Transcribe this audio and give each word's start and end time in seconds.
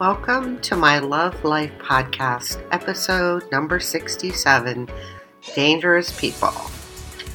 Welcome 0.00 0.60
to 0.62 0.76
my 0.76 0.98
Love 0.98 1.44
Life 1.44 1.72
podcast, 1.78 2.66
episode 2.72 3.44
number 3.52 3.78
67 3.78 4.88
Dangerous 5.54 6.18
People. 6.18 6.54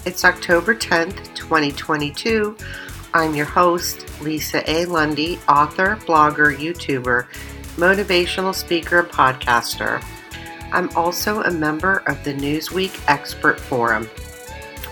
It's 0.06 0.26
October 0.26 0.74
10th, 0.74 1.36
2022. 1.36 2.58
I'm 3.14 3.36
your 3.36 3.46
host, 3.46 4.06
Lisa 4.22 4.68
A. 4.68 4.86
Lundy, 4.86 5.38
author, 5.48 5.98
blogger, 6.08 6.58
YouTuber, 6.58 7.28
motivational 7.76 8.56
speaker, 8.56 9.02
and 9.02 9.10
podcaster. 9.10 10.04
I'm 10.72 10.90
also 10.98 11.44
a 11.44 11.52
member 11.52 11.98
of 12.08 12.24
the 12.24 12.34
Newsweek 12.34 13.00
Expert 13.08 13.60
Forum. 13.60 14.06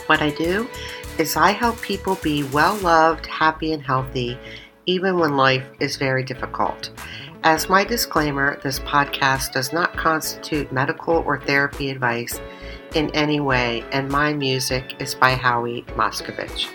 What 0.05 0.21
I 0.21 0.29
do 0.29 0.69
is 1.17 1.35
I 1.35 1.51
help 1.51 1.79
people 1.81 2.15
be 2.15 2.43
well 2.45 2.75
loved, 2.77 3.25
happy, 3.25 3.73
and 3.73 3.81
healthy, 3.81 4.37
even 4.85 5.17
when 5.17 5.37
life 5.37 5.65
is 5.79 5.97
very 5.97 6.23
difficult. 6.23 6.89
As 7.43 7.69
my 7.69 7.83
disclaimer, 7.83 8.59
this 8.63 8.79
podcast 8.79 9.51
does 9.51 9.73
not 9.73 9.95
constitute 9.97 10.71
medical 10.71 11.15
or 11.25 11.39
therapy 11.39 11.89
advice 11.89 12.39
in 12.95 13.09
any 13.15 13.39
way, 13.39 13.83
and 13.91 14.09
my 14.09 14.33
music 14.33 14.95
is 14.99 15.13
by 15.13 15.31
Howie 15.31 15.83
Moscovich. 15.95 16.67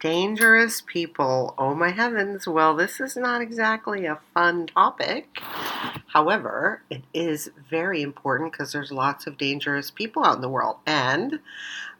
Dangerous 0.00 0.80
people. 0.80 1.54
Oh 1.58 1.74
my 1.74 1.90
heavens. 1.90 2.48
Well, 2.48 2.74
this 2.74 3.00
is 3.00 3.18
not 3.18 3.42
exactly 3.42 4.06
a 4.06 4.18
fun 4.32 4.66
topic. 4.66 5.38
However, 6.06 6.82
it 6.88 7.02
is 7.12 7.50
very 7.68 8.00
important 8.00 8.50
because 8.50 8.72
there's 8.72 8.90
lots 8.90 9.26
of 9.26 9.36
dangerous 9.36 9.90
people 9.90 10.24
out 10.24 10.36
in 10.36 10.40
the 10.40 10.48
world. 10.48 10.78
And 10.86 11.40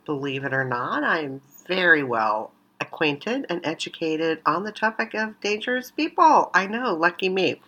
believe 0.06 0.44
it 0.44 0.54
or 0.54 0.64
not, 0.64 1.04
I 1.04 1.20
am 1.20 1.42
very 1.68 2.02
well 2.02 2.52
acquainted 2.80 3.44
and 3.50 3.60
educated 3.66 4.40
on 4.46 4.64
the 4.64 4.72
topic 4.72 5.12
of 5.12 5.38
dangerous 5.42 5.90
people. 5.90 6.50
I 6.54 6.66
know, 6.66 6.94
lucky 6.94 7.28
me. 7.28 7.60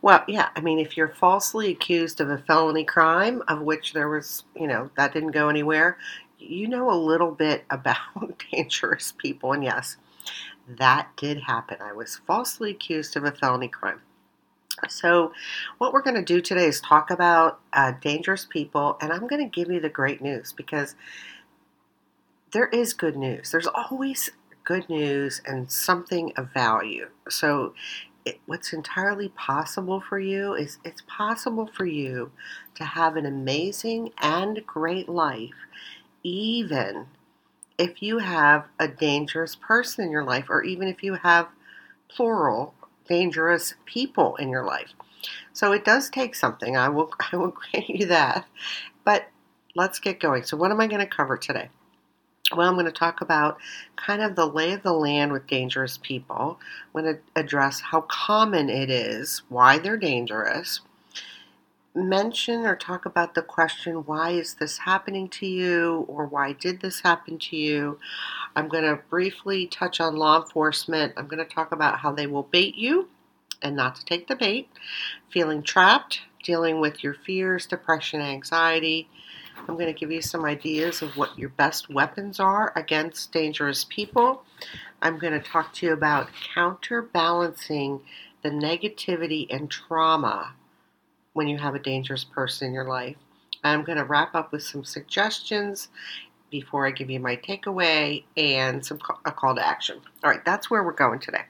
Well, 0.00 0.22
yeah, 0.28 0.50
I 0.54 0.60
mean, 0.60 0.78
if 0.78 0.96
you're 0.96 1.08
falsely 1.08 1.72
accused 1.72 2.20
of 2.20 2.30
a 2.30 2.38
felony 2.38 2.84
crime, 2.84 3.42
of 3.48 3.62
which 3.62 3.92
there 3.92 4.08
was, 4.08 4.44
you 4.54 4.68
know, 4.68 4.90
that 4.96 5.12
didn't 5.12 5.32
go 5.32 5.48
anywhere, 5.48 5.98
you 6.38 6.68
know 6.68 6.90
a 6.90 6.96
little 6.96 7.32
bit 7.32 7.64
about 7.70 8.42
dangerous 8.50 9.12
people. 9.16 9.52
And 9.52 9.64
yes, 9.64 9.96
that 10.66 11.08
did 11.16 11.42
happen. 11.42 11.78
I 11.80 11.92
was 11.92 12.20
falsely 12.26 12.70
accused 12.70 13.16
of 13.16 13.24
a 13.24 13.32
felony 13.32 13.68
crime. 13.68 14.00
So, 14.88 15.32
what 15.78 15.92
we're 15.92 16.02
going 16.02 16.14
to 16.16 16.22
do 16.22 16.40
today 16.40 16.66
is 16.66 16.80
talk 16.80 17.10
about 17.10 17.58
uh, 17.72 17.92
dangerous 18.00 18.44
people, 18.44 18.96
and 19.00 19.12
I'm 19.12 19.26
going 19.26 19.42
to 19.42 19.50
give 19.50 19.72
you 19.72 19.80
the 19.80 19.88
great 19.88 20.20
news 20.20 20.52
because 20.52 20.94
there 22.52 22.68
is 22.68 22.92
good 22.92 23.16
news. 23.16 23.50
There's 23.50 23.66
always 23.66 24.30
good 24.62 24.88
news 24.88 25.40
and 25.44 25.70
something 25.70 26.32
of 26.36 26.52
value. 26.52 27.08
So, 27.28 27.74
it, 28.24 28.38
what's 28.46 28.72
entirely 28.72 29.30
possible 29.30 30.00
for 30.00 30.20
you 30.20 30.54
is 30.54 30.78
it's 30.84 31.02
possible 31.08 31.66
for 31.66 31.86
you 31.86 32.30
to 32.76 32.84
have 32.84 33.16
an 33.16 33.26
amazing 33.26 34.12
and 34.18 34.64
great 34.66 35.08
life 35.08 35.54
even 36.22 37.06
if 37.78 38.02
you 38.02 38.18
have 38.18 38.66
a 38.78 38.88
dangerous 38.88 39.54
person 39.54 40.04
in 40.04 40.10
your 40.10 40.24
life, 40.24 40.46
or 40.48 40.62
even 40.62 40.88
if 40.88 41.02
you 41.02 41.14
have 41.14 41.48
plural 42.08 42.74
dangerous 43.08 43.74
people 43.86 44.36
in 44.36 44.48
your 44.50 44.64
life. 44.64 44.92
So 45.52 45.72
it 45.72 45.84
does 45.84 46.10
take 46.10 46.34
something. 46.34 46.76
I 46.76 46.88
will 46.88 47.12
I 47.32 47.36
will 47.36 47.52
grant 47.52 47.88
you 47.88 48.06
that. 48.06 48.46
But 49.04 49.28
let's 49.74 49.98
get 49.98 50.20
going. 50.20 50.44
So 50.44 50.56
what 50.56 50.70
am 50.70 50.80
I 50.80 50.86
going 50.86 51.00
to 51.00 51.06
cover 51.06 51.36
today? 51.36 51.70
Well, 52.56 52.68
I'm 52.68 52.74
going 52.74 52.86
to 52.86 52.92
talk 52.92 53.20
about 53.20 53.58
kind 53.96 54.22
of 54.22 54.34
the 54.34 54.46
lay 54.46 54.72
of 54.72 54.82
the 54.82 54.92
land 54.92 55.32
with 55.32 55.46
dangerous 55.46 55.98
people. 55.98 56.58
I'm 56.94 57.02
going 57.02 57.14
to 57.16 57.20
address 57.36 57.80
how 57.80 58.02
common 58.02 58.70
it 58.70 58.88
is, 58.88 59.42
why 59.50 59.78
they're 59.78 59.98
dangerous, 59.98 60.80
mention 61.94 62.64
or 62.64 62.76
talk 62.76 63.06
about 63.06 63.34
the 63.34 63.42
question, 63.42 64.04
why 64.06 64.30
is 64.30 64.54
this 64.54 64.78
happening 64.78 65.28
to 65.28 65.46
you, 65.46 66.04
or 66.08 66.26
why 66.26 66.52
did 66.52 66.80
this 66.80 67.00
happen 67.00 67.38
to 67.38 67.56
you? 67.56 67.98
I'm 68.54 68.68
going 68.68 68.84
to 68.84 69.02
briefly 69.10 69.66
touch 69.66 70.00
on 70.00 70.16
law 70.16 70.42
enforcement. 70.42 71.14
I'm 71.16 71.26
going 71.26 71.44
to 71.44 71.54
talk 71.54 71.72
about 71.72 71.98
how 71.98 72.12
they 72.12 72.26
will 72.26 72.44
bait 72.44 72.74
you 72.74 73.08
and 73.62 73.74
not 73.74 73.96
to 73.96 74.04
take 74.04 74.28
the 74.28 74.36
bait, 74.36 74.68
feeling 75.30 75.62
trapped, 75.62 76.20
dealing 76.44 76.80
with 76.80 77.02
your 77.02 77.14
fears, 77.14 77.66
depression, 77.66 78.20
anxiety. 78.20 79.08
I'm 79.56 79.74
going 79.74 79.92
to 79.92 79.98
give 79.98 80.12
you 80.12 80.22
some 80.22 80.44
ideas 80.44 81.02
of 81.02 81.16
what 81.16 81.38
your 81.38 81.48
best 81.50 81.90
weapons 81.90 82.38
are 82.38 82.72
against 82.76 83.32
dangerous 83.32 83.84
people. 83.84 84.44
I'm 85.02 85.18
going 85.18 85.32
to 85.32 85.40
talk 85.40 85.74
to 85.74 85.86
you 85.86 85.92
about 85.92 86.28
counterbalancing 86.54 88.00
the 88.42 88.50
negativity 88.50 89.46
and 89.50 89.68
trauma 89.68 90.54
when 91.38 91.46
you 91.46 91.56
have 91.56 91.76
a 91.76 91.78
dangerous 91.78 92.24
person 92.24 92.66
in 92.66 92.74
your 92.74 92.88
life. 92.88 93.14
I'm 93.62 93.84
going 93.84 93.96
to 93.96 94.02
wrap 94.02 94.34
up 94.34 94.50
with 94.50 94.64
some 94.64 94.82
suggestions 94.82 95.86
before 96.50 96.84
I 96.84 96.90
give 96.90 97.10
you 97.10 97.20
my 97.20 97.36
takeaway 97.36 98.24
and 98.36 98.84
some 98.84 98.98
a 99.24 99.30
call 99.30 99.54
to 99.54 99.64
action. 99.64 100.00
All 100.24 100.30
right, 100.32 100.44
that's 100.44 100.68
where 100.68 100.82
we're 100.82 100.90
going 100.90 101.20
today. 101.20 101.44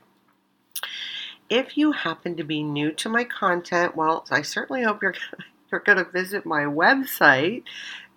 If 1.48 1.78
you 1.78 1.92
happen 1.92 2.36
to 2.36 2.44
be 2.44 2.62
new 2.62 2.92
to 2.92 3.08
my 3.08 3.24
content, 3.24 3.96
well, 3.96 4.26
I 4.30 4.42
certainly 4.42 4.82
hope 4.82 5.00
you're 5.00 5.14
you're 5.72 5.80
going 5.80 5.96
to 5.96 6.04
visit 6.04 6.44
my 6.44 6.64
website 6.64 7.62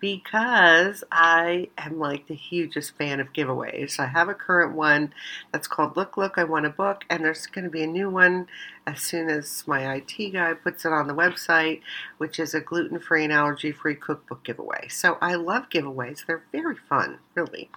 because 0.02 1.04
I 1.12 1.68
am 1.78 2.00
like 2.00 2.26
the 2.26 2.34
hugest 2.34 2.98
fan 2.98 3.20
of 3.20 3.32
giveaways. 3.32 4.00
I 4.00 4.06
have 4.06 4.28
a 4.28 4.34
current 4.34 4.74
one 4.74 5.14
that's 5.52 5.68
called 5.68 5.96
Look 5.96 6.16
Look 6.16 6.38
I 6.38 6.42
Want 6.42 6.66
a 6.66 6.70
Book, 6.70 7.04
and 7.08 7.24
there's 7.24 7.46
going 7.46 7.64
to 7.64 7.70
be 7.70 7.84
a 7.84 7.86
new 7.86 8.10
one 8.10 8.48
as 8.84 9.00
soon 9.00 9.30
as 9.30 9.62
my 9.64 9.94
IT 9.94 10.32
guy 10.32 10.54
puts 10.54 10.84
it 10.84 10.92
on 10.92 11.06
the 11.06 11.14
website, 11.14 11.82
which 12.18 12.40
is 12.40 12.52
a 12.52 12.60
gluten 12.60 12.98
free 12.98 13.22
and 13.22 13.32
allergy 13.32 13.70
free 13.70 13.94
cookbook 13.94 14.42
giveaway. 14.42 14.88
So 14.88 15.18
I 15.20 15.36
love 15.36 15.70
giveaways, 15.70 16.26
they're 16.26 16.42
very 16.50 16.76
fun, 16.88 17.18
really. 17.36 17.70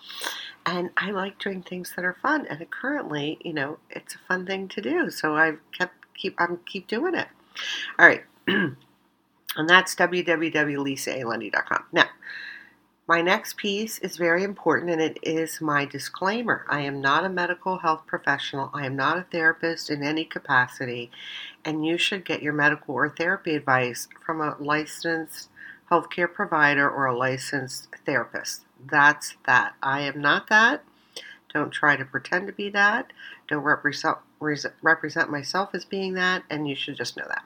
And 0.66 0.90
I 0.98 1.12
like 1.12 1.38
doing 1.38 1.62
things 1.62 1.94
that 1.96 2.04
are 2.04 2.18
fun, 2.24 2.48
and 2.50 2.68
currently, 2.72 3.38
you 3.42 3.54
know, 3.54 3.78
it's 3.92 4.16
a 4.16 4.20
fun 4.28 4.48
thing 4.48 4.68
to 4.70 4.82
do. 4.82 5.12
So 5.12 5.36
I've 5.36 5.60
kept 5.72 5.94
keep 6.16 6.34
I'm 6.40 6.58
keep 6.66 6.88
doing 6.88 7.14
it. 7.14 7.28
All 8.00 8.08
right. 8.08 8.24
And 9.56 9.70
that's 9.70 9.96
www.lisaalundy.com. 9.96 11.84
Now, 11.94 12.06
my 13.08 13.22
next 13.22 13.58
piece 13.58 14.00
is 14.00 14.18
very 14.18 14.44
important 14.44 14.92
and 14.92 15.02
it 15.02 15.20
is 15.22 15.62
my 15.62 15.86
disclaimer. 15.86 16.66
I 16.68 16.82
am 16.82 17.02
not 17.02 17.24
a 17.24 17.30
medical 17.30 17.78
health 17.78 18.04
professional. 18.08 18.72
I 18.74 18.86
am 18.88 18.96
not 18.96 19.18
a 19.18 19.28
therapist 19.32 19.92
in 19.92 20.02
any 20.02 20.26
capacity, 20.26 21.12
and 21.64 21.86
you 21.86 21.98
should 22.00 22.26
get 22.26 22.42
your 22.42 22.54
medical 22.54 22.96
or 22.96 23.10
therapy 23.10 23.56
advice 23.56 24.08
from 24.26 24.42
a 24.42 24.56
licensed 24.60 25.50
healthcare 25.92 26.32
provider 26.32 26.90
or 26.90 27.06
a 27.06 27.16
licensed 27.16 27.90
therapist. 28.08 28.64
That's 28.90 29.36
that. 29.46 29.76
I 29.84 30.02
am 30.02 30.20
not 30.20 30.48
that. 30.50 30.84
Don't 31.54 31.72
try 31.72 31.96
to 31.96 32.06
pretend 32.06 32.48
to 32.48 32.54
be 32.54 32.70
that. 32.72 33.14
Don't 33.48 33.64
represent 33.64 34.18
represent 34.82 35.30
myself 35.30 35.70
as 35.74 35.86
being 35.86 36.16
that, 36.16 36.44
and 36.50 36.68
you 36.68 36.76
should 36.76 36.98
just 36.98 37.16
know 37.16 37.26
that. 37.28 37.46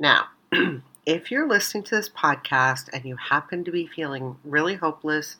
Now, 0.00 0.28
if 1.06 1.30
you're 1.30 1.48
listening 1.48 1.84
to 1.84 1.96
this 1.96 2.08
podcast 2.08 2.88
and 2.92 3.04
you 3.04 3.16
happen 3.16 3.64
to 3.64 3.70
be 3.70 3.86
feeling 3.86 4.36
really 4.42 4.76
hopeless, 4.76 5.36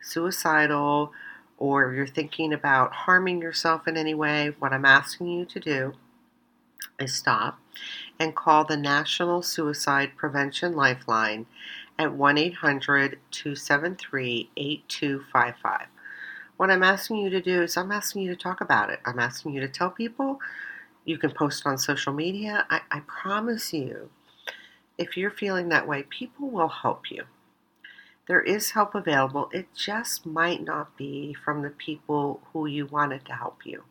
suicidal, 0.00 1.12
or 1.56 1.94
you're 1.94 2.06
thinking 2.06 2.52
about 2.52 2.92
harming 2.92 3.40
yourself 3.40 3.86
in 3.86 3.96
any 3.96 4.14
way, 4.14 4.54
what 4.58 4.72
I'm 4.72 4.84
asking 4.84 5.28
you 5.28 5.44
to 5.46 5.60
do 5.60 5.92
is 6.98 7.14
stop 7.14 7.60
and 8.18 8.34
call 8.34 8.64
the 8.64 8.76
National 8.76 9.42
Suicide 9.42 10.12
Prevention 10.16 10.74
Lifeline 10.74 11.46
at 11.98 12.12
1 12.12 12.38
800 12.38 13.18
273 13.30 14.50
8255. 14.56 15.86
What 16.56 16.70
I'm 16.70 16.82
asking 16.82 17.18
you 17.18 17.30
to 17.30 17.40
do 17.40 17.62
is, 17.62 17.76
I'm 17.76 17.90
asking 17.92 18.22
you 18.22 18.30
to 18.30 18.40
talk 18.40 18.60
about 18.60 18.90
it. 18.90 19.00
I'm 19.04 19.18
asking 19.18 19.54
you 19.54 19.60
to 19.60 19.68
tell 19.68 19.90
people. 19.90 20.40
You 21.04 21.18
can 21.18 21.30
post 21.32 21.66
on 21.66 21.78
social 21.78 22.12
media. 22.12 22.64
I, 22.70 22.80
I 22.90 23.00
promise 23.00 23.72
you, 23.72 24.10
if 24.98 25.16
you're 25.16 25.30
feeling 25.30 25.68
that 25.68 25.88
way, 25.88 26.02
people 26.02 26.50
will 26.50 26.68
help 26.68 27.10
you. 27.10 27.24
There 28.26 28.40
is 28.40 28.70
help 28.70 28.94
available. 28.94 29.50
It 29.52 29.66
just 29.74 30.24
might 30.24 30.62
not 30.62 30.96
be 30.96 31.34
from 31.34 31.62
the 31.62 31.70
people 31.70 32.40
who 32.52 32.66
you 32.66 32.86
wanted 32.86 33.24
to 33.26 33.34
help 33.34 33.66
you. 33.66 33.84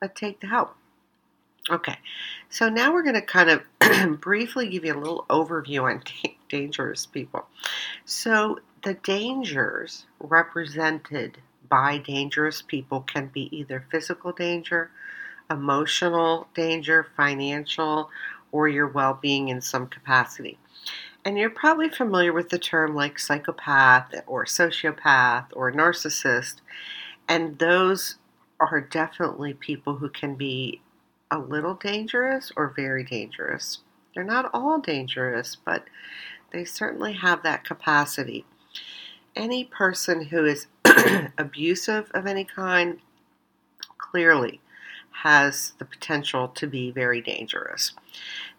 But 0.00 0.16
take 0.16 0.40
the 0.40 0.48
help. 0.48 0.76
Okay, 1.68 1.98
so 2.48 2.68
now 2.68 2.92
we're 2.92 3.02
going 3.02 3.14
to 3.14 3.22
kind 3.22 3.50
of 3.50 4.20
briefly 4.20 4.68
give 4.68 4.84
you 4.84 4.94
a 4.94 4.98
little 4.98 5.26
overview 5.28 5.82
on 5.82 6.02
dangerous 6.48 7.06
people. 7.06 7.46
So, 8.06 8.60
the 8.82 8.94
dangers 8.94 10.06
represented 10.18 11.36
by 11.68 11.98
dangerous 11.98 12.62
people 12.62 13.02
can 13.02 13.26
be 13.26 13.54
either 13.56 13.84
physical 13.90 14.32
danger, 14.32 14.90
emotional 15.50 16.48
danger, 16.54 17.06
financial, 17.14 18.08
or 18.52 18.68
your 18.68 18.88
well 18.88 19.18
being 19.20 19.48
in 19.48 19.60
some 19.60 19.86
capacity. 19.86 20.58
And 21.24 21.38
you're 21.38 21.50
probably 21.50 21.90
familiar 21.90 22.32
with 22.32 22.48
the 22.48 22.58
term 22.58 22.94
like 22.94 23.18
psychopath 23.18 24.14
or 24.26 24.44
sociopath 24.46 25.46
or 25.52 25.70
narcissist. 25.70 26.56
And 27.28 27.58
those 27.58 28.16
are 28.58 28.80
definitely 28.80 29.54
people 29.54 29.96
who 29.96 30.08
can 30.08 30.34
be 30.34 30.80
a 31.30 31.38
little 31.38 31.74
dangerous 31.74 32.50
or 32.56 32.72
very 32.74 33.04
dangerous. 33.04 33.80
They're 34.14 34.24
not 34.24 34.50
all 34.52 34.78
dangerous, 34.78 35.56
but 35.64 35.84
they 36.52 36.64
certainly 36.64 37.12
have 37.14 37.42
that 37.42 37.64
capacity. 37.64 38.44
Any 39.36 39.64
person 39.64 40.24
who 40.24 40.44
is 40.44 40.66
abusive 41.38 42.10
of 42.12 42.26
any 42.26 42.44
kind 42.44 42.98
clearly 43.98 44.60
has 45.10 45.72
the 45.78 45.84
potential 45.84 46.48
to 46.48 46.66
be 46.66 46.90
very 46.90 47.20
dangerous. 47.20 47.92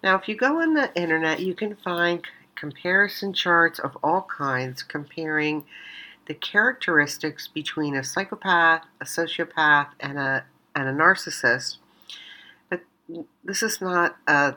Now, 0.03 0.15
if 0.17 0.27
you 0.27 0.35
go 0.35 0.61
on 0.61 0.73
the 0.73 0.93
internet, 0.95 1.39
you 1.39 1.55
can 1.55 1.75
find 1.75 2.23
comparison 2.55 3.33
charts 3.33 3.79
of 3.79 3.97
all 4.03 4.27
kinds 4.37 4.83
comparing 4.83 5.63
the 6.27 6.33
characteristics 6.33 7.47
between 7.47 7.95
a 7.95 8.03
psychopath, 8.03 8.83
a 8.99 9.05
sociopath, 9.05 9.87
and 9.99 10.17
a, 10.17 10.45
and 10.75 10.87
a 10.87 10.93
narcissist. 10.93 11.77
But 12.69 12.81
this 13.43 13.63
is 13.63 13.81
not 13.81 14.17
a 14.27 14.55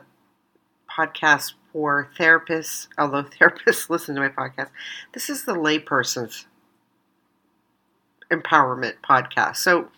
podcast 0.89 1.53
for 1.73 2.09
therapists, 2.17 2.87
although 2.97 3.23
therapists 3.39 3.89
listen 3.89 4.15
to 4.15 4.21
my 4.21 4.29
podcast. 4.29 4.69
This 5.13 5.29
is 5.29 5.45
the 5.45 5.55
layperson's 5.55 6.45
empowerment 8.31 8.95
podcast. 9.03 9.57
So 9.57 9.89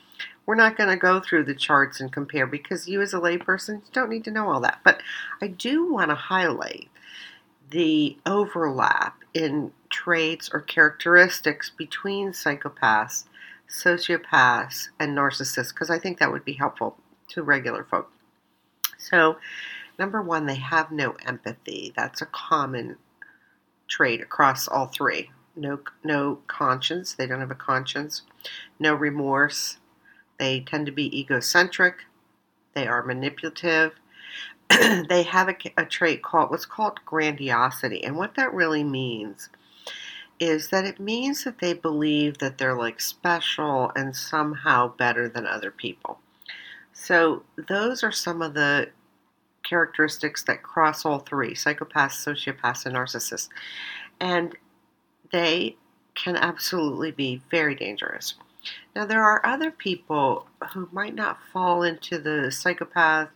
we're 0.47 0.55
not 0.55 0.77
going 0.77 0.89
to 0.89 0.95
go 0.95 1.19
through 1.19 1.43
the 1.43 1.53
charts 1.53 1.99
and 1.99 2.11
compare 2.11 2.47
because 2.47 2.87
you, 2.87 3.01
as 3.01 3.13
a 3.13 3.19
layperson, 3.19 3.81
don't 3.91 4.09
need 4.09 4.23
to 4.23 4.31
know 4.31 4.49
all 4.49 4.61
that. 4.61 4.79
But 4.83 5.01
I 5.41 5.47
do 5.47 5.91
want 5.91 6.09
to 6.09 6.15
highlight 6.15 6.89
the 7.69 8.17
overlap 8.25 9.19
in 9.33 9.73
traits 9.89 10.49
or 10.51 10.61
characteristics 10.61 11.69
between 11.69 12.31
psychopaths, 12.31 13.25
sociopaths, 13.69 14.87
and 14.97 15.15
narcissists 15.15 15.73
because 15.73 15.89
I 15.89 15.99
think 15.99 16.17
that 16.17 16.31
would 16.31 16.45
be 16.45 16.53
helpful 16.53 16.97
to 17.29 17.43
regular 17.43 17.83
folk. 17.83 18.09
So, 18.97 19.37
number 19.99 20.21
one, 20.21 20.45
they 20.45 20.55
have 20.55 20.91
no 20.91 21.17
empathy. 21.25 21.91
That's 21.93 22.21
a 22.21 22.25
common 22.25 22.95
trait 23.89 24.21
across 24.21 24.65
all 24.65 24.87
three. 24.87 25.31
No, 25.57 25.79
no 26.05 26.39
conscience. 26.47 27.13
They 27.13 27.27
don't 27.27 27.41
have 27.41 27.51
a 27.51 27.55
conscience. 27.55 28.21
No 28.79 28.93
remorse. 28.93 29.77
They 30.39 30.61
tend 30.61 30.85
to 30.85 30.91
be 30.91 31.19
egocentric. 31.19 32.05
They 32.73 32.87
are 32.87 33.03
manipulative 33.03 33.93
they 35.09 35.23
have 35.23 35.47
a, 35.47 35.55
a 35.77 35.85
trait 35.85 36.21
called 36.21 36.49
what's 36.49 36.65
called 36.65 36.99
grandiosity. 37.05 38.03
And 38.03 38.17
what 38.17 38.35
that 38.35 38.53
really 38.53 38.83
means 38.83 39.49
is 40.39 40.69
that 40.69 40.85
it 40.85 40.99
means 40.99 41.43
that 41.43 41.59
they 41.59 41.73
believe 41.73 42.37
that 42.39 42.57
they're 42.57 42.77
like 42.77 42.99
special 42.99 43.91
and 43.95 44.15
somehow 44.15 44.95
better 44.95 45.29
than 45.29 45.47
other 45.47 45.71
people. 45.71 46.19
So, 46.93 47.43
those 47.55 48.03
are 48.03 48.11
some 48.11 48.41
of 48.41 48.55
the 48.55 48.89
characteristics 49.63 50.43
that 50.43 50.63
cross 50.63 51.05
all 51.05 51.19
three 51.19 51.53
psychopaths, 51.53 52.25
sociopaths, 52.25 52.85
and 52.85 52.95
narcissists. 52.95 53.49
And 54.19 54.55
they 55.31 55.77
can 56.15 56.35
absolutely 56.35 57.11
be 57.11 57.41
very 57.51 57.75
dangerous. 57.75 58.35
Now, 58.95 59.05
there 59.05 59.23
are 59.23 59.45
other 59.45 59.71
people 59.71 60.47
who 60.73 60.89
might 60.91 61.15
not 61.15 61.39
fall 61.53 61.83
into 61.83 62.17
the 62.17 62.51
psychopath, 62.51 63.29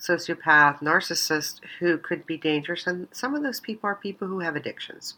sociopath, 0.00 0.80
narcissist 0.80 1.60
who 1.78 1.98
could 1.98 2.26
be 2.26 2.36
dangerous, 2.36 2.86
and 2.86 3.08
some 3.12 3.34
of 3.34 3.42
those 3.42 3.60
people 3.60 3.88
are 3.88 3.94
people 3.94 4.28
who 4.28 4.40
have 4.40 4.56
addictions. 4.56 5.14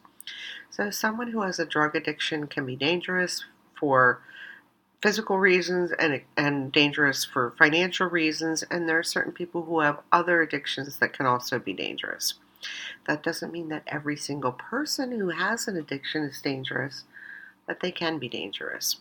So, 0.70 0.91
someone 0.91 1.31
who 1.31 1.43
has 1.43 1.58
a 1.58 1.67
drug 1.67 1.94
addiction 1.94 2.47
can 2.47 2.67
be 2.67 2.76
dangerous 2.76 3.44
for 3.79 4.20
physical 5.03 5.38
reasons 5.38 5.93
and, 5.93 6.23
and 6.37 6.73
dangerous 6.73 7.25
for 7.25 7.55
financial 7.58 8.08
reasons, 8.08 8.62
and 8.64 8.88
there 8.88 8.99
are 8.99 9.05
certain 9.05 9.32
people 9.32 9.62
who 9.62 9.81
have 9.81 10.00
other 10.11 10.43
addictions 10.43 10.99
that 10.99 11.12
can 11.12 11.26
also 11.26 11.58
be 11.58 11.73
dangerous. 11.73 12.35
That 13.06 13.23
doesn't 13.23 13.53
mean 13.53 13.69
that 13.69 13.85
every 13.87 14.17
single 14.17 14.53
person 14.53 15.12
who 15.12 15.29
has 15.29 15.69
an 15.69 15.76
addiction 15.76 16.23
is 16.25 16.41
dangerous, 16.41 17.05
but 17.67 17.81
they 17.81 17.91
can 17.91 18.19
be 18.19 18.29
dangerous. 18.29 18.97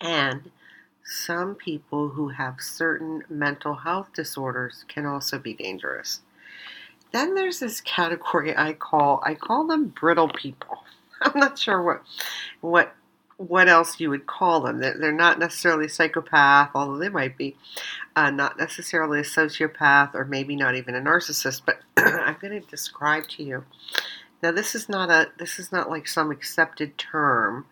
And 0.00 0.50
some 1.04 1.54
people 1.54 2.08
who 2.10 2.28
have 2.28 2.60
certain 2.60 3.22
mental 3.28 3.74
health 3.74 4.10
disorders 4.14 4.84
can 4.88 5.06
also 5.06 5.38
be 5.38 5.54
dangerous. 5.54 6.20
Then 7.12 7.34
there's 7.34 7.60
this 7.60 7.80
category 7.80 8.56
I 8.56 8.72
call 8.72 9.22
I 9.24 9.34
call 9.34 9.66
them 9.66 9.88
brittle 9.88 10.28
people. 10.28 10.84
I'm 11.22 11.38
not 11.38 11.58
sure 11.58 11.82
what 11.82 12.02
what 12.60 12.94
what 13.36 13.68
else 13.68 13.98
you 13.98 14.10
would 14.10 14.26
call 14.26 14.60
them. 14.60 14.78
They're 14.78 15.12
not 15.12 15.38
necessarily 15.38 15.88
psychopath, 15.88 16.70
although 16.74 16.98
they 16.98 17.08
might 17.08 17.36
be. 17.36 17.56
Uh, 18.14 18.30
not 18.30 18.58
necessarily 18.58 19.20
a 19.20 19.24
sociopath, 19.24 20.14
or 20.14 20.24
maybe 20.24 20.54
not 20.54 20.74
even 20.74 20.94
a 20.94 21.00
narcissist. 21.00 21.62
But 21.64 21.80
I'm 21.96 22.36
going 22.40 22.60
to 22.60 22.66
describe 22.68 23.26
to 23.30 23.42
you. 23.42 23.64
Now, 24.42 24.52
this 24.52 24.74
is 24.74 24.88
not 24.88 25.10
a 25.10 25.30
this 25.38 25.58
is 25.58 25.72
not 25.72 25.90
like 25.90 26.08
some 26.08 26.30
accepted 26.30 26.98
term 26.98 27.66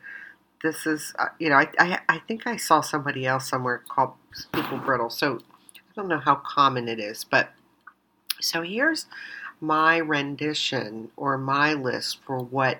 this 0.62 0.86
is, 0.86 1.14
uh, 1.18 1.26
you 1.38 1.48
know, 1.48 1.56
I, 1.56 1.68
I, 1.78 1.98
I 2.08 2.18
think 2.18 2.46
I 2.46 2.56
saw 2.56 2.80
somebody 2.80 3.26
else 3.26 3.48
somewhere 3.48 3.82
called 3.88 4.12
people 4.52 4.78
brittle. 4.78 5.10
So 5.10 5.38
I 5.76 5.80
don't 5.96 6.08
know 6.08 6.18
how 6.18 6.36
common 6.36 6.88
it 6.88 7.00
is, 7.00 7.24
but 7.24 7.50
so 8.40 8.62
here's 8.62 9.06
my 9.60 9.98
rendition 9.98 11.10
or 11.16 11.38
my 11.38 11.72
list 11.72 12.18
for 12.24 12.38
what 12.38 12.78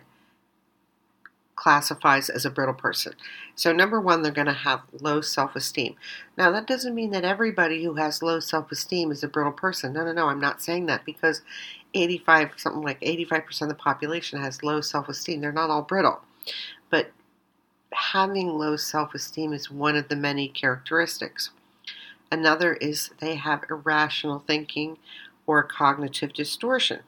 classifies 1.56 2.31
as 2.31 2.46
a 2.46 2.50
brittle 2.50 2.75
person. 2.75 3.12
So, 3.54 3.70
number 3.70 4.00
one, 4.00 4.22
they're 4.22 4.32
going 4.32 4.46
to 4.46 4.52
have 4.54 4.81
low 4.98 5.20
self 5.20 5.54
esteem. 5.54 5.96
Now, 6.38 6.50
that 6.52 6.66
doesn't 6.66 6.94
mean 6.94 7.10
that 7.10 7.25
everybody 7.25 7.84
who 7.84 7.94
has 7.94 8.22
low 8.22 8.40
self 8.40 8.72
esteem 8.72 9.10
is 9.10 9.22
a 9.22 9.28
brittle 9.28 9.52
person. 9.52 9.92
No, 9.92 10.04
no, 10.04 10.12
no, 10.12 10.28
I'm 10.28 10.40
not 10.40 10.62
saying 10.62 10.87
that 10.87 11.04
because 11.04 11.42
85, 11.94 12.52
something 12.56 12.82
like 12.82 13.00
85% 13.00 13.62
of 13.62 13.69
the 13.69 13.75
population 13.75 14.40
has 14.40 14.62
low 14.62 14.81
self 14.81 15.08
esteem. 15.08 15.40
They're 15.40 15.52
not 15.52 15.70
all 15.70 15.82
brittle. 15.82 16.20
But 16.90 17.10
having 17.92 18.48
low 18.48 18.76
self 18.76 19.14
esteem 19.14 19.52
is 19.52 19.70
one 19.70 19.96
of 19.96 20.08
the 20.08 20.16
many 20.16 20.48
characteristics. 20.48 21.50
Another 22.32 22.75
is 22.75 23.11
they 23.20 23.35
have 23.35 23.64
irrational 23.68 24.44
thinking 24.47 24.99
or 25.47 25.62
cognitive 25.62 26.32
distortion. 26.32 27.00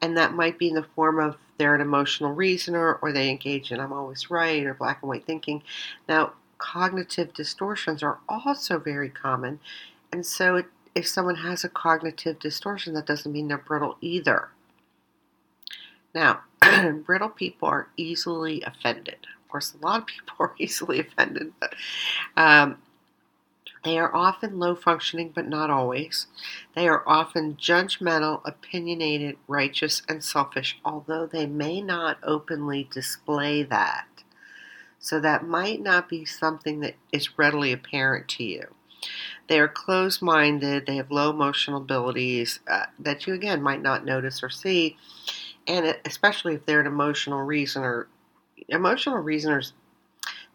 And 0.00 0.16
that 0.16 0.34
might 0.34 0.58
be 0.58 0.68
in 0.68 0.74
the 0.74 0.86
form 0.94 1.18
of 1.18 1.36
they're 1.58 1.74
an 1.74 1.80
emotional 1.80 2.32
reasoner 2.32 2.94
or 2.96 3.12
they 3.12 3.30
engage 3.30 3.72
in 3.72 3.80
I'm 3.80 3.92
always 3.92 4.30
right 4.30 4.64
or 4.64 4.74
black 4.74 4.98
and 5.02 5.08
white 5.08 5.24
thinking. 5.24 5.62
Now, 6.08 6.32
cognitive 6.58 7.32
distortions 7.34 8.02
are 8.02 8.18
also 8.28 8.78
very 8.78 9.08
common. 9.08 9.60
And 10.12 10.24
so, 10.24 10.56
it, 10.56 10.66
if 10.96 11.08
someone 11.08 11.36
has 11.36 11.64
a 11.64 11.70
cognitive 11.70 12.40
distortion, 12.40 12.94
that 12.94 13.06
doesn't 13.06 13.32
mean 13.32 13.48
they're 13.48 13.58
brittle 13.58 13.98
either. 14.02 14.50
Now, 16.14 16.40
brittle 17.06 17.30
people 17.30 17.68
are 17.68 17.88
easily 17.96 18.62
offended 18.62 19.26
Of 19.44 19.50
course, 19.50 19.74
a 19.74 19.84
lot 19.84 20.00
of 20.00 20.06
people 20.06 20.36
are 20.40 20.54
easily 20.58 21.00
offended, 21.00 21.52
but 21.60 21.74
um, 22.36 22.78
they 23.84 23.98
are 23.98 24.14
often 24.14 24.58
low 24.58 24.74
functioning, 24.76 25.32
but 25.34 25.48
not 25.48 25.70
always. 25.70 26.26
They 26.74 26.88
are 26.88 27.04
often 27.08 27.56
judgmental, 27.56 28.42
opinionated, 28.44 29.38
righteous, 29.48 30.02
and 30.08 30.24
selfish, 30.24 30.78
although 30.84 31.26
they 31.26 31.46
may 31.46 31.82
not 31.82 32.18
openly 32.22 32.88
display 32.92 33.62
that. 33.64 34.06
So 34.98 35.20
that 35.20 35.46
might 35.46 35.82
not 35.82 36.08
be 36.08 36.24
something 36.24 36.80
that 36.80 36.96
is 37.12 37.38
readily 37.38 37.72
apparent 37.72 38.28
to 38.30 38.44
you. 38.44 38.74
They 39.48 39.60
are 39.60 39.68
closed 39.68 40.22
minded, 40.22 40.86
they 40.86 40.96
have 40.96 41.10
low 41.10 41.30
emotional 41.30 41.82
abilities 41.82 42.60
uh, 42.68 42.86
that 42.98 43.26
you, 43.26 43.34
again, 43.34 43.62
might 43.62 43.82
not 43.82 44.04
notice 44.04 44.42
or 44.42 44.50
see. 44.50 44.96
And 45.68 45.96
especially 46.04 46.54
if 46.54 46.66
they're 46.66 46.80
an 46.80 46.86
emotional 46.86 47.42
reasoner, 47.42 48.08
emotional 48.68 49.18
reasoners 49.18 49.72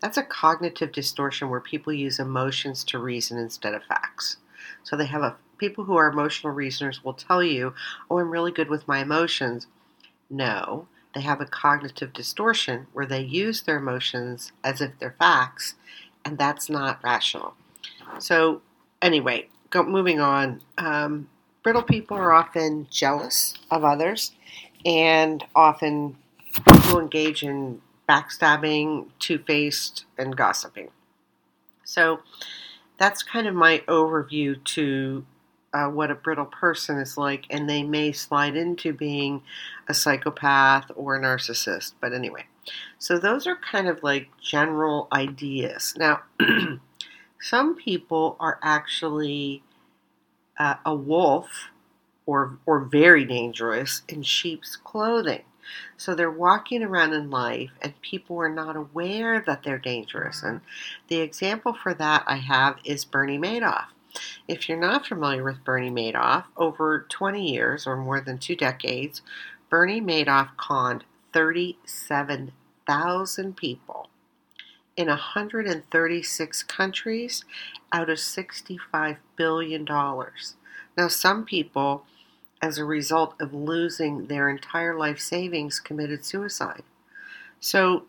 that's 0.02 0.18
a 0.18 0.24
cognitive 0.24 0.92
distortion 0.92 1.50
where 1.50 1.60
people 1.60 1.94
use 1.94 2.20
emotions 2.20 2.84
to 2.86 2.98
reason 2.98 3.38
instead 3.38 3.74
of 3.74 3.84
facts. 3.84 4.38
So 4.84 4.98
they 4.98 5.06
have 5.06 5.22
a 5.22 5.38
people 5.58 5.84
who 5.84 5.96
are 5.96 6.10
emotional 6.10 6.54
reasoners 6.54 7.04
will 7.04 7.14
tell 7.14 7.44
you, 7.44 7.76
"Oh, 8.10 8.18
I'm 8.20 8.32
really 8.32 8.52
good 8.52 8.70
with 8.70 8.88
my 8.88 9.00
emotions." 9.00 9.68
No, 10.30 10.88
they 11.14 11.22
have 11.22 11.42
a 11.42 11.46
cognitive 11.46 12.14
distortion 12.14 12.88
where 12.94 13.06
they 13.06 13.22
use 13.22 13.62
their 13.62 13.78
emotions 13.78 14.52
as 14.64 14.82
if 14.82 14.98
they're 15.00 15.16
facts, 15.20 15.76
and 16.26 16.38
that's 16.38 16.70
not 16.70 17.04
rational. 17.04 17.56
So, 18.20 18.62
anyway, 19.01 19.48
go, 19.70 19.84
moving 19.84 20.20
on. 20.20 20.62
Um, 20.77 21.29
brittle 21.63 21.84
people 21.84 22.17
are 22.17 22.31
often 22.31 22.88
jealous 22.89 23.55
of 23.70 23.84
others 23.84 24.31
and 24.86 25.43
often 25.55 26.17
will 26.88 27.00
engage 27.00 27.43
in 27.43 27.81
backstabbing, 28.08 29.08
two 29.20 29.39
faced, 29.39 30.05
and 30.17 30.36
gossiping. 30.36 30.89
So 31.84 32.20
that's 32.98 33.24
kind 33.24 33.48
of 33.48 33.55
my 33.55 33.84
overview 33.88 34.63
to 34.63 35.25
uh, 35.74 35.88
what 35.88 36.12
a 36.12 36.15
brittle 36.15 36.46
person 36.46 36.98
is 36.98 37.17
like, 37.17 37.46
and 37.50 37.70
they 37.70 37.84
may 37.84 38.12
slide 38.12 38.55
into 38.55 38.93
being 38.93 39.41
a 39.88 39.93
psychopath 39.93 40.91
or 40.96 41.15
a 41.15 41.22
narcissist. 41.22 41.93
But 42.01 42.13
anyway, 42.13 42.46
so 43.00 43.17
those 43.17 43.48
are 43.48 43.55
kind 43.55 43.88
of 43.88 44.03
like 44.03 44.29
general 44.41 45.08
ideas. 45.13 45.93
Now, 45.98 46.22
some 47.42 47.76
people 47.76 48.38
are 48.40 48.60
actually 48.62 49.64
uh, 50.60 50.76
a 50.86 50.96
wolf 50.96 51.70
or, 52.26 52.60
or 52.66 52.80
very 52.82 53.26
dangerous 53.26 54.04
in 54.08 54.22
sheep's 54.22 54.76
clothing. 54.76 55.44
So 55.98 56.14
they're 56.14 56.32
walking 56.32 56.84
around 56.84 57.14
in 57.14 57.30
life 57.30 57.72
and 57.82 57.94
people 58.02 58.38
are 58.38 58.50
not 58.50 58.76
aware 58.76 59.42
that 59.46 59.64
they're 59.64 59.80
dangerous. 59.80 60.44
And 60.44 60.60
the 61.08 61.22
example 61.22 61.74
for 61.74 61.94
that 61.96 62.24
I 62.28 62.36
have 62.38 62.78
is 62.86 63.06
Bernie 63.06 63.40
Madoff. 63.40 63.86
If 64.48 64.70
you're 64.70 64.80
not 64.80 65.08
familiar 65.08 65.44
with 65.44 65.64
Bernie 65.64 65.90
Madoff, 65.90 66.44
over 66.58 67.08
20 67.10 67.52
years 67.52 67.88
or 67.88 67.98
more 67.98 68.22
than 68.22 68.38
two 68.38 68.56
decades, 68.56 69.24
Bernie 69.70 70.02
Madoff 70.02 70.50
conned 70.58 71.06
37,000 71.34 73.56
people 73.56 74.11
in 74.98 75.08
136 75.08 76.64
countries 76.64 77.46
out 77.92 78.10
of 78.10 78.18
$65 78.18 79.18
billion. 79.36 79.86
Now, 79.86 81.08
some 81.08 81.46
people, 81.46 82.06
as 82.62 82.78
a 82.78 82.86
result 82.86 83.36
of 83.40 83.54
losing 83.54 84.28
their 84.28 84.50
entire 84.50 84.98
life 84.98 85.20
savings, 85.20 85.80
committed 85.80 86.26
suicide. 86.26 86.84
So, 87.60 88.06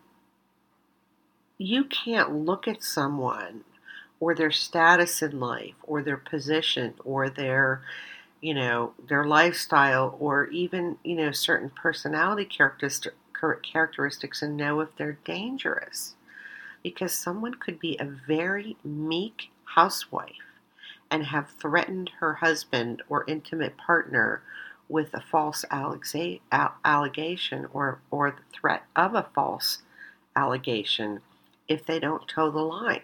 you 1.57 1.85
can't 1.85 2.33
look 2.33 2.67
at 2.67 2.83
someone 2.83 3.63
or 4.19 4.33
their 4.33 4.51
status 4.51 5.21
in 5.21 5.39
life 5.39 5.75
or 5.83 6.01
their 6.01 6.17
position 6.17 6.93
or 7.03 7.29
their 7.29 7.81
you 8.41 8.53
know 8.53 8.93
their 9.07 9.25
lifestyle 9.25 10.17
or 10.19 10.47
even 10.47 10.97
you 11.03 11.15
know 11.15 11.31
certain 11.31 11.69
personality 11.69 12.45
characteristic, 12.45 13.13
characteristics 13.61 14.41
and 14.41 14.57
know 14.57 14.79
if 14.79 14.89
they're 14.97 15.19
dangerous 15.25 16.15
because 16.83 17.13
someone 17.13 17.55
could 17.55 17.79
be 17.79 17.97
a 17.97 18.05
very 18.27 18.77
meek 18.83 19.49
housewife 19.63 20.31
and 21.09 21.25
have 21.25 21.49
threatened 21.59 22.11
her 22.19 22.35
husband 22.35 23.01
or 23.09 23.23
intimate 23.27 23.77
partner 23.77 24.41
with 24.89 25.13
a 25.13 25.21
false 25.21 25.63
allegation 25.71 27.67
or, 27.71 27.99
or 28.11 28.31
the 28.31 28.43
threat 28.51 28.83
of 28.95 29.15
a 29.15 29.27
false 29.33 29.79
allegation 30.35 31.21
if 31.67 31.85
they 31.85 31.99
don't 31.99 32.27
toe 32.27 32.51
the 32.51 32.59
line. 32.59 33.01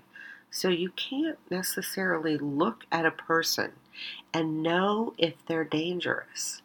So 0.52 0.70
you 0.70 0.92
can't 0.92 1.38
necessarily 1.50 2.38
look 2.38 2.84
at 2.92 3.06
a 3.06 3.12
person 3.12 3.72
and 4.34 4.64
know 4.64 5.14
if 5.18 5.34
they're 5.46 5.64
dangerous. 5.64 6.62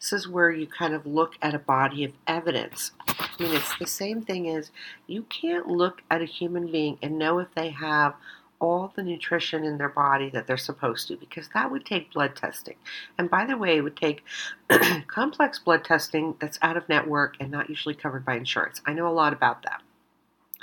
This 0.00 0.12
is 0.12 0.28
where 0.28 0.50
you 0.50 0.66
kind 0.66 0.94
of 0.94 1.06
look 1.06 1.34
at 1.40 1.54
a 1.54 1.60
body 1.60 2.02
of 2.04 2.12
evidence. 2.26 2.90
I 3.38 3.42
mean, 3.42 3.54
it's 3.54 3.78
the 3.78 3.86
same 3.86 4.22
thing 4.22 4.48
as 4.50 4.70
you 5.06 5.22
can't 5.24 5.66
look 5.66 6.02
at 6.10 6.22
a 6.22 6.26
human 6.26 6.70
being 6.70 6.98
and 7.02 7.18
know 7.18 7.38
if 7.38 7.48
they 7.54 7.70
have 7.70 8.14
all 8.62 8.92
the 8.94 9.02
nutrition 9.02 9.64
in 9.64 9.76
their 9.76 9.88
body 9.88 10.30
that 10.30 10.46
they're 10.46 10.56
supposed 10.56 11.08
to 11.08 11.16
because 11.16 11.48
that 11.52 11.70
would 11.70 11.84
take 11.84 12.12
blood 12.12 12.36
testing. 12.36 12.76
And 13.18 13.28
by 13.28 13.44
the 13.44 13.56
way, 13.56 13.76
it 13.76 13.80
would 13.80 13.96
take 13.96 14.22
complex 15.08 15.58
blood 15.58 15.84
testing 15.84 16.36
that's 16.40 16.60
out 16.62 16.76
of 16.76 16.88
network 16.88 17.34
and 17.40 17.50
not 17.50 17.68
usually 17.68 17.94
covered 17.94 18.24
by 18.24 18.36
insurance. 18.36 18.80
I 18.86 18.92
know 18.92 19.08
a 19.08 19.10
lot 19.10 19.32
about 19.32 19.62
that. 19.64 19.82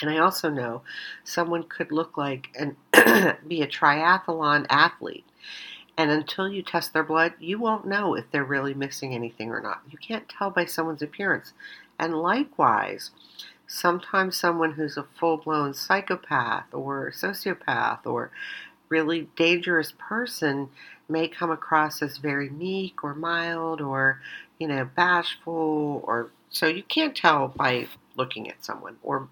And 0.01 0.09
I 0.09 0.19
also 0.19 0.49
know 0.49 0.83
someone 1.25 1.63
could 1.63 1.91
look 1.91 2.17
like 2.17 2.47
and 2.57 2.77
be 3.47 3.61
a 3.61 3.67
triathlon 3.67 4.65
athlete. 4.69 5.25
And 5.97 6.09
until 6.09 6.47
you 6.47 6.61
test 6.61 6.93
their 6.93 7.03
blood, 7.03 7.33
you 7.39 7.59
won't 7.59 7.85
know 7.85 8.15
if 8.15 8.31
they're 8.31 8.45
really 8.45 8.73
missing 8.73 9.13
anything 9.13 9.49
or 9.49 9.59
not. 9.59 9.81
You 9.89 9.97
can't 9.97 10.29
tell 10.29 10.49
by 10.49 10.63
someone's 10.63 11.01
appearance. 11.01 11.51
And 11.99 12.15
likewise, 12.15 13.11
sometimes 13.67 14.37
someone 14.37 14.73
who's 14.73 14.97
a 14.97 15.05
full 15.19 15.37
blown 15.37 15.73
psychopath 15.73 16.73
or 16.73 17.11
sociopath 17.11 18.05
or 18.05 18.31
really 18.87 19.29
dangerous 19.35 19.93
person 19.97 20.69
may 21.07 21.27
come 21.27 21.51
across 21.51 22.01
as 22.01 22.17
very 22.17 22.49
meek 22.49 23.03
or 23.03 23.13
mild 23.13 23.81
or, 23.81 24.21
you 24.57 24.67
know, 24.67 24.89
bashful 24.95 26.03
or 26.05 26.31
so 26.49 26.67
you 26.67 26.83
can't 26.83 27.15
tell 27.15 27.49
by 27.49 27.87
looking 28.15 28.49
at 28.49 28.65
someone 28.65 28.97
or 29.03 29.27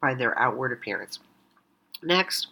by 0.00 0.14
their 0.14 0.38
outward 0.38 0.72
appearance. 0.72 1.18
Next, 2.02 2.48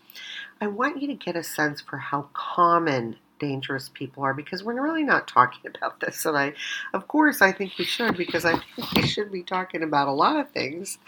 I 0.61 0.67
want 0.67 1.01
you 1.01 1.09
to 1.09 1.15
get 1.15 1.37
a 1.37 1.43
sense 1.43 1.81
for 1.81 1.99
how 1.99 2.29
common 2.33 3.17
dangerous 3.43 3.91
people 3.93 4.23
are 4.23 4.33
because 4.33 4.63
we're 4.63 4.81
really 4.81 5.03
not 5.03 5.27
talking 5.27 5.69
about 5.75 5.99
this. 5.99 6.25
And 6.25 6.39
I, 6.39 6.55
of 6.95 7.09
course, 7.09 7.43
I 7.43 7.51
think 7.51 7.73
we 7.77 7.85
should 7.85 8.17
because 8.17 8.45
I 8.45 8.53
think 8.53 8.93
we 8.93 9.03
should 9.03 9.33
be 9.33 9.43
talking 9.43 9.83
about 9.83 10.07
a 10.07 10.13
lot 10.13 10.39
of 10.39 10.51
things 10.51 10.99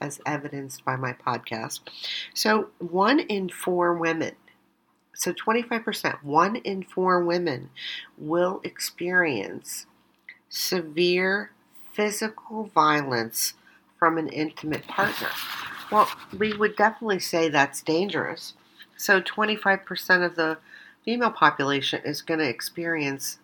as 0.00 0.20
evidenced 0.24 0.84
by 0.84 0.94
my 0.94 1.12
podcast. 1.12 1.80
So, 2.32 2.68
one 2.78 3.18
in 3.18 3.48
four 3.48 3.92
women, 3.94 4.36
so 5.14 5.32
25%, 5.32 6.22
one 6.22 6.56
in 6.56 6.84
four 6.84 7.24
women 7.24 7.70
will 8.16 8.60
experience 8.62 9.86
severe 10.48 11.50
physical 11.92 12.70
violence 12.72 13.54
from 13.98 14.16
an 14.16 14.28
intimate 14.28 14.86
partner. 14.86 15.30
Well, 15.90 16.08
we 16.38 16.56
would 16.56 16.76
definitely 16.76 17.18
say 17.18 17.48
that's 17.48 17.82
dangerous. 17.82 18.54
So 18.96 19.20
25% 19.20 20.24
of 20.24 20.36
the 20.36 20.58
female 21.04 21.30
population 21.30 22.00
is 22.04 22.22
going 22.22 22.40
to 22.40 22.48
experience 22.48 23.38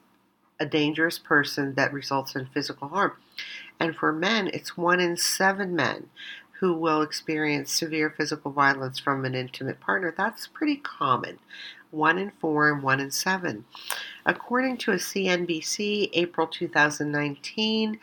a 0.58 0.66
dangerous 0.66 1.18
person 1.18 1.74
that 1.74 1.92
results 1.92 2.34
in 2.34 2.46
physical 2.46 2.88
harm. 2.88 3.12
And 3.78 3.94
for 3.94 4.12
men, 4.12 4.48
it's 4.52 4.76
one 4.76 5.00
in 5.00 5.16
seven 5.16 5.74
men 5.76 6.08
who 6.60 6.72
will 6.72 7.02
experience 7.02 7.70
severe 7.70 8.14
physical 8.16 8.50
violence 8.50 8.98
from 8.98 9.24
an 9.24 9.34
intimate 9.34 9.80
partner. 9.80 10.14
That's 10.16 10.46
pretty 10.46 10.76
common. 10.76 11.38
One 11.90 12.18
in 12.18 12.32
four 12.40 12.72
and 12.72 12.82
one 12.82 13.00
in 13.00 13.10
seven. 13.10 13.66
According 14.24 14.78
to 14.78 14.92
a 14.92 14.96
CNBC 14.96 16.10
April 16.14 16.46
2019 16.46 17.98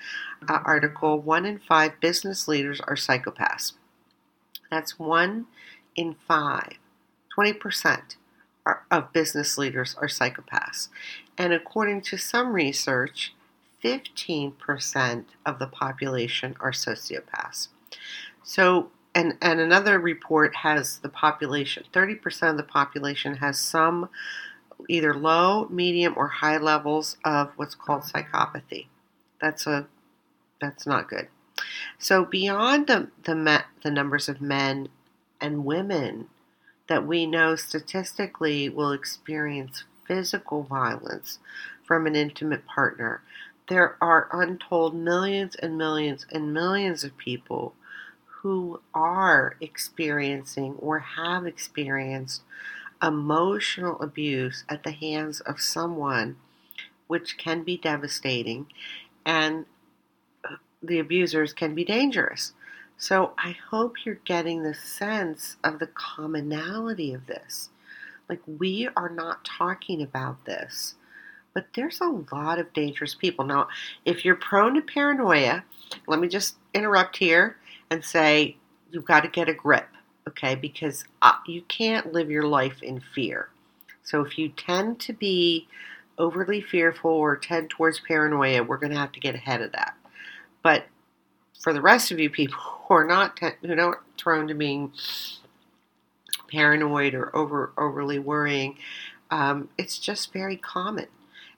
uh, 0.48 0.60
article, 0.64 1.20
one 1.20 1.46
in 1.46 1.60
five 1.60 2.00
business 2.00 2.48
leaders 2.48 2.80
are 2.82 2.96
psychopaths. 2.96 3.74
That's 4.70 5.00
one 5.00 5.48
in 5.96 6.16
five. 6.28 6.78
20% 7.38 8.16
of 8.92 9.14
business 9.14 9.58
leaders 9.58 9.96
are 10.00 10.08
psychopaths. 10.08 10.88
And 11.38 11.54
according 11.54 12.02
to 12.04 12.18
some 12.18 12.54
research, 12.54 13.34
15% 13.84 15.26
of 15.46 15.60
the 15.60 15.68
population 15.68 16.56
are 16.60 16.72
sociopaths. 16.72 17.68
So, 18.44 18.92
and, 19.14 19.38
and 19.42 19.60
another 19.60 20.00
report 20.00 20.56
has 20.58 21.00
the 21.00 21.10
population, 21.10 21.84
30% 21.94 22.52
of 22.52 22.58
the 22.58 22.64
population 22.64 23.36
has 23.38 23.60
some 23.60 24.10
either 24.90 25.14
low, 25.14 25.68
medium, 25.70 26.14
or 26.18 26.28
high 26.28 26.58
levels 26.58 27.18
of 27.24 27.52
what's 27.56 27.76
called 27.76 28.04
psychopathy. 28.04 28.88
That's 29.42 29.68
a 29.68 29.88
that's 30.62 30.88
not 30.88 31.10
good. 31.10 31.28
So 32.00 32.26
beyond 32.26 32.88
the, 32.88 33.10
the, 33.24 33.64
the 33.84 33.92
numbers 33.92 34.30
of 34.30 34.42
men 34.42 34.88
and 35.42 35.66
women 35.66 36.30
that 36.94 37.08
we 37.08 37.26
know 37.26 37.56
statistically 37.56 38.70
will 38.70 38.92
experience 38.92 39.84
physical 40.08 40.62
violence 40.62 41.40
from 41.88 42.06
an 42.06 42.16
intimate 42.16 42.68
partner, 42.68 43.20
there 43.68 43.98
are 44.00 44.30
untold 44.32 44.94
millions 44.94 45.56
and 45.56 45.76
millions 45.76 46.28
and 46.32 46.54
millions 46.54 47.04
of 47.04 47.18
people 47.18 47.74
who 48.26 48.80
are 48.94 49.56
experiencing 49.60 50.76
or 50.78 51.00
have 51.00 51.48
experienced 51.48 52.44
emotional 53.02 54.00
abuse 54.00 54.64
at 54.70 54.84
the 54.84 54.92
hands 54.92 55.40
of 55.40 55.60
someone, 55.60 56.36
which 57.08 57.40
can 57.40 57.64
be 57.64 57.76
devastating 57.76 58.68
and 59.26 59.66
the 60.84 61.00
abusers 61.00 61.54
can 61.54 61.74
be 61.74 61.84
dangerous. 61.84 62.54
So 62.98 63.34
I 63.38 63.56
hope 63.70 64.06
you're 64.06 64.20
getting 64.26 64.64
the 64.64 64.74
sense 64.74 65.58
of 65.64 65.80
the 65.80 65.88
commonality 65.88 67.14
of 67.14 67.26
this. 67.28 67.70
Like, 68.30 68.42
we 68.46 68.88
are 68.96 69.10
not 69.10 69.44
talking 69.44 70.02
about 70.02 70.46
this, 70.46 70.96
but 71.54 71.68
there's 71.76 72.00
a 72.02 72.24
lot 72.32 72.60
of 72.60 72.72
dangerous 72.74 73.14
people. 73.14 73.46
Now, 73.46 73.68
if 74.06 74.24
you're 74.24 74.36
prone 74.36 74.76
to 74.76 74.82
paranoia, 74.82 75.64
let 76.08 76.20
me 76.20 76.28
just 76.28 76.56
interrupt 76.74 77.18
here 77.18 77.58
and 77.92 78.04
say 78.04 78.56
you've 78.92 79.06
got 79.06 79.22
to 79.22 79.28
get 79.30 79.50
a 79.50 79.54
grip, 79.54 79.90
okay? 80.28 80.56
Because 80.56 81.04
uh, 81.22 81.34
you 81.46 81.64
can't 81.64 82.14
live 82.14 82.32
your 82.32 82.48
life 82.48 82.82
in 82.82 83.02
fear. 83.14 83.50
So 84.04 84.22
if 84.22 84.38
you 84.38 84.50
tend 84.50 85.00
to 85.02 85.14
be 85.14 85.68
overly 86.18 86.62
fearful 86.62 87.12
or 87.12 87.36
tend 87.36 87.70
towards 87.70 88.00
paranoia, 88.00 88.64
we're 88.64 88.78
going 88.78 88.94
to 88.94 89.00
have 89.00 89.12
to 89.14 89.20
get 89.20 89.36
ahead 89.36 89.62
of 89.62 89.72
that. 89.74 89.96
But 90.62 90.86
for 91.62 91.74
the 91.74 91.82
rest 91.82 92.12
of 92.12 92.20
you 92.20 92.30
people 92.30 92.60
who 92.94 92.98
are 92.98 93.06
not 93.06 93.40
who 93.40 93.76
don't 93.76 93.98
prone 94.20 94.48
to 94.48 94.54
being 94.54 94.92
paranoid 96.48 97.16
or 97.16 97.36
over 97.36 97.74
overly 97.76 98.20
worrying, 98.20 98.78
um, 99.32 99.68
it's 99.80 99.98
just 99.98 100.32
very 100.32 100.58
common. 100.58 101.08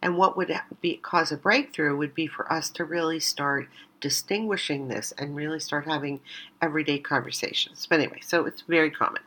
And 0.01 0.17
what 0.17 0.37
would 0.37 0.53
be 0.81 0.95
cause 0.95 1.33
a 1.33 1.37
breakthrough 1.37 1.97
would 1.97 2.15
be 2.15 2.27
for 2.27 2.51
us 2.51 2.69
to 2.71 2.85
really 2.85 3.19
start 3.19 3.67
distinguishing 3.99 4.87
this 4.87 5.13
and 5.17 5.35
really 5.35 5.59
start 5.59 5.85
having 5.85 6.21
everyday 6.61 6.99
conversations. 6.99 7.85
But 7.89 7.99
anyway, 7.99 8.21
so 8.21 8.45
it's 8.45 8.61
very 8.61 8.91
common. 8.91 9.21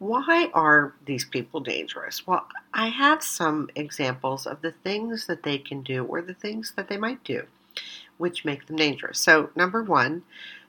Why 0.00 0.50
are 0.52 0.94
these 1.04 1.24
people 1.24 1.60
dangerous? 1.60 2.26
Well, 2.26 2.48
I 2.74 2.88
have 2.88 3.22
some 3.22 3.70
examples 3.76 4.46
of 4.46 4.62
the 4.62 4.72
things 4.72 5.26
that 5.26 5.44
they 5.44 5.58
can 5.58 5.82
do 5.82 6.04
or 6.04 6.22
the 6.22 6.34
things 6.34 6.72
that 6.76 6.88
they 6.88 6.96
might 6.96 7.22
do 7.22 7.44
which 8.18 8.44
make 8.44 8.66
them 8.66 8.76
dangerous. 8.76 9.20
So, 9.20 9.50
number 9.54 9.82
1, 9.82 10.22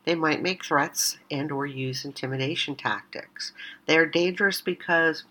they 0.07 0.15
might 0.15 0.41
make 0.41 0.63
threats 0.63 1.17
and 1.29 1.51
or 1.51 1.65
use 1.65 2.05
intimidation 2.05 2.77
tactics. 2.77 3.51
They're 3.87 4.05
dangerous 4.05 4.61
because 4.61 5.25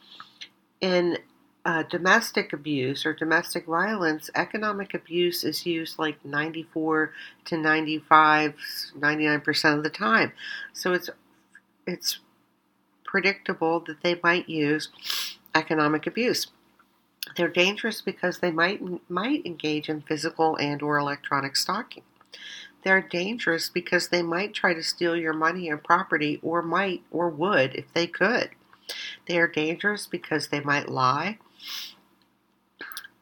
in 0.83 1.17
uh, 1.65 1.85
domestic 1.85 2.53
abuse 2.53 3.07
or 3.07 3.15
domestic 3.15 3.65
violence, 3.65 4.29
economic 4.35 4.93
abuse 4.93 5.45
is 5.45 5.65
used 5.65 5.99
like 5.99 6.23
94 6.27 7.11
to 7.47 7.57
95, 7.57 8.55
99% 8.99 9.77
of 9.79 9.83
the 9.83 9.89
time. 9.89 10.33
So 10.75 10.93
it's 10.93 11.09
it's 11.87 12.19
predictable 13.03 13.81
that 13.81 14.03
they 14.03 14.21
might 14.23 14.47
use 14.47 14.91
economic 15.55 16.07
abuse. 16.07 16.49
They're 17.35 17.49
dangerous 17.49 18.03
because 18.03 18.41
they 18.41 18.51
might 18.51 18.83
might 19.11 19.47
engage 19.47 19.89
in 19.89 20.03
physical 20.03 20.57
and 20.57 20.83
or 20.83 20.99
electronic 20.99 21.57
stalking. 21.57 22.03
They're 22.87 23.03
dangerous 23.03 23.69
because 23.69 24.11
they 24.11 24.23
might 24.23 24.55
try 24.55 24.73
to 24.73 24.83
steal 24.85 25.17
your 25.17 25.33
money 25.33 25.69
and 25.69 25.83
property 25.83 26.39
or 26.41 26.63
might 26.63 27.03
or 27.11 27.29
would 27.29 27.75
if 27.75 27.93
they 27.93 28.07
could. 28.07 28.51
They 29.27 29.39
are 29.39 29.49
dangerous 29.49 30.07
because 30.07 30.49
they 30.49 30.61
might 30.61 30.89
lie. 30.89 31.39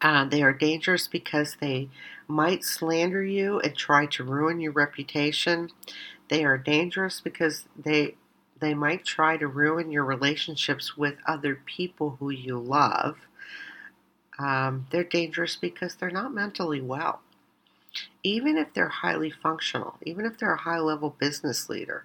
Uh, 0.02 0.26
they 0.26 0.42
are 0.42 0.52
dangerous 0.52 1.09
because 1.09 1.56
they 1.62 1.88
might 2.28 2.62
slander 2.62 3.25
you 3.25 3.59
and 3.61 3.75
try 3.75 4.04
to 4.04 4.23
ruin 4.23 4.61
your 4.61 4.73
reputation. 4.73 5.71
They 6.28 6.44
are 6.44 6.59
dangerous 6.59 7.23
because 7.23 7.64
they 7.75 8.16
they 8.61 8.75
might 8.75 9.06
try 9.06 9.38
to 9.38 9.49
ruin 9.49 9.90
your 9.90 10.04
relationships 10.04 10.94
with 10.94 11.16
other 11.26 11.59
people 11.64 12.18
who 12.21 12.28
you 12.28 12.59
love. 12.59 13.16
Um, 14.38 14.87
they're 14.90 15.04
dangerous 15.04 15.56
because 15.56 15.94
they're 15.97 16.11
not 16.11 16.35
mentally 16.35 16.83
well. 16.83 17.23
Even 18.22 18.56
if 18.56 18.72
they're 18.74 18.88
highly 18.88 19.30
functional, 19.30 19.98
even 20.02 20.24
if 20.24 20.38
they're 20.38 20.54
a 20.54 20.58
high 20.58 20.78
level 20.78 21.14
business 21.18 21.68
leader, 21.68 22.04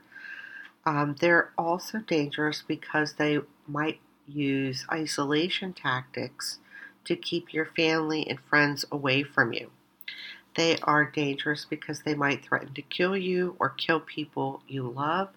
um, 0.86 1.16
they're 1.20 1.52
also 1.58 2.00
dangerous 2.00 2.64
because 2.68 3.14
they 3.14 3.40
might 3.68 4.00
use 4.28 4.86
isolation 4.92 5.74
tactics 5.74 6.60
to 7.06 7.16
keep 7.16 7.54
your 7.54 7.66
family 7.66 8.28
and 8.28 8.40
friends 8.40 8.86
away 8.92 9.24
from 9.24 9.54
you. 9.54 9.72
They 10.56 10.78
are 10.84 11.06
dangerous 11.06 11.66
because 11.66 12.02
they 12.02 12.16
might 12.16 12.44
threaten 12.44 12.74
to 12.74 12.82
kill 12.82 13.16
you 13.16 13.56
or 13.60 13.70
kill 13.70 14.00
people 14.00 14.62
you 14.68 14.84
love 14.84 15.30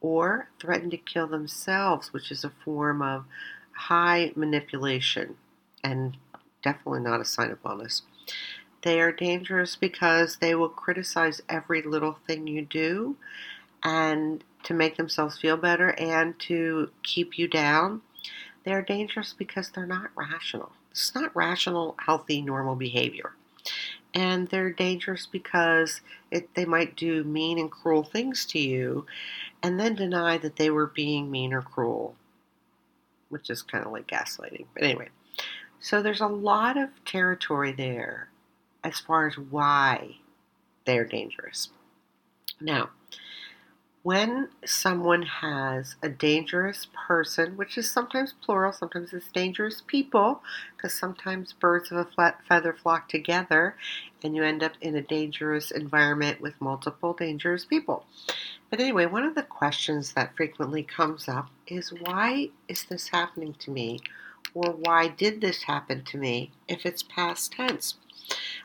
or 0.00 0.48
threaten 0.58 0.90
to 0.90 0.96
kill 0.96 1.26
themselves, 1.26 2.12
which 2.12 2.30
is 2.30 2.44
a 2.44 2.52
form 2.64 3.02
of 3.02 3.24
high 3.72 4.32
manipulation 4.34 5.36
and 5.84 6.16
definitely 6.62 7.00
not 7.00 7.20
a 7.20 7.24
sign 7.24 7.50
of 7.50 7.62
wellness. 7.62 8.02
They 8.82 9.00
are 9.00 9.12
dangerous 9.12 9.76
because 9.76 10.36
they 10.36 10.54
will 10.54 10.68
criticize 10.68 11.40
every 11.48 11.82
little 11.82 12.18
thing 12.26 12.46
you 12.46 12.62
do 12.62 13.16
and 13.82 14.42
to 14.64 14.74
make 14.74 14.96
themselves 14.96 15.38
feel 15.38 15.56
better 15.56 15.90
and 15.98 16.38
to 16.40 16.90
keep 17.02 17.38
you 17.38 17.48
down. 17.48 18.02
They 18.64 18.72
are 18.72 18.82
dangerous 18.82 19.32
because 19.32 19.70
they're 19.70 19.86
not 19.86 20.10
rational. 20.16 20.72
It's 20.90 21.14
not 21.14 21.34
rational, 21.36 21.94
healthy, 22.04 22.42
normal 22.42 22.74
behavior. 22.74 23.34
And 24.14 24.48
they're 24.48 24.72
dangerous 24.72 25.26
because 25.26 26.00
it, 26.30 26.54
they 26.54 26.64
might 26.64 26.96
do 26.96 27.22
mean 27.22 27.58
and 27.58 27.70
cruel 27.70 28.02
things 28.02 28.44
to 28.46 28.58
you 28.58 29.06
and 29.62 29.78
then 29.78 29.94
deny 29.94 30.38
that 30.38 30.56
they 30.56 30.70
were 30.70 30.86
being 30.86 31.30
mean 31.30 31.52
or 31.52 31.62
cruel, 31.62 32.16
which 33.28 33.50
is 33.50 33.62
kind 33.62 33.84
of 33.84 33.92
like 33.92 34.06
gaslighting. 34.06 34.66
But 34.74 34.84
anyway, 34.84 35.08
so 35.80 36.02
there's 36.02 36.20
a 36.20 36.26
lot 36.26 36.76
of 36.76 36.88
territory 37.04 37.72
there 37.72 38.30
as 38.86 39.00
far 39.00 39.26
as 39.26 39.36
why 39.36 40.16
they're 40.84 41.04
dangerous. 41.04 41.70
Now, 42.60 42.90
when 44.04 44.50
someone 44.64 45.22
has 45.22 45.96
a 46.00 46.08
dangerous 46.08 46.86
person, 47.08 47.56
which 47.56 47.76
is 47.76 47.90
sometimes 47.90 48.32
plural, 48.40 48.72
sometimes 48.72 49.12
it's 49.12 49.26
dangerous 49.32 49.82
people, 49.84 50.40
because 50.76 50.94
sometimes 50.94 51.52
birds 51.52 51.90
of 51.90 52.06
a 52.16 52.34
feather 52.48 52.72
flock 52.72 53.08
together 53.08 53.74
and 54.22 54.36
you 54.36 54.44
end 54.44 54.62
up 54.62 54.74
in 54.80 54.94
a 54.94 55.02
dangerous 55.02 55.72
environment 55.72 56.40
with 56.40 56.60
multiple 56.60 57.12
dangerous 57.12 57.64
people. 57.64 58.06
But 58.70 58.78
anyway, 58.78 59.06
one 59.06 59.24
of 59.24 59.34
the 59.34 59.42
questions 59.42 60.12
that 60.12 60.36
frequently 60.36 60.84
comes 60.84 61.28
up 61.28 61.48
is 61.66 61.92
why 61.92 62.50
is 62.68 62.84
this 62.84 63.08
happening 63.08 63.54
to 63.58 63.72
me? 63.72 63.98
Or 64.54 64.70
why 64.70 65.08
did 65.08 65.40
this 65.40 65.64
happen 65.64 66.04
to 66.04 66.16
me 66.16 66.52
if 66.68 66.86
it's 66.86 67.02
past 67.02 67.52
tense? 67.52 67.96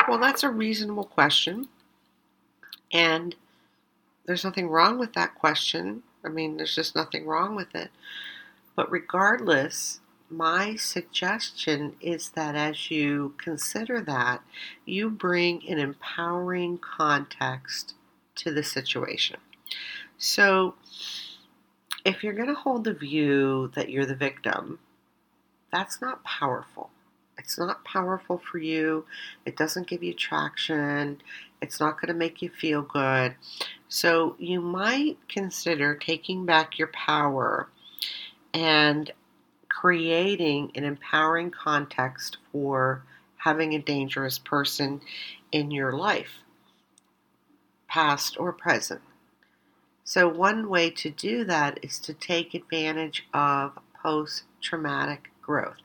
Well, 0.08 0.20
that's 0.20 0.44
a 0.44 0.50
reasonable 0.50 1.06
question. 1.06 1.68
And 2.92 3.36
there's 4.26 4.44
nothing 4.44 4.70
wrong 4.70 5.00
with 5.00 5.14
that 5.14 5.36
question. 5.36 6.04
I 6.24 6.30
mean, 6.30 6.58
there's 6.58 6.76
just 6.76 6.96
nothing 6.96 7.26
wrong 7.26 7.56
with 7.56 7.74
it. 7.76 7.90
But 8.76 8.92
regardless, 8.92 10.00
my 10.30 10.76
suggestion 10.76 11.96
is 12.00 12.30
that 12.30 12.56
as 12.56 12.90
you 12.90 13.34
consider 13.38 14.02
that, 14.02 14.42
you 14.86 15.10
bring 15.10 15.68
an 15.70 15.78
empowering 15.78 16.78
context 16.78 17.96
to 18.36 18.52
the 18.54 18.64
situation. 18.64 19.38
So, 20.18 20.76
if 22.06 22.24
you're 22.24 22.34
going 22.34 22.48
to 22.48 22.54
hold 22.54 22.84
the 22.84 22.94
view 22.94 23.72
that 23.76 23.90
you're 23.90 24.06
the 24.06 24.16
victim, 24.16 24.80
that's 25.72 26.02
not 26.02 26.24
powerful. 26.24 26.90
It's 27.38 27.58
not 27.58 27.84
powerful 27.84 28.42
for 28.52 28.58
you. 28.58 29.06
It 29.46 29.58
doesn't 29.58 29.88
give 29.88 30.04
you 30.04 30.14
traction. 30.14 31.22
It's 31.62 31.80
not 31.80 32.00
going 32.00 32.08
to 32.10 32.14
make 32.14 32.42
you 32.42 32.50
feel 32.50 32.82
good. 32.82 33.36
So 33.88 34.36
you 34.40 34.62
might 34.62 35.18
consider 35.28 35.96
taking 35.96 36.46
back 36.46 36.78
your 36.78 36.88
power 36.88 37.68
and 38.54 39.12
creating 39.70 40.72
an 40.76 40.84
empowering 40.84 41.52
context 41.52 42.38
for 42.52 43.04
having 43.38 43.74
a 43.74 43.80
dangerous 43.80 44.38
person 44.38 45.02
in 45.52 45.72
your 45.72 45.94
life, 45.94 46.44
past 47.88 48.38
or 48.40 48.54
present. 48.54 49.02
So, 50.04 50.28
one 50.28 50.70
way 50.70 50.90
to 50.92 51.10
do 51.10 51.44
that 51.46 51.80
is 51.84 51.98
to 52.00 52.14
take 52.14 52.54
advantage 52.54 53.26
of 53.34 53.80
post 54.04 54.44
traumatic 54.62 55.32
growth. 55.42 55.78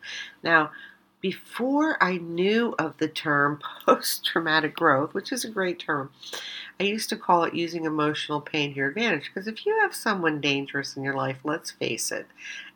Now, 0.43 0.73
before 1.21 2.03
I 2.03 2.19
knew 2.19 2.75
of 2.79 2.97
the 2.99 3.09
term 3.09 3.61
post 3.87 4.25
traumatic 4.25 4.77
growth, 4.77 5.15
which 5.15 5.33
is 5.33 5.45
a 5.45 5.51
great 5.51 5.79
term, 5.79 6.11
I 6.79 6.85
used 6.85 7.09
to 7.11 7.17
call 7.17 7.45
it 7.45 7.55
using 7.55 7.85
emotional 7.85 8.41
pain 8.41 8.71
to 8.71 8.77
your 8.77 8.89
advantage. 8.89 9.31
Because 9.33 9.49
if 9.49 9.65
you 9.65 9.79
have 9.81 9.95
someone 9.95 10.41
dangerous 10.41 10.97
in 10.97 11.03
your 11.03 11.15
life, 11.15 11.39
let's 11.45 11.71
face 11.71 12.13
it, 12.13 12.27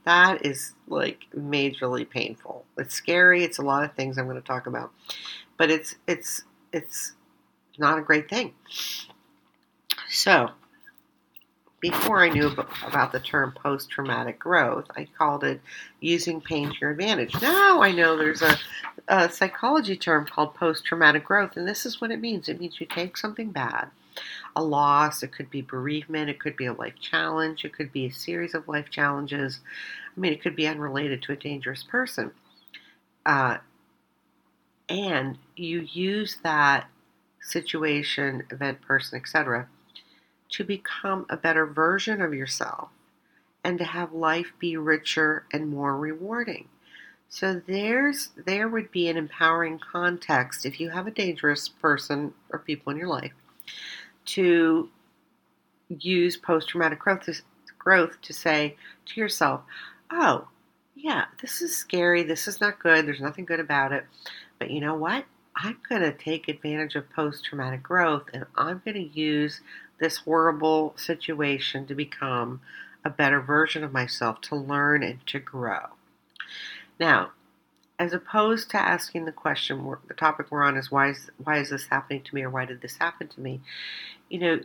that 0.04 0.44
is 0.44 0.72
like 0.88 1.26
majorly 1.36 2.08
painful. 2.08 2.64
It's 2.78 2.94
scary. 2.94 3.44
It's 3.44 3.58
a 3.58 3.62
lot 3.62 3.84
of 3.84 3.94
things 3.94 4.16
I'm 4.16 4.24
going 4.26 4.40
to 4.40 4.46
talk 4.46 4.66
about, 4.66 4.92
but 5.56 5.70
it's 5.70 5.96
it's 6.06 6.44
it's 6.72 7.12
not 7.78 7.98
a 7.98 8.02
great 8.02 8.28
thing. 8.28 8.54
So 10.08 10.50
before 11.80 12.22
I 12.22 12.28
knew 12.28 12.48
about 12.86 13.10
the 13.10 13.20
term 13.20 13.52
post 13.52 13.90
traumatic 13.90 14.38
growth, 14.38 14.84
I 14.96 15.08
called 15.16 15.44
it 15.44 15.60
using 16.00 16.40
pain 16.40 16.68
to 16.68 16.76
your 16.78 16.90
advantage. 16.90 17.40
Now 17.40 17.80
I 17.82 17.90
know 17.90 18.16
there's 18.16 18.42
a, 18.42 18.58
a 19.08 19.30
psychology 19.30 19.96
term 19.96 20.26
called 20.26 20.54
post 20.54 20.84
traumatic 20.84 21.24
growth, 21.24 21.56
and 21.56 21.66
this 21.66 21.86
is 21.86 22.00
what 22.00 22.10
it 22.10 22.20
means 22.20 22.48
it 22.48 22.60
means 22.60 22.80
you 22.80 22.86
take 22.86 23.16
something 23.16 23.50
bad, 23.50 23.88
a 24.54 24.62
loss, 24.62 25.22
it 25.22 25.32
could 25.32 25.48
be 25.48 25.62
bereavement, 25.62 26.28
it 26.28 26.38
could 26.38 26.56
be 26.56 26.66
a 26.66 26.72
life 26.74 26.98
challenge, 27.00 27.64
it 27.64 27.72
could 27.72 27.92
be 27.92 28.06
a 28.06 28.12
series 28.12 28.54
of 28.54 28.68
life 28.68 28.90
challenges. 28.90 29.60
I 30.14 30.20
mean, 30.20 30.32
it 30.32 30.42
could 30.42 30.56
be 30.56 30.66
unrelated 30.66 31.22
to 31.22 31.32
a 31.32 31.36
dangerous 31.36 31.82
person. 31.82 32.32
Uh, 33.24 33.58
and 34.88 35.38
you 35.56 35.80
use 35.92 36.38
that 36.42 36.88
situation, 37.40 38.42
event, 38.50 38.82
person, 38.82 39.18
etc 39.18 39.66
to 40.50 40.64
become 40.64 41.26
a 41.28 41.36
better 41.36 41.66
version 41.66 42.20
of 42.20 42.34
yourself 42.34 42.88
and 43.62 43.78
to 43.78 43.84
have 43.84 44.12
life 44.12 44.52
be 44.58 44.76
richer 44.76 45.44
and 45.52 45.68
more 45.68 45.96
rewarding. 45.96 46.68
So 47.28 47.62
there's 47.64 48.30
there 48.36 48.68
would 48.68 48.90
be 48.90 49.08
an 49.08 49.16
empowering 49.16 49.78
context 49.78 50.66
if 50.66 50.80
you 50.80 50.90
have 50.90 51.06
a 51.06 51.12
dangerous 51.12 51.68
person 51.68 52.34
or 52.50 52.58
people 52.58 52.90
in 52.90 52.98
your 52.98 53.08
life 53.08 53.32
to 54.26 54.88
use 55.88 56.36
post 56.36 56.68
traumatic 56.68 56.98
growth 56.98 57.22
to, 57.22 57.34
growth 57.78 58.20
to 58.22 58.32
say 58.32 58.76
to 59.06 59.20
yourself, 59.20 59.62
oh, 60.10 60.48
yeah, 60.94 61.26
this 61.40 61.62
is 61.62 61.76
scary. 61.76 62.22
This 62.22 62.48
is 62.48 62.60
not 62.60 62.78
good. 62.78 63.06
There's 63.06 63.20
nothing 63.20 63.44
good 63.44 63.60
about 63.60 63.92
it. 63.92 64.04
But 64.58 64.70
you 64.70 64.80
know 64.80 64.94
what? 64.94 65.24
I'm 65.56 65.78
going 65.88 66.02
to 66.02 66.12
take 66.12 66.48
advantage 66.48 66.94
of 66.94 67.10
post 67.10 67.44
traumatic 67.44 67.82
growth 67.82 68.24
and 68.32 68.44
I'm 68.56 68.82
going 68.84 68.94
to 68.96 69.18
use 69.20 69.60
this 70.00 70.18
horrible 70.18 70.94
situation 70.96 71.86
to 71.86 71.94
become 71.94 72.60
a 73.04 73.10
better 73.10 73.40
version 73.40 73.84
of 73.84 73.92
myself, 73.92 74.40
to 74.42 74.56
learn 74.56 75.02
and 75.02 75.24
to 75.26 75.38
grow. 75.38 75.86
Now, 76.98 77.32
as 77.98 78.12
opposed 78.12 78.70
to 78.70 78.78
asking 78.78 79.26
the 79.26 79.32
question, 79.32 79.84
the 80.08 80.14
topic 80.14 80.46
we're 80.50 80.62
on 80.62 80.76
is 80.76 80.90
why 80.90 81.10
is 81.10 81.30
why 81.42 81.58
is 81.58 81.70
this 81.70 81.86
happening 81.86 82.22
to 82.22 82.34
me 82.34 82.42
or 82.42 82.50
why 82.50 82.64
did 82.64 82.80
this 82.80 82.96
happen 82.96 83.28
to 83.28 83.40
me? 83.40 83.60
You 84.28 84.38
know, 84.38 84.60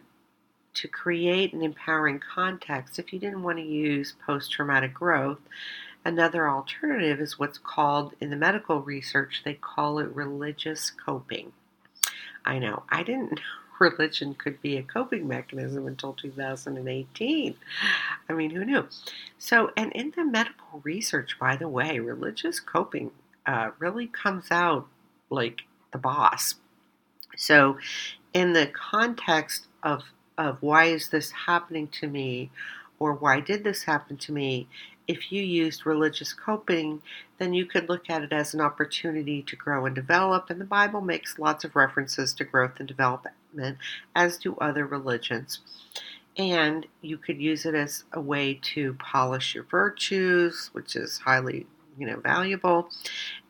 to 0.75 0.87
create 0.87 1.53
an 1.53 1.61
empowering 1.61 2.19
context, 2.19 2.99
if 2.99 3.11
you 3.11 3.19
didn't 3.19 3.43
want 3.43 3.57
to 3.57 3.63
use 3.63 4.13
post 4.25 4.51
traumatic 4.51 4.93
growth, 4.93 5.39
another 6.03 6.49
alternative 6.49 7.19
is 7.19 7.39
what's 7.39 7.57
called 7.57 8.13
in 8.21 8.29
the 8.29 8.35
medical 8.35 8.81
research, 8.81 9.41
they 9.43 9.53
call 9.53 9.99
it 9.99 10.15
religious 10.15 10.91
coping. 10.91 11.51
I 12.45 12.59
know, 12.59 12.83
I 12.89 13.03
didn't 13.03 13.31
know 13.31 13.37
religion 13.79 14.33
could 14.33 14.61
be 14.61 14.77
a 14.77 14.83
coping 14.83 15.27
mechanism 15.27 15.87
until 15.87 16.13
2018. 16.13 17.55
I 18.29 18.33
mean, 18.33 18.49
who 18.51 18.65
knew? 18.65 18.87
So, 19.37 19.71
and 19.75 19.91
in 19.93 20.13
the 20.15 20.25
medical 20.25 20.81
research, 20.83 21.37
by 21.39 21.55
the 21.55 21.67
way, 21.67 21.99
religious 21.99 22.59
coping 22.59 23.11
uh, 23.45 23.71
really 23.79 24.07
comes 24.07 24.51
out 24.51 24.87
like 25.29 25.63
the 25.91 25.97
boss. 25.97 26.55
So, 27.37 27.77
in 28.33 28.53
the 28.53 28.67
context 28.67 29.67
of 29.83 30.03
of 30.37 30.61
why 30.61 30.85
is 30.85 31.09
this 31.09 31.31
happening 31.31 31.87
to 31.87 32.07
me 32.07 32.49
or 32.99 33.13
why 33.13 33.39
did 33.39 33.63
this 33.63 33.83
happen 33.83 34.17
to 34.17 34.31
me, 34.31 34.67
if 35.07 35.31
you 35.31 35.41
used 35.41 35.85
religious 35.85 36.33
coping, 36.33 37.01
then 37.37 37.53
you 37.53 37.65
could 37.65 37.89
look 37.89 38.09
at 38.09 38.23
it 38.23 38.33
as 38.33 38.53
an 38.53 38.61
opportunity 38.61 39.41
to 39.43 39.55
grow 39.55 39.85
and 39.85 39.93
develop. 39.93 40.49
And 40.49 40.59
the 40.59 40.65
Bible 40.65 41.01
makes 41.01 41.37
lots 41.37 41.63
of 41.63 41.75
references 41.75 42.33
to 42.33 42.43
growth 42.43 42.79
and 42.79 42.87
as 44.15 44.37
do 44.37 44.55
other 44.57 44.85
religions. 44.85 45.59
And 46.37 46.85
you 47.01 47.17
could 47.17 47.39
use 47.39 47.65
it 47.65 47.75
as 47.75 48.03
a 48.11 48.19
way 48.19 48.59
to 48.61 48.93
polish 48.95 49.55
your 49.55 49.63
virtues, 49.63 50.69
which 50.73 50.95
is 50.95 51.19
highly 51.19 51.65
you 51.97 52.05
know 52.05 52.19
valuable 52.19 52.89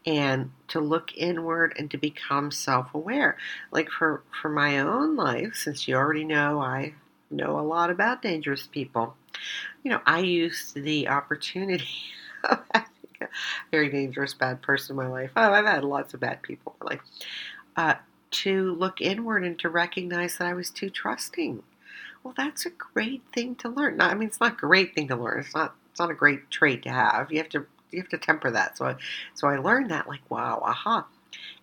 and 0.05 0.51
to 0.67 0.79
look 0.79 1.15
inward 1.17 1.73
and 1.79 1.89
to 1.89 1.97
become 1.97 2.51
self-aware. 2.51 3.37
Like 3.71 3.89
for 3.89 4.21
for 4.41 4.49
my 4.49 4.79
own 4.79 5.15
life 5.15 5.55
since 5.55 5.87
you 5.87 5.95
already 5.95 6.25
know 6.25 6.59
i 6.59 6.93
know 7.31 7.59
a 7.59 7.61
lot 7.61 7.89
about 7.89 8.21
dangerous 8.21 8.67
people 8.67 9.15
you 9.83 9.89
know 9.89 9.99
i 10.05 10.19
used 10.19 10.75
the 10.75 11.07
opportunity 11.07 11.89
of 12.49 12.59
very 13.71 13.89
dangerous 13.89 14.33
bad 14.33 14.61
person 14.61 14.93
in 14.93 15.03
my 15.03 15.09
life. 15.09 15.31
Oh 15.35 15.51
i've 15.51 15.65
had 15.65 15.83
lots 15.83 16.13
of 16.13 16.19
bad 16.19 16.41
people 16.41 16.75
in 16.79 16.85
my 16.85 16.91
life. 16.93 17.01
Uh, 17.75 17.95
to 18.31 18.73
look 18.75 19.01
inward 19.01 19.43
and 19.43 19.57
to 19.59 19.69
recognize 19.69 20.38
that 20.38 20.47
i 20.47 20.53
was 20.53 20.69
too 20.69 20.89
trusting. 20.89 21.63
Well 22.23 22.33
that's 22.35 22.65
a 22.65 22.71
great 22.71 23.23
thing 23.33 23.55
to 23.57 23.69
learn. 23.69 24.01
I 24.01 24.13
mean 24.15 24.27
it's 24.27 24.39
not 24.39 24.53
a 24.53 24.55
great 24.55 24.95
thing 24.95 25.07
to 25.09 25.15
learn. 25.15 25.39
It's 25.39 25.55
not 25.55 25.75
it's 25.91 25.99
not 25.99 26.11
a 26.11 26.15
great 26.15 26.49
trait 26.49 26.83
to 26.83 26.89
have. 26.89 27.31
You 27.31 27.38
have 27.38 27.49
to 27.49 27.65
you 27.91 28.01
have 28.01 28.09
to 28.09 28.17
temper 28.17 28.51
that. 28.51 28.77
So 28.77 28.85
I, 28.85 28.95
so 29.33 29.47
I 29.47 29.57
learned 29.57 29.91
that 29.91 30.07
like 30.07 30.29
wow, 30.29 30.61
aha, 30.63 31.05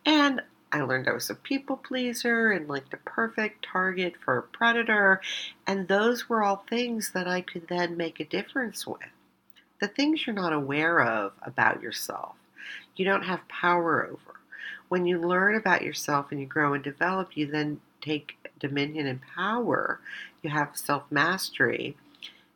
and 0.07 0.41
I 0.73 0.81
learned 0.81 1.07
I 1.07 1.13
was 1.13 1.29
a 1.29 1.35
people 1.35 1.77
pleaser 1.77 2.51
and 2.53 2.67
like 2.67 2.89
the 2.91 2.97
perfect 2.97 3.67
target 3.71 4.15
for 4.25 4.39
a 4.39 4.43
predator, 4.43 5.21
and 5.67 5.87
those 5.87 6.29
were 6.29 6.43
all 6.43 6.65
things 6.69 7.11
that 7.13 7.29
I 7.29 7.43
could 7.43 7.69
then 7.69 7.97
make 7.97 8.21
a 8.21 8.25
difference 8.25 8.87
with. 8.87 9.01
The 9.81 9.89
things 9.89 10.27
you're 10.27 10.35
not 10.35 10.53
aware 10.55 11.01
of 11.03 11.33
about 11.43 11.83
yourself, 11.83 12.37
you 12.97 13.05
don't 13.05 13.25
have 13.25 13.47
power 13.49 14.07
over. 14.07 14.41
When 14.93 15.07
you 15.07 15.19
learn 15.19 15.55
about 15.55 15.81
yourself 15.81 16.33
and 16.33 16.39
you 16.39 16.45
grow 16.45 16.75
and 16.75 16.85
develop, 16.85 17.35
you 17.35 17.47
then 17.47 17.81
take 18.03 18.37
dominion 18.61 19.07
and 19.07 19.23
power. 19.23 20.01
You 20.43 20.51
have 20.51 20.77
self 20.77 21.05
mastery 21.11 21.97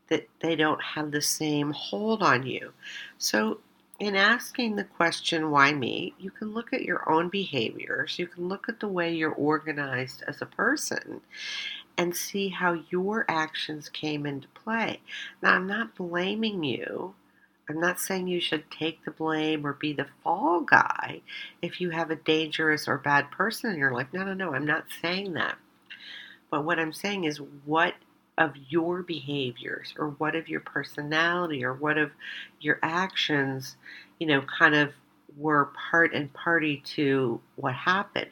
that 0.09 0.29
they 0.41 0.55
don't 0.55 0.83
have 0.83 1.13
the 1.13 1.23
same 1.23 1.71
hold 1.71 2.23
on 2.23 2.47
you. 2.47 2.75
So 3.17 3.61
in 4.01 4.15
asking 4.15 4.77
the 4.77 4.85
question, 4.85 5.51
why 5.51 5.73
me, 5.73 6.13
you 6.19 6.31
can 6.31 6.53
look 6.53 6.75
at 6.75 6.83
your 6.83 7.11
own 7.11 7.31
behaviors, 7.31 8.19
you 8.19 8.27
can 8.27 8.51
look 8.51 8.69
at 8.69 8.81
the 8.81 8.89
way 8.89 9.15
you're 9.15 9.33
organized 9.33 10.23
as 10.29 10.43
a 10.43 10.47
person, 10.47 11.23
and 11.97 12.15
see 12.15 12.51
how 12.51 12.83
your 12.91 13.25
actions 13.31 13.89
came 13.89 14.27
into 14.27 14.49
play. 14.49 15.01
Now, 15.41 15.55
I'm 15.55 15.67
not 15.67 15.95
blaming 15.95 16.65
you. 16.65 17.15
I'm 17.69 17.81
not 17.81 17.99
saying 17.99 18.29
you 18.29 18.41
should 18.41 18.71
take 18.71 19.05
the 19.05 19.11
blame 19.11 19.67
or 19.67 19.73
be 19.73 19.93
the 19.93 20.07
fall 20.23 20.61
guy 20.61 21.21
if 21.61 21.81
you 21.81 21.91
have 21.91 22.11
a 22.11 22.17
dangerous 22.17 22.87
or 22.87 22.97
bad 22.99 23.31
person 23.31 23.73
in 23.73 23.79
your 23.79 23.93
life. 23.93 24.07
No, 24.13 24.25
no, 24.25 24.35
no, 24.35 24.55
I'm 24.55 24.67
not 24.67 24.87
saying 25.03 25.33
that. 25.33 25.57
But 26.51 26.65
what 26.65 26.79
I'm 26.79 26.93
saying 26.93 27.25
is, 27.25 27.41
what 27.65 27.95
of 28.39 28.53
your 28.69 29.03
behaviors 29.03 29.95
or 29.99 30.11
what 30.11 30.37
of 30.37 30.49
your 30.49 30.61
personality 30.61 31.65
or 31.65 31.73
what 31.73 31.99
of 31.99 32.13
your 32.61 32.79
actions, 32.83 33.77
you 34.19 34.27
know, 34.27 34.43
kind 34.43 34.75
of 34.75 34.93
were 35.37 35.71
part 35.91 36.15
and 36.15 36.33
party 36.33 36.83
to 36.85 37.41
what 37.57 37.75
happened. 37.75 38.31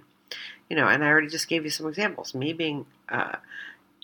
You 0.68 0.76
know, 0.76 0.86
and 0.88 1.04
I 1.04 1.08
already 1.08 1.28
just 1.28 1.48
gave 1.48 1.64
you 1.64 1.70
some 1.70 1.86
examples. 1.88 2.34
Me 2.34 2.52
being 2.52 2.86
uh, 3.08 3.36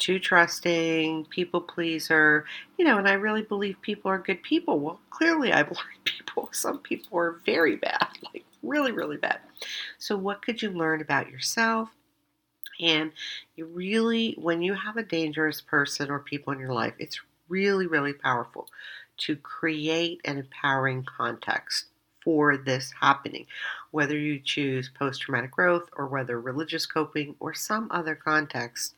too 0.00 0.18
trusting, 0.18 1.26
people 1.26 1.60
pleaser, 1.60 2.44
you 2.76 2.84
know, 2.84 2.98
and 2.98 3.08
I 3.08 3.12
really 3.12 3.42
believe 3.42 3.80
people 3.82 4.10
are 4.10 4.18
good 4.18 4.42
people. 4.42 4.80
Well, 4.80 5.00
clearly 5.10 5.52
I've 5.52 5.68
learned 5.70 6.04
people, 6.04 6.48
some 6.52 6.78
people 6.78 7.18
are 7.18 7.40
very 7.46 7.76
bad, 7.76 8.08
like 8.34 8.44
really, 8.62 8.90
really 8.90 9.18
bad. 9.18 9.38
So, 9.98 10.16
what 10.16 10.42
could 10.42 10.60
you 10.60 10.70
learn 10.70 11.00
about 11.00 11.30
yourself? 11.30 11.90
And 12.80 13.12
you 13.56 13.66
really, 13.66 14.34
when 14.38 14.62
you 14.62 14.72
have 14.74 14.96
a 14.96 15.02
dangerous 15.02 15.60
person 15.60 16.10
or 16.10 16.18
people 16.18 16.52
in 16.52 16.58
your 16.58 16.72
life, 16.72 16.94
it's 16.98 17.20
really, 17.48 17.86
really 17.86 18.14
powerful 18.14 18.68
to 19.18 19.36
create 19.36 20.20
an 20.24 20.38
empowering 20.38 21.04
context 21.04 21.86
for 22.24 22.56
this 22.56 22.92
happening. 23.00 23.46
Whether 23.90 24.16
you 24.16 24.40
choose 24.40 24.88
post 24.88 25.22
traumatic 25.22 25.50
growth 25.50 25.88
or 25.96 26.06
whether 26.06 26.40
religious 26.40 26.86
coping 26.86 27.34
or 27.40 27.54
some 27.54 27.88
other 27.90 28.14
context, 28.14 28.94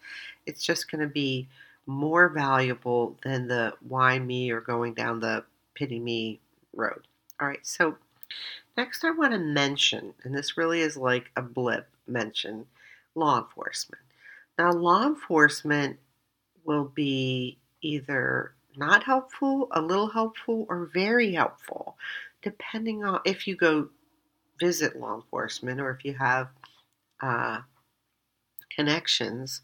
it's 0.46 0.62
just 0.62 0.90
going 0.90 1.00
to 1.00 1.12
be 1.12 1.48
more 1.86 2.28
valuable 2.28 3.16
than 3.24 3.48
the 3.48 3.74
why 3.80 4.18
me 4.18 4.50
or 4.50 4.60
going 4.60 4.94
down 4.94 5.20
the 5.20 5.44
pity 5.74 5.98
me 5.98 6.40
road. 6.74 7.06
All 7.40 7.48
right, 7.48 7.66
so 7.66 7.96
next 8.76 9.04
I 9.04 9.10
want 9.10 9.32
to 9.32 9.38
mention, 9.38 10.14
and 10.22 10.34
this 10.34 10.56
really 10.56 10.80
is 10.80 10.96
like 10.96 11.30
a 11.36 11.42
blip 11.42 11.88
mention 12.06 12.66
law 13.14 13.38
enforcement. 13.38 14.02
Now, 14.58 14.72
law 14.72 15.06
enforcement 15.06 15.98
will 16.64 16.84
be 16.84 17.58
either 17.80 18.54
not 18.76 19.04
helpful, 19.04 19.68
a 19.72 19.80
little 19.80 20.08
helpful, 20.08 20.66
or 20.68 20.90
very 20.92 21.32
helpful, 21.32 21.96
depending 22.42 23.04
on 23.04 23.20
if 23.24 23.46
you 23.46 23.56
go 23.56 23.88
visit 24.62 24.98
law 24.98 25.16
enforcement 25.16 25.80
or 25.80 25.90
if 25.90 26.04
you 26.04 26.14
have 26.14 26.48
uh, 27.20 27.60
connections 28.74 29.60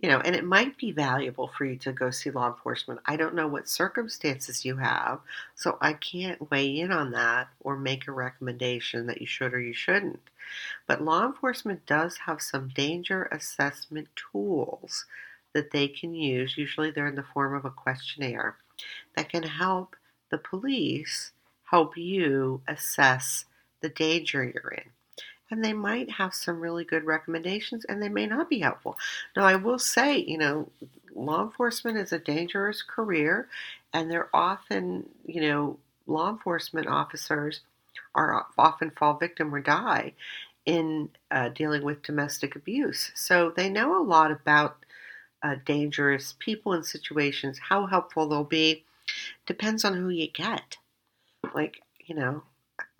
you 0.00 0.08
know, 0.08 0.20
and 0.20 0.34
it 0.34 0.44
might 0.44 0.76
be 0.78 0.90
valuable 0.90 1.48
for 1.56 1.64
you 1.64 1.76
to 1.76 1.92
go 1.92 2.10
see 2.10 2.30
law 2.30 2.48
enforcement. 2.48 3.00
I 3.06 3.16
don't 3.16 3.34
know 3.34 3.46
what 3.46 3.68
circumstances 3.68 4.64
you 4.64 4.76
have, 4.76 5.20
so 5.54 5.76
I 5.80 5.92
can't 5.92 6.50
weigh 6.50 6.80
in 6.80 6.90
on 6.90 7.12
that 7.12 7.48
or 7.60 7.76
make 7.76 8.08
a 8.08 8.12
recommendation 8.12 9.06
that 9.06 9.20
you 9.20 9.26
should 9.26 9.52
or 9.52 9.60
you 9.60 9.74
shouldn't. 9.74 10.30
But 10.86 11.02
law 11.02 11.24
enforcement 11.24 11.86
does 11.86 12.16
have 12.16 12.40
some 12.42 12.68
danger 12.68 13.28
assessment 13.30 14.08
tools 14.16 15.04
that 15.52 15.70
they 15.70 15.88
can 15.88 16.14
use. 16.14 16.58
Usually 16.58 16.90
they're 16.90 17.06
in 17.06 17.14
the 17.14 17.22
form 17.22 17.54
of 17.54 17.64
a 17.64 17.70
questionnaire 17.70 18.56
that 19.14 19.28
can 19.28 19.44
help 19.44 19.94
the 20.30 20.38
police 20.38 21.32
help 21.70 21.96
you 21.96 22.62
assess 22.66 23.44
the 23.82 23.88
danger 23.88 24.44
you're 24.44 24.72
in 24.72 24.90
and 25.52 25.62
they 25.62 25.74
might 25.74 26.10
have 26.10 26.32
some 26.32 26.60
really 26.60 26.82
good 26.82 27.04
recommendations 27.04 27.84
and 27.84 28.02
they 28.02 28.08
may 28.08 28.26
not 28.26 28.48
be 28.48 28.58
helpful. 28.58 28.96
Now, 29.36 29.44
I 29.44 29.56
will 29.56 29.78
say, 29.78 30.16
you 30.16 30.38
know, 30.38 30.70
law 31.14 31.42
enforcement 31.42 31.98
is 31.98 32.10
a 32.10 32.18
dangerous 32.18 32.82
career 32.82 33.48
and 33.92 34.10
they're 34.10 34.34
often, 34.34 35.06
you 35.26 35.42
know, 35.42 35.78
law 36.06 36.30
enforcement 36.30 36.86
officers 36.86 37.60
are 38.14 38.46
often 38.56 38.90
fall 38.92 39.18
victim 39.18 39.54
or 39.54 39.60
die 39.60 40.14
in 40.64 41.10
uh, 41.30 41.50
dealing 41.50 41.84
with 41.84 42.02
domestic 42.02 42.56
abuse. 42.56 43.12
So 43.14 43.52
they 43.54 43.68
know 43.68 44.00
a 44.00 44.02
lot 44.02 44.30
about 44.30 44.78
uh, 45.42 45.56
dangerous 45.66 46.34
people 46.38 46.72
and 46.72 46.86
situations. 46.86 47.58
How 47.58 47.84
helpful 47.84 48.26
they'll 48.26 48.44
be 48.44 48.84
depends 49.44 49.84
on 49.84 49.94
who 49.94 50.08
you 50.08 50.28
get. 50.28 50.78
Like, 51.54 51.82
you 52.06 52.14
know, 52.14 52.42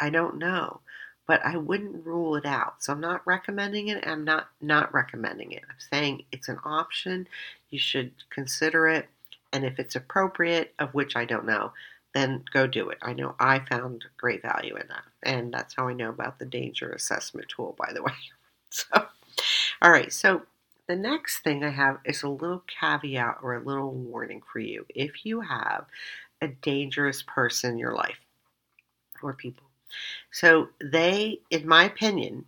I 0.03 0.11
don't 0.11 0.39
know 0.39 0.81
but 1.27 1.45
I 1.47 1.57
wouldn't 1.57 2.05
rule 2.05 2.37
it 2.37 2.45
out. 2.45 2.83
So 2.83 2.93
I'm 2.93 3.01
not 3.01 3.27
recommending 3.27 3.89
it. 3.89 4.07
I'm 4.07 4.25
not 4.25 4.49
not 4.61 4.93
recommending 4.93 5.53
it. 5.53 5.63
I'm 5.69 5.77
saying 5.79 6.25
it's 6.33 6.49
an 6.49 6.59
option. 6.65 7.29
you 7.71 7.79
should 7.79 8.13
consider 8.31 8.89
it. 8.89 9.09
And 9.53 9.65
if 9.65 9.79
it's 9.79 9.97
appropriate, 9.97 10.75
of 10.79 10.93
which 10.95 11.17
I 11.17 11.25
don't 11.25 11.47
know, 11.47 11.73
then 12.15 12.45
go 12.53 12.67
do 12.67 12.91
it. 12.91 12.99
I 13.03 13.13
know 13.15 13.35
I 13.39 13.61
found 13.61 14.05
great 14.19 14.43
value 14.43 14.77
in 14.77 14.87
that. 14.89 15.05
And 15.23 15.53
that's 15.55 15.75
how 15.75 15.89
I 15.89 15.95
know 15.95 16.11
about 16.11 16.39
the 16.39 16.45
danger 16.45 16.91
assessment 16.91 17.49
tool, 17.49 17.75
by 17.79 17.93
the 17.93 18.03
way. 18.09 18.13
So, 18.71 19.07
all 19.81 19.91
right. 19.91 20.13
So, 20.13 20.43
the 20.89 20.97
next 20.97 21.39
thing 21.39 21.65
I 21.65 21.71
have 21.71 21.99
is 22.05 22.23
a 22.23 22.29
little 22.29 22.63
caveat 22.81 23.39
or 23.43 23.55
a 23.55 23.65
little 23.65 23.93
warning 23.93 24.43
for 24.53 24.59
you. 24.59 24.85
If 24.91 25.25
you 25.25 25.41
have 25.41 25.87
a 26.43 26.49
dangerous 26.49 27.23
person 27.23 27.73
in 27.73 27.79
your 27.79 27.95
life 27.95 28.21
or 29.23 29.33
people, 29.33 29.65
so 30.31 30.69
they, 30.83 31.41
in 31.51 31.67
my 31.67 31.85
opinion, 31.85 32.47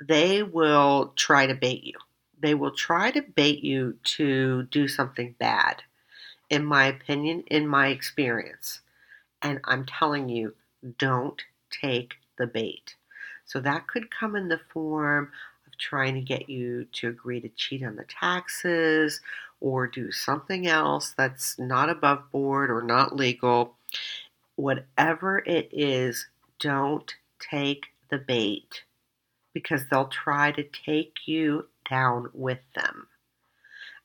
they 0.00 0.42
will 0.42 1.12
try 1.16 1.46
to 1.46 1.54
bait 1.54 1.84
you. 1.84 1.98
They 2.40 2.54
will 2.54 2.70
try 2.70 3.10
to 3.10 3.22
bait 3.22 3.62
you 3.62 3.98
to 4.16 4.64
do 4.64 4.88
something 4.88 5.34
bad, 5.38 5.82
in 6.48 6.64
my 6.64 6.86
opinion, 6.86 7.44
in 7.48 7.68
my 7.68 7.88
experience. 7.88 8.80
And 9.42 9.60
I'm 9.64 9.84
telling 9.84 10.28
you, 10.28 10.54
don't 10.98 11.42
take 11.70 12.14
the 12.38 12.46
bait. 12.46 12.94
So 13.44 13.60
that 13.60 13.86
could 13.86 14.10
come 14.10 14.36
in 14.36 14.48
the 14.48 14.60
form 14.72 15.32
of 15.66 15.76
trying 15.76 16.14
to 16.14 16.20
get 16.20 16.48
you 16.48 16.86
to 16.92 17.08
agree 17.08 17.40
to 17.40 17.48
cheat 17.50 17.84
on 17.84 17.96
the 17.96 18.04
taxes 18.04 19.20
or 19.60 19.86
do 19.86 20.10
something 20.10 20.66
else 20.66 21.10
that's 21.10 21.58
not 21.58 21.90
above 21.90 22.30
board 22.30 22.70
or 22.70 22.82
not 22.82 23.14
legal. 23.14 23.74
Whatever 24.56 25.38
it 25.38 25.68
is, 25.72 26.26
don't 26.60 27.14
take 27.40 27.86
the 28.10 28.18
bait 28.18 28.82
because 29.52 29.82
they'll 29.90 30.08
try 30.08 30.52
to 30.52 30.62
take 30.62 31.26
you 31.26 31.66
down 31.88 32.28
with 32.32 32.60
them. 32.74 33.08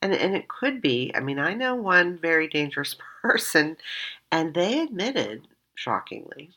And, 0.01 0.13
and 0.13 0.35
it 0.35 0.47
could 0.47 0.81
be, 0.81 1.11
I 1.15 1.19
mean, 1.19 1.39
I 1.39 1.53
know 1.53 1.75
one 1.75 2.17
very 2.17 2.47
dangerous 2.47 2.95
person, 3.21 3.77
and 4.31 4.53
they 4.53 4.79
admitted, 4.79 5.47
shockingly, 5.75 6.51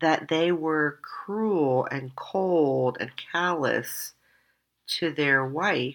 that 0.00 0.28
they 0.28 0.52
were 0.52 0.98
cruel 1.02 1.86
and 1.90 2.14
cold 2.16 2.98
and 3.00 3.10
callous 3.32 4.12
to 4.86 5.10
their 5.10 5.44
wife 5.44 5.94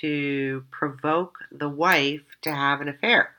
to 0.00 0.64
provoke 0.70 1.38
the 1.50 1.68
wife 1.68 2.22
to 2.42 2.54
have 2.54 2.80
an 2.80 2.88
affair, 2.88 3.34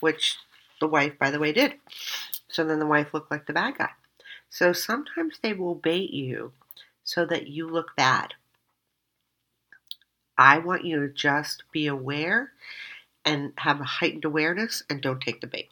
which 0.00 0.36
the 0.80 0.86
wife, 0.86 1.18
by 1.18 1.30
the 1.30 1.38
way, 1.38 1.52
did. 1.52 1.74
So 2.48 2.64
then 2.64 2.78
the 2.78 2.86
wife 2.86 3.12
looked 3.12 3.30
like 3.30 3.46
the 3.46 3.52
bad 3.52 3.78
guy. 3.78 3.90
So 4.56 4.72
sometimes 4.72 5.38
they 5.42 5.52
will 5.52 5.74
bait 5.74 6.08
you 6.08 6.52
so 7.04 7.26
that 7.26 7.46
you 7.46 7.68
look 7.68 7.94
bad. 7.94 8.32
I 10.38 10.56
want 10.56 10.86
you 10.86 10.98
to 11.00 11.12
just 11.12 11.64
be 11.72 11.86
aware 11.86 12.52
and 13.22 13.52
have 13.58 13.82
a 13.82 13.84
heightened 13.84 14.24
awareness 14.24 14.82
and 14.88 15.02
don't 15.02 15.20
take 15.20 15.42
the 15.42 15.46
bait. 15.46 15.68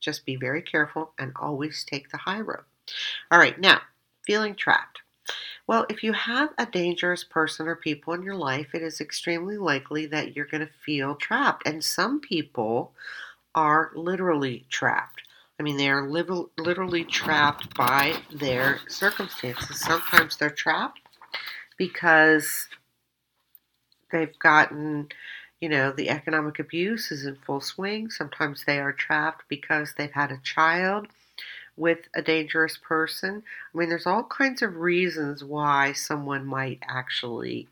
Just 0.00 0.24
be 0.24 0.36
very 0.36 0.62
careful 0.62 1.12
and 1.18 1.34
always 1.36 1.84
take 1.84 2.08
the 2.08 2.16
high 2.16 2.40
road. 2.40 2.64
All 3.30 3.38
right, 3.38 3.60
now, 3.60 3.82
feeling 4.26 4.54
trapped. 4.54 5.00
Well, 5.66 5.84
if 5.90 6.02
you 6.02 6.14
have 6.14 6.48
a 6.56 6.64
dangerous 6.64 7.24
person 7.24 7.68
or 7.68 7.76
people 7.76 8.14
in 8.14 8.22
your 8.22 8.36
life, 8.36 8.74
it 8.74 8.80
is 8.80 9.02
extremely 9.02 9.58
likely 9.58 10.06
that 10.06 10.34
you're 10.34 10.46
going 10.46 10.66
to 10.66 10.72
feel 10.82 11.14
trapped. 11.14 11.68
And 11.68 11.84
some 11.84 12.20
people 12.20 12.94
are 13.54 13.92
literally 13.94 14.64
trapped. 14.70 15.20
I 15.58 15.62
mean, 15.62 15.76
they 15.76 15.88
are 15.88 16.08
literally 16.08 17.04
trapped 17.04 17.74
by 17.76 18.16
their 18.32 18.80
circumstances. 18.88 19.80
Sometimes 19.80 20.36
they're 20.36 20.50
trapped 20.50 21.00
because 21.76 22.66
they've 24.10 24.36
gotten, 24.40 25.08
you 25.60 25.68
know, 25.68 25.92
the 25.92 26.10
economic 26.10 26.58
abuse 26.58 27.12
is 27.12 27.24
in 27.24 27.36
full 27.36 27.60
swing. 27.60 28.10
Sometimes 28.10 28.64
they 28.64 28.80
are 28.80 28.92
trapped 28.92 29.44
because 29.48 29.94
they've 29.96 30.10
had 30.10 30.32
a 30.32 30.40
child 30.42 31.06
with 31.76 32.08
a 32.14 32.22
dangerous 32.22 32.76
person. 32.76 33.42
I 33.72 33.78
mean, 33.78 33.88
there's 33.88 34.06
all 34.06 34.24
kinds 34.24 34.60
of 34.62 34.76
reasons 34.76 35.44
why 35.44 35.92
someone 35.92 36.46
might 36.46 36.80
actually, 36.82 37.68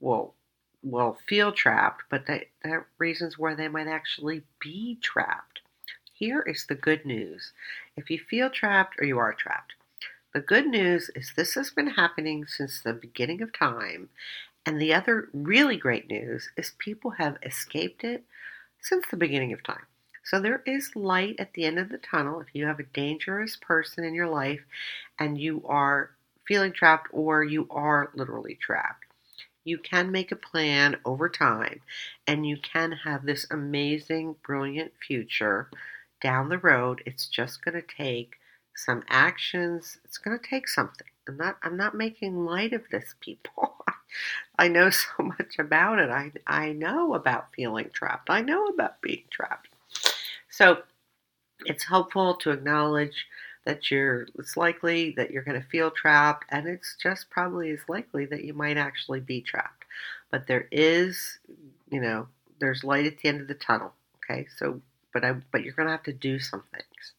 well, 0.00 0.34
well, 0.82 1.18
feel 1.28 1.52
trapped, 1.52 2.02
but 2.10 2.26
there 2.26 2.44
are 2.64 2.86
reasons 2.98 3.38
where 3.38 3.56
they 3.56 3.68
might 3.68 3.88
actually 3.88 4.42
be 4.60 4.98
trapped. 5.02 5.57
Here 6.18 6.42
is 6.42 6.66
the 6.66 6.74
good 6.74 7.06
news. 7.06 7.52
If 7.96 8.10
you 8.10 8.18
feel 8.18 8.50
trapped 8.50 8.96
or 8.98 9.04
you 9.04 9.20
are 9.20 9.32
trapped, 9.32 9.74
the 10.34 10.40
good 10.40 10.66
news 10.66 11.12
is 11.14 11.32
this 11.36 11.54
has 11.54 11.70
been 11.70 11.90
happening 11.90 12.44
since 12.44 12.80
the 12.80 12.92
beginning 12.92 13.40
of 13.40 13.52
time. 13.52 14.08
And 14.66 14.80
the 14.80 14.92
other 14.92 15.28
really 15.32 15.76
great 15.76 16.10
news 16.10 16.50
is 16.56 16.72
people 16.76 17.12
have 17.12 17.36
escaped 17.44 18.02
it 18.02 18.24
since 18.80 19.06
the 19.06 19.16
beginning 19.16 19.52
of 19.52 19.62
time. 19.62 19.86
So 20.24 20.40
there 20.40 20.60
is 20.66 20.96
light 20.96 21.36
at 21.38 21.52
the 21.52 21.64
end 21.64 21.78
of 21.78 21.88
the 21.88 21.98
tunnel 21.98 22.40
if 22.40 22.48
you 22.52 22.66
have 22.66 22.80
a 22.80 22.94
dangerous 22.94 23.54
person 23.54 24.02
in 24.02 24.12
your 24.12 24.28
life 24.28 24.64
and 25.20 25.40
you 25.40 25.62
are 25.66 26.10
feeling 26.48 26.72
trapped 26.72 27.10
or 27.12 27.44
you 27.44 27.68
are 27.70 28.10
literally 28.12 28.58
trapped. 28.60 29.04
You 29.62 29.78
can 29.78 30.10
make 30.10 30.32
a 30.32 30.36
plan 30.36 30.96
over 31.04 31.28
time 31.28 31.80
and 32.26 32.44
you 32.44 32.56
can 32.56 32.90
have 33.04 33.24
this 33.24 33.46
amazing, 33.52 34.34
brilliant 34.42 34.94
future 35.06 35.70
down 36.20 36.48
the 36.48 36.58
road. 36.58 37.02
It's 37.06 37.28
just 37.28 37.64
going 37.64 37.74
to 37.74 37.86
take 37.96 38.36
some 38.74 39.02
actions. 39.08 39.98
It's 40.04 40.18
going 40.18 40.38
to 40.38 40.44
take 40.44 40.68
something. 40.68 41.06
I'm 41.28 41.36
not 41.36 41.58
I'm 41.62 41.76
not 41.76 41.94
making 41.94 42.44
light 42.44 42.72
of 42.72 42.82
this 42.90 43.14
people. 43.20 43.76
I 44.58 44.68
know 44.68 44.90
so 44.90 45.22
much 45.22 45.58
about 45.58 45.98
it. 45.98 46.10
I 46.10 46.32
I 46.46 46.72
know 46.72 47.14
about 47.14 47.52
feeling 47.54 47.90
trapped. 47.92 48.30
I 48.30 48.40
know 48.40 48.66
about 48.66 49.02
being 49.02 49.24
trapped. 49.30 49.68
So 50.50 50.82
it's 51.66 51.84
helpful 51.84 52.34
to 52.36 52.50
acknowledge 52.50 53.26
that 53.64 53.90
you're 53.90 54.26
it's 54.38 54.56
likely 54.56 55.12
that 55.16 55.30
you're 55.30 55.42
going 55.42 55.60
to 55.60 55.68
feel 55.68 55.90
trapped 55.90 56.46
and 56.48 56.66
it's 56.66 56.96
just 57.00 57.28
probably 57.28 57.70
as 57.70 57.80
likely 57.88 58.24
that 58.26 58.44
you 58.44 58.54
might 58.54 58.76
actually 58.76 59.20
be 59.20 59.40
trapped. 59.40 59.84
But 60.30 60.46
there 60.46 60.68
is, 60.70 61.38
you 61.90 62.00
know, 62.00 62.28
there's 62.60 62.84
light 62.84 63.06
at 63.06 63.18
the 63.18 63.28
end 63.28 63.40
of 63.40 63.48
the 63.48 63.54
tunnel. 63.54 63.92
Okay? 64.24 64.46
So 64.56 64.80
but 65.12 65.24
I 65.24 65.32
but 65.52 65.62
you're 65.62 65.74
to 65.86 65.92
have 65.92 66.02
to 66.04 66.12
do 66.12 66.38
some 66.38 66.64
things. 66.72 67.12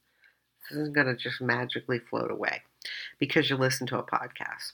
This 0.69 0.77
isn't 0.77 0.93
to 1.07 1.15
just 1.15 1.41
magically 1.41 1.99
float 1.99 2.31
away 2.31 2.61
because 3.17 3.49
you 3.49 3.57
listen 3.57 3.87
to 3.87 3.99
a 3.99 4.03
podcast. 4.03 4.73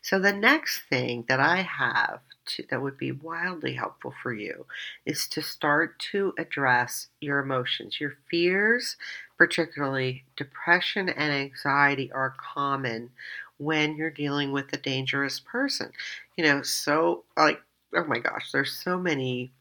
So 0.00 0.18
the 0.18 0.32
next 0.32 0.82
thing 0.88 1.24
that 1.28 1.40
I 1.40 1.58
have 1.62 2.20
to, 2.46 2.64
that 2.70 2.80
would 2.80 2.96
be 2.96 3.12
wildly 3.12 3.74
helpful 3.74 4.14
for 4.22 4.32
you 4.32 4.66
is 5.04 5.28
to 5.28 5.42
start 5.42 5.98
to 6.12 6.32
address 6.38 7.08
your 7.20 7.40
emotions. 7.40 8.00
Your 8.00 8.14
fears, 8.30 8.96
particularly 9.36 10.24
depression 10.36 11.08
and 11.08 11.32
anxiety, 11.32 12.10
are 12.12 12.34
common 12.54 13.10
when 13.58 13.96
you're 13.96 14.10
dealing 14.10 14.52
with 14.52 14.72
a 14.72 14.78
dangerous 14.78 15.40
person. 15.40 15.92
You 16.36 16.44
know, 16.44 16.62
so 16.62 17.24
like, 17.36 17.60
oh 17.94 18.04
my 18.04 18.18
gosh, 18.18 18.50
there's 18.52 18.72
so 18.72 18.98
many 18.98 19.52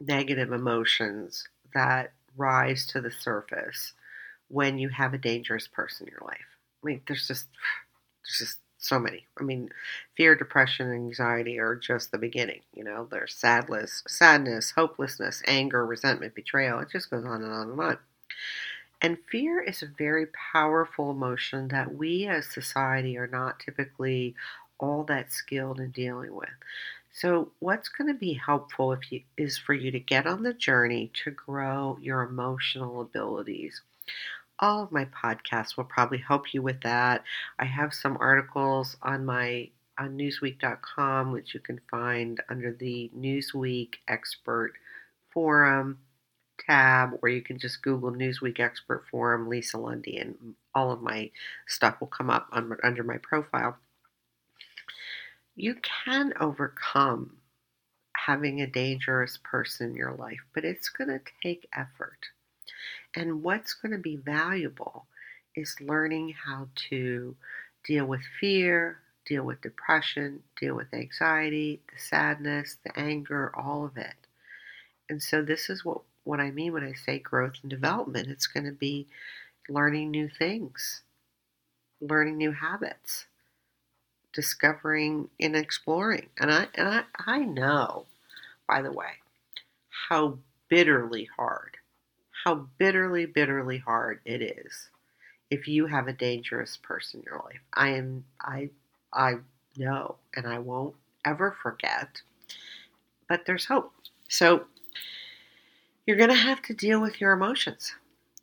negative 0.00 0.52
emotions 0.52 1.48
that 1.74 2.12
rise 2.36 2.86
to 2.88 3.00
the 3.00 3.10
surface 3.10 3.92
when 4.48 4.78
you 4.78 4.88
have 4.90 5.14
a 5.14 5.18
dangerous 5.18 5.68
person 5.68 6.06
in 6.06 6.12
your 6.12 6.26
life. 6.26 6.40
I 6.82 6.86
mean, 6.86 7.02
there's 7.06 7.28
just 7.28 7.46
there's 8.24 8.38
just 8.38 8.58
so 8.78 8.98
many. 8.98 9.26
I 9.38 9.44
mean, 9.44 9.70
fear, 10.16 10.34
depression, 10.34 10.92
anxiety 10.92 11.58
are 11.58 11.76
just 11.76 12.10
the 12.10 12.18
beginning. 12.18 12.60
You 12.74 12.84
know, 12.84 13.06
there's 13.10 13.34
sadness, 13.34 14.02
sadness, 14.08 14.72
hopelessness, 14.72 15.42
anger, 15.46 15.86
resentment, 15.86 16.34
betrayal. 16.34 16.80
It 16.80 16.90
just 16.90 17.10
goes 17.10 17.24
on 17.24 17.42
and 17.42 17.52
on 17.52 17.70
and 17.70 17.80
on. 17.80 17.98
And 19.02 19.18
fear 19.30 19.60
is 19.60 19.82
a 19.82 19.86
very 19.86 20.26
powerful 20.52 21.10
emotion 21.10 21.68
that 21.68 21.94
we 21.94 22.26
as 22.26 22.46
society 22.46 23.18
are 23.18 23.26
not 23.26 23.60
typically 23.60 24.34
all 24.78 25.04
that 25.04 25.32
skilled 25.32 25.80
in 25.80 25.90
dealing 25.90 26.34
with. 26.34 26.48
So, 27.12 27.52
what's 27.58 27.88
going 27.88 28.08
to 28.08 28.18
be 28.18 28.32
helpful 28.32 28.92
if 28.92 29.12
you, 29.12 29.22
is 29.36 29.58
for 29.58 29.74
you 29.74 29.90
to 29.90 30.00
get 30.00 30.26
on 30.26 30.42
the 30.42 30.54
journey 30.54 31.10
to 31.24 31.30
grow 31.30 31.98
your 32.00 32.22
emotional 32.22 33.02
abilities 33.02 33.82
all 34.62 34.84
of 34.84 34.92
my 34.92 35.04
podcasts 35.06 35.76
will 35.76 35.84
probably 35.84 36.18
help 36.18 36.54
you 36.54 36.62
with 36.62 36.80
that. 36.82 37.24
I 37.58 37.64
have 37.64 37.92
some 37.92 38.16
articles 38.20 38.96
on 39.02 39.26
my 39.26 39.68
on 39.98 40.16
newsweek.com 40.16 41.32
which 41.32 41.52
you 41.52 41.60
can 41.60 41.80
find 41.90 42.40
under 42.48 42.72
the 42.72 43.10
Newsweek 43.14 43.94
Expert 44.08 44.72
Forum 45.30 45.98
tab 46.66 47.18
or 47.20 47.28
you 47.28 47.42
can 47.42 47.58
just 47.58 47.82
Google 47.82 48.12
Newsweek 48.12 48.60
Expert 48.60 49.04
Forum 49.10 49.48
Lisa 49.48 49.76
Lundy 49.76 50.16
and 50.16 50.54
all 50.74 50.92
of 50.92 51.02
my 51.02 51.30
stuff 51.66 51.96
will 52.00 52.06
come 52.06 52.30
up 52.30 52.48
under 52.52 53.02
my 53.02 53.18
profile. 53.18 53.76
You 55.54 55.76
can 56.04 56.32
overcome 56.40 57.36
having 58.16 58.60
a 58.60 58.66
dangerous 58.66 59.38
person 59.42 59.90
in 59.90 59.96
your 59.96 60.12
life, 60.12 60.40
but 60.54 60.64
it's 60.64 60.88
going 60.88 61.08
to 61.08 61.20
take 61.42 61.68
effort. 61.74 62.26
And 63.14 63.42
what's 63.42 63.74
going 63.74 63.92
to 63.92 63.98
be 63.98 64.16
valuable 64.16 65.06
is 65.54 65.76
learning 65.80 66.34
how 66.44 66.68
to 66.88 67.36
deal 67.84 68.06
with 68.06 68.22
fear, 68.40 68.98
deal 69.26 69.44
with 69.44 69.60
depression, 69.60 70.42
deal 70.58 70.74
with 70.74 70.92
anxiety, 70.94 71.82
the 71.92 72.00
sadness, 72.00 72.78
the 72.84 72.98
anger, 72.98 73.52
all 73.54 73.84
of 73.84 73.96
it. 73.96 74.14
And 75.10 75.22
so 75.22 75.42
this 75.42 75.68
is 75.68 75.84
what, 75.84 76.00
what 76.24 76.40
I 76.40 76.50
mean 76.50 76.72
when 76.72 76.84
I 76.84 76.94
say 76.94 77.18
growth 77.18 77.54
and 77.62 77.70
development. 77.70 78.28
It's 78.28 78.46
going 78.46 78.66
to 78.66 78.72
be 78.72 79.08
learning 79.68 80.10
new 80.10 80.28
things, 80.28 81.02
learning 82.00 82.38
new 82.38 82.52
habits, 82.52 83.26
discovering 84.32 85.28
and 85.40 85.56
exploring. 85.56 86.28
And 86.38 86.52
I 86.52 86.68
and 86.74 86.88
I, 86.88 87.02
I 87.26 87.38
know, 87.40 88.06
by 88.66 88.82
the 88.82 88.92
way, 88.92 89.12
how 90.08 90.38
bitterly 90.68 91.28
hard, 91.36 91.76
how 92.44 92.66
bitterly, 92.78 93.26
bitterly 93.26 93.78
hard 93.78 94.20
it 94.24 94.42
is 94.42 94.88
if 95.50 95.68
you 95.68 95.86
have 95.86 96.08
a 96.08 96.12
dangerous 96.12 96.78
person 96.82 97.20
in 97.20 97.26
your 97.26 97.42
life. 97.44 97.60
I 97.74 97.90
am 97.90 98.24
I 98.40 98.70
I 99.12 99.34
know 99.76 100.16
and 100.34 100.46
I 100.46 100.58
won't 100.58 100.94
ever 101.24 101.56
forget. 101.62 102.22
But 103.28 103.46
there's 103.46 103.66
hope. 103.66 103.92
So 104.28 104.66
you're 106.06 106.16
going 106.16 106.30
to 106.30 106.34
have 106.34 106.62
to 106.62 106.74
deal 106.74 107.00
with 107.00 107.20
your 107.20 107.32
emotions. 107.32 107.94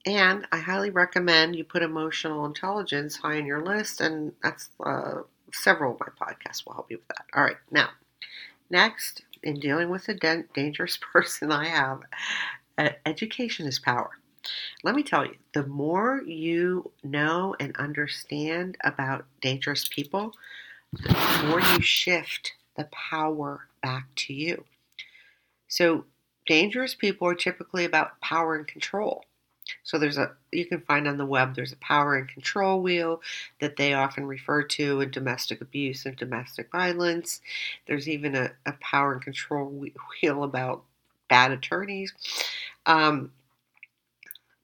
And 0.06 0.48
I 0.52 0.58
highly 0.58 0.90
recommend 0.90 1.56
you 1.56 1.64
put 1.64 1.84
emotional 1.84 2.46
intelligence 2.46 3.18
high 3.18 3.38
on 3.38 3.46
your 3.46 3.62
list, 3.62 4.00
and 4.00 4.32
that's 4.42 4.70
uh, 4.84 5.16
several 5.54 5.94
of 5.94 6.00
my 6.00 6.08
podcasts 6.08 6.66
will 6.66 6.74
help 6.74 6.92
you 6.92 6.98
with 6.98 7.08
that. 7.10 7.26
All 7.34 7.44
right, 7.44 7.58
now, 7.72 7.90
next, 8.70 9.24
in 9.44 9.60
dealing 9.60 9.90
with 9.90 10.08
a 10.10 10.14
de- 10.14 10.46
dangerous 10.54 10.98
person 11.14 11.52
I 11.52 11.68
have, 11.68 12.02
uh, 12.78 12.90
education 13.06 13.68
is 13.68 13.80
power. 13.80 14.12
Let 14.84 14.96
me 14.96 15.04
tell 15.04 15.26
you, 15.26 15.36
the 15.54 15.66
more 15.66 16.22
you 16.26 16.92
know 17.04 17.56
and 17.60 17.76
understand 17.78 18.78
about 18.84 19.26
dangerous 19.42 19.88
people, 19.88 20.34
the 20.94 21.44
more 21.46 21.60
you 21.60 21.82
shift 21.82 22.54
the 22.78 22.86
power 22.86 23.68
back 23.84 24.08
to 24.16 24.34
you. 24.34 24.64
So, 25.68 26.06
dangerous 26.48 26.96
people 26.96 27.28
are 27.28 27.36
typically 27.36 27.86
about 27.86 28.20
power 28.22 28.56
and 28.56 28.66
control. 28.66 29.26
So 29.90 29.98
there's 29.98 30.20
a 30.20 30.36
you 30.52 30.68
can 30.68 30.82
find 30.82 31.08
on 31.08 31.18
the 31.18 31.26
web 31.26 31.56
there's 31.56 31.74
a 31.74 31.78
power 31.78 32.16
and 32.16 32.28
control 32.30 32.80
wheel 32.80 33.24
that 33.60 33.76
they 33.76 33.94
often 33.94 34.26
refer 34.28 34.62
to 34.62 35.02
in 35.02 35.10
domestic 35.10 35.62
abuse 35.62 36.06
and 36.06 36.16
domestic 36.16 36.72
violence. 36.72 37.42
There's 37.88 38.08
even 38.08 38.36
a, 38.36 38.52
a 38.68 38.74
power 38.74 39.14
and 39.14 39.22
control 39.24 39.66
wheel 40.22 40.44
about 40.44 40.84
bad 41.28 41.52
attorneys. 41.52 42.14
Um, 42.86 43.32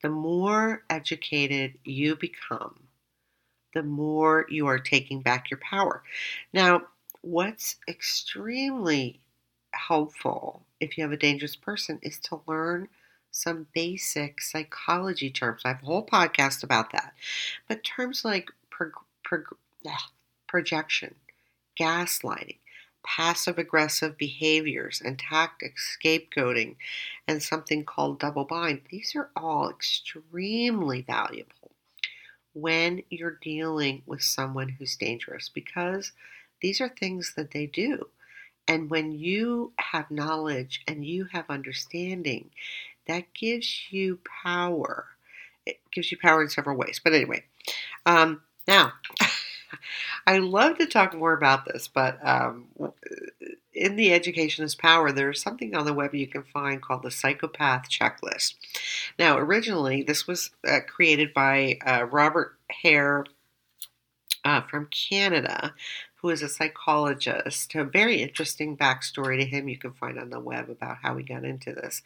the 0.04 0.10
more 0.10 0.84
educated 0.92 1.80
you 1.84 2.16
become, 2.16 2.88
the 3.74 3.84
more 3.84 4.46
you 4.50 4.68
are 4.68 4.80
taking 4.80 5.22
back 5.22 5.50
your 5.50 5.60
power. 5.60 6.04
Now, 6.54 6.84
what's 7.22 7.78
extremely 7.88 9.20
helpful 9.72 10.64
if 10.80 10.98
you 10.98 11.04
have 11.04 11.14
a 11.14 11.18
dangerous 11.18 11.56
person 11.56 12.00
is 12.04 12.20
to 12.20 12.42
learn 12.48 12.90
some 13.36 13.68
basic 13.74 14.42
psychology 14.42 15.30
terms. 15.30 15.62
I 15.66 15.70
have 15.70 15.84
a 15.84 15.86
whole 15.86 16.06
podcast 16.06 16.64
about 16.64 16.94
that. 16.94 17.14
But 17.68 17.84
terms 17.84 18.24
like 18.24 18.50
pro, 18.70 18.92
projection, 20.48 21.16
gaslighting, 21.78 22.60
passive 23.06 23.58
aggressive 23.58 24.18
behaviors 24.18 25.02
and 25.04 25.20
tactics, 25.20 25.98
scapegoating, 26.02 26.78
and 27.28 27.44
something 27.44 27.84
called 27.84 28.20
double 28.20 28.46
bind, 28.46 28.82
these 28.90 29.14
are 29.18 29.30
all 29.36 29.70
extremely 29.70 31.02
valuable 31.02 31.72
when 32.54 33.04
you're 33.10 33.38
dealing 33.42 34.02
with 34.06 34.22
someone 34.22 34.70
who's 34.70 34.96
dangerous 34.96 35.50
because 35.50 36.14
these 36.62 36.80
are 36.80 36.88
things 36.88 37.34
that 37.36 37.52
they 37.52 37.66
do. 37.66 38.08
And 38.66 38.90
when 38.90 39.12
you 39.12 39.74
have 39.78 40.10
knowledge 40.10 40.82
and 40.88 41.06
you 41.06 41.26
have 41.26 41.50
understanding, 41.50 42.50
that 43.08 43.34
gives 43.34 43.92
you 43.92 44.20
power. 44.44 45.06
It 45.66 45.80
gives 45.92 46.12
you 46.12 46.18
power 46.22 46.42
in 46.42 46.50
several 46.50 46.78
ways. 46.78 47.00
But 47.04 47.14
anyway, 47.14 47.44
um, 48.06 48.42
now, 48.68 48.94
I 50.28 50.38
love 50.40 50.78
to 50.78 50.86
talk 50.86 51.14
more 51.14 51.34
about 51.34 51.66
this, 51.66 51.88
but 51.88 52.20
um, 52.26 52.68
in 53.74 53.96
the 53.96 54.14
Education 54.14 54.66
is 54.66 54.76
Power, 54.76 55.12
there's 55.12 55.42
something 55.42 55.76
on 55.76 55.86
the 55.86 55.94
web 55.94 56.16
you 56.16 56.28
can 56.28 56.44
find 56.44 56.82
called 56.82 57.04
the 57.04 57.12
Psychopath 57.12 57.90
Checklist. 57.90 58.56
Now, 59.20 59.38
originally, 59.38 60.04
this 60.04 60.28
was 60.28 60.52
uh, 60.68 60.80
created 60.88 61.34
by 61.34 61.78
uh, 61.86 62.06
Robert 62.06 62.58
Hare 62.82 63.26
uh, 64.44 64.62
from 64.62 64.88
Canada, 64.88 65.74
who 66.26 66.32
is 66.32 66.42
a 66.42 66.50
psychologist. 66.50 67.76
A 67.76 67.84
very 67.84 68.24
interesting 68.24 68.76
backstory 68.76 69.38
to 69.38 69.46
him 69.46 69.70
you 69.70 69.78
can 69.78 69.94
find 69.94 70.18
on 70.18 70.32
the 70.32 70.40
web 70.40 70.72
about 70.72 70.98
how 71.04 71.16
he 71.18 71.24
got 71.24 71.46
into 71.46 71.72
this. 71.72 72.02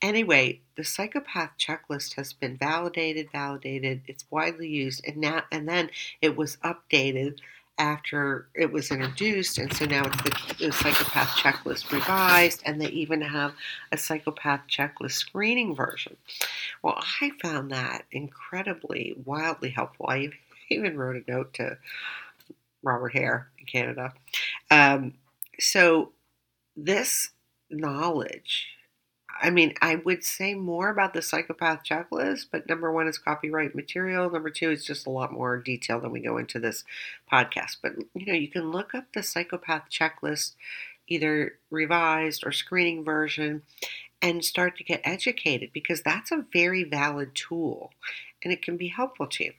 Anyway, 0.00 0.60
the 0.76 0.84
psychopath 0.84 1.50
checklist 1.58 2.14
has 2.14 2.32
been 2.32 2.56
validated, 2.56 3.28
validated, 3.32 4.02
it's 4.06 4.24
widely 4.30 4.68
used, 4.68 5.04
and 5.04 5.16
now 5.16 5.42
and 5.50 5.68
then 5.68 5.90
it 6.22 6.36
was 6.36 6.58
updated 6.58 7.38
after 7.76 8.46
it 8.54 8.70
was 8.70 8.92
introduced, 8.92 9.58
and 9.58 9.72
so 9.72 9.84
now 9.84 10.06
it's 10.06 10.22
the, 10.22 10.66
the, 10.66 10.72
psychopath 10.72 11.30
checklist 11.30 11.90
revised, 11.90 12.62
and 12.64 12.80
they 12.80 12.88
even 12.90 13.20
have 13.20 13.52
a 13.90 13.98
psychopath 13.98 14.60
checklist 14.70 15.14
screening 15.14 15.74
version. 15.74 16.16
Well, 16.82 17.02
I 17.20 17.32
found 17.42 17.72
that 17.72 18.04
incredibly, 18.12 19.16
wildly 19.24 19.70
helpful. 19.70 20.06
I 20.08 20.30
even 20.68 20.96
wrote 20.96 21.16
a 21.26 21.30
note 21.30 21.54
to 21.54 21.78
Robert 22.86 23.12
Hare 23.12 23.48
in 23.58 23.66
Canada. 23.66 24.12
Um, 24.70 25.14
so 25.58 26.12
this 26.76 27.30
knowledge, 27.70 28.68
I 29.42 29.50
mean, 29.50 29.74
I 29.82 29.96
would 29.96 30.24
say 30.24 30.54
more 30.54 30.88
about 30.88 31.12
the 31.12 31.20
psychopath 31.20 31.82
checklist, 31.84 32.46
but 32.50 32.68
number 32.68 32.90
one 32.92 33.08
is 33.08 33.18
copyright 33.18 33.74
material. 33.74 34.30
Number 34.30 34.50
two 34.50 34.70
is 34.70 34.84
just 34.84 35.06
a 35.06 35.10
lot 35.10 35.32
more 35.32 35.58
detail 35.58 36.00
than 36.00 36.12
we 36.12 36.20
go 36.20 36.38
into 36.38 36.58
this 36.58 36.84
podcast. 37.30 37.78
But 37.82 37.92
you 38.14 38.26
know, 38.26 38.32
you 38.32 38.48
can 38.48 38.70
look 38.70 38.94
up 38.94 39.12
the 39.12 39.22
psychopath 39.22 39.90
checklist, 39.90 40.54
either 41.08 41.58
revised 41.70 42.46
or 42.46 42.52
screening 42.52 43.04
version, 43.04 43.62
and 44.22 44.44
start 44.44 44.76
to 44.76 44.84
get 44.84 45.00
educated 45.04 45.70
because 45.72 46.02
that's 46.02 46.32
a 46.32 46.46
very 46.52 46.84
valid 46.84 47.34
tool 47.34 47.92
and 48.42 48.52
it 48.52 48.62
can 48.62 48.76
be 48.76 48.88
helpful 48.88 49.26
to 49.26 49.44
you. 49.44 49.52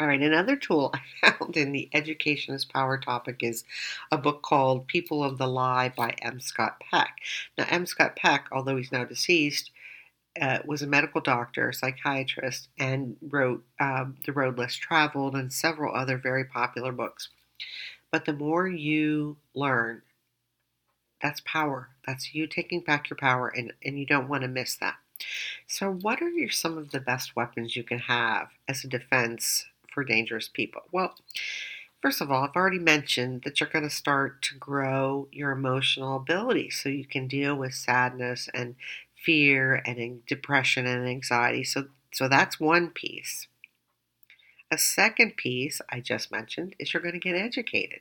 All 0.00 0.06
right, 0.06 0.22
another 0.22 0.54
tool 0.54 0.94
I 0.94 1.00
found 1.38 1.56
in 1.56 1.72
the 1.72 1.90
Education 1.92 2.54
is 2.54 2.64
Power 2.64 2.98
topic 2.98 3.42
is 3.42 3.64
a 4.12 4.16
book 4.16 4.42
called 4.42 4.86
People 4.86 5.24
of 5.24 5.38
the 5.38 5.48
Lie 5.48 5.88
by 5.88 6.14
M. 6.22 6.38
Scott 6.38 6.80
Peck. 6.80 7.16
Now, 7.56 7.66
M. 7.68 7.84
Scott 7.84 8.14
Peck, 8.14 8.46
although 8.52 8.76
he's 8.76 8.92
now 8.92 9.04
deceased, 9.04 9.72
uh, 10.40 10.60
was 10.64 10.82
a 10.82 10.86
medical 10.86 11.20
doctor, 11.20 11.72
psychiatrist, 11.72 12.68
and 12.78 13.16
wrote 13.20 13.64
um, 13.80 14.18
The 14.24 14.32
Road 14.32 14.56
Less 14.56 14.76
Traveled 14.76 15.34
and 15.34 15.52
several 15.52 15.92
other 15.92 16.16
very 16.16 16.44
popular 16.44 16.92
books. 16.92 17.30
But 18.12 18.24
the 18.24 18.32
more 18.32 18.68
you 18.68 19.38
learn, 19.52 20.02
that's 21.20 21.42
power. 21.44 21.88
That's 22.06 22.36
you 22.36 22.46
taking 22.46 22.82
back 22.82 23.10
your 23.10 23.16
power, 23.16 23.48
and, 23.48 23.72
and 23.84 23.98
you 23.98 24.06
don't 24.06 24.28
want 24.28 24.42
to 24.42 24.48
miss 24.48 24.76
that. 24.76 24.94
So, 25.66 25.90
what 25.90 26.22
are 26.22 26.30
your, 26.30 26.50
some 26.50 26.78
of 26.78 26.92
the 26.92 27.00
best 27.00 27.34
weapons 27.34 27.74
you 27.74 27.82
can 27.82 27.98
have 27.98 28.50
as 28.68 28.84
a 28.84 28.88
defense 28.88 29.66
for 29.98 30.04
dangerous 30.04 30.48
people? 30.48 30.82
Well, 30.92 31.16
first 32.00 32.20
of 32.20 32.30
all, 32.30 32.44
I've 32.44 32.54
already 32.54 32.78
mentioned 32.78 33.42
that 33.42 33.58
you're 33.58 33.68
going 33.68 33.82
to 33.82 33.90
start 33.90 34.40
to 34.42 34.54
grow 34.54 35.26
your 35.32 35.50
emotional 35.50 36.14
ability 36.14 36.70
so 36.70 36.88
you 36.88 37.04
can 37.04 37.26
deal 37.26 37.56
with 37.56 37.74
sadness 37.74 38.48
and 38.54 38.76
fear 39.16 39.82
and 39.84 40.24
depression 40.26 40.86
and 40.86 41.08
anxiety. 41.08 41.64
So, 41.64 41.86
so 42.12 42.28
that's 42.28 42.60
one 42.60 42.90
piece. 42.90 43.48
A 44.70 44.78
second 44.78 45.36
piece 45.36 45.80
I 45.90 45.98
just 45.98 46.30
mentioned 46.30 46.76
is 46.78 46.94
you're 46.94 47.02
going 47.02 47.14
to 47.14 47.18
get 47.18 47.34
educated 47.34 47.98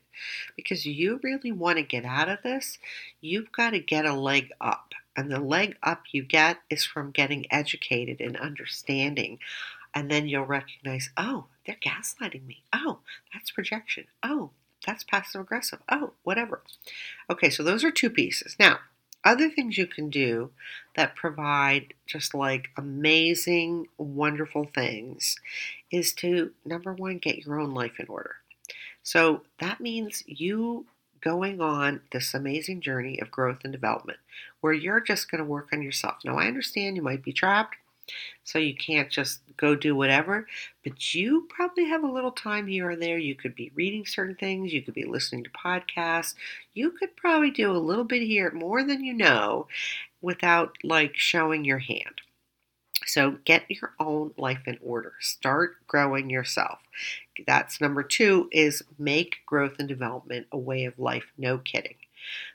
because 0.55 0.86
you 0.86 1.19
really 1.23 1.51
want 1.51 1.77
to 1.77 1.83
get 1.83 2.05
out 2.05 2.29
of 2.29 2.43
this. 2.43 2.77
You've 3.21 3.51
got 3.51 3.71
to 3.71 3.79
get 3.79 4.05
a 4.05 4.13
leg 4.13 4.52
up. 4.62 4.91
And 5.15 5.31
the 5.31 5.39
leg 5.39 5.77
up 5.81 6.04
you 6.12 6.21
get 6.21 6.60
is 6.69 6.85
from 6.85 7.10
getting 7.10 7.52
educated 7.52 8.21
and 8.21 8.37
understanding 8.37 9.39
and 9.98 10.12
then 10.12 10.27
you'll 10.27 10.45
recognize, 10.45 11.10
oh, 11.17 11.45
they're 11.65 11.75
gaslighting 11.83 12.45
me. 12.45 12.62
Oh, 12.71 13.00
that's 13.33 13.50
projection. 13.50 14.06
Oh, 14.21 14.52
that's 14.85 15.04
passive 15.04 15.41
aggressive. 15.41 15.79
Oh, 15.89 16.12
whatever. 16.21 16.62
Okay, 17.31 17.50
so 17.50 17.63
those 17.63 17.83
are 17.83 17.89
two 17.89 18.12
pieces. 18.12 18.56
Now, 18.60 18.77
other 19.25 19.50
things 19.50 19.75
you 19.75 19.87
can 19.87 20.12
do 20.12 20.52
that 20.95 21.15
provide 21.15 21.95
just 22.06 22.35
like 22.35 22.69
amazing, 22.77 23.87
wonderful 23.98 24.69
things 24.71 25.37
is 25.91 26.13
to 26.13 26.52
number 26.63 26.93
one, 26.93 27.17
get 27.17 27.43
your 27.43 27.60
own 27.60 27.73
life 27.73 28.00
in 28.00 28.06
order. 28.06 28.35
So 29.02 29.41
that 29.60 29.81
means 29.81 30.21
you 30.27 30.85
going 31.21 31.60
on 31.60 32.02
this 32.12 32.35
amazing 32.35 32.81
journey 32.81 33.19
of 33.19 33.31
growth 33.31 33.62
and 33.63 33.73
development 33.73 34.19
where 34.62 34.73
you're 34.73 35.02
just 35.02 35.31
going 35.31 35.43
to 35.43 35.50
work 35.50 35.69
on 35.73 35.81
yourself. 35.81 36.17
Now, 36.23 36.37
I 36.37 36.45
understand 36.45 36.95
you 36.95 37.02
might 37.02 37.23
be 37.23 37.33
trapped. 37.33 37.77
So 38.43 38.60
you 38.60 38.75
can't 38.75 39.10
just 39.10 39.41
go 39.58 39.75
do 39.75 39.95
whatever, 39.95 40.47
but 40.83 41.13
you 41.13 41.47
probably 41.49 41.85
have 41.85 42.03
a 42.03 42.12
little 42.12 42.31
time 42.31 42.67
here 42.67 42.89
or 42.91 42.95
there. 42.95 43.17
You 43.17 43.35
could 43.35 43.55
be 43.55 43.71
reading 43.75 44.05
certain 44.05 44.35
things, 44.35 44.73
you 44.73 44.81
could 44.81 44.93
be 44.93 45.05
listening 45.05 45.43
to 45.43 45.49
podcasts, 45.51 46.33
you 46.73 46.91
could 46.91 47.15
probably 47.15 47.51
do 47.51 47.71
a 47.71 47.77
little 47.77 48.03
bit 48.03 48.21
here 48.21 48.51
more 48.51 48.83
than 48.83 49.03
you 49.03 49.13
know, 49.13 49.67
without 50.21 50.77
like 50.83 51.15
showing 51.15 51.65
your 51.65 51.79
hand. 51.79 52.21
So 53.05 53.37
get 53.45 53.69
your 53.69 53.93
own 53.99 54.33
life 54.37 54.63
in 54.67 54.77
order. 54.81 55.13
Start 55.19 55.85
growing 55.87 56.29
yourself. 56.29 56.79
That's 57.45 57.79
number 57.79 58.03
two 58.03 58.49
is 58.51 58.83
make 58.97 59.37
growth 59.45 59.75
and 59.79 59.87
development 59.87 60.47
a 60.51 60.58
way 60.58 60.85
of 60.85 60.97
life. 60.99 61.25
No 61.37 61.58
kidding. 61.60 61.95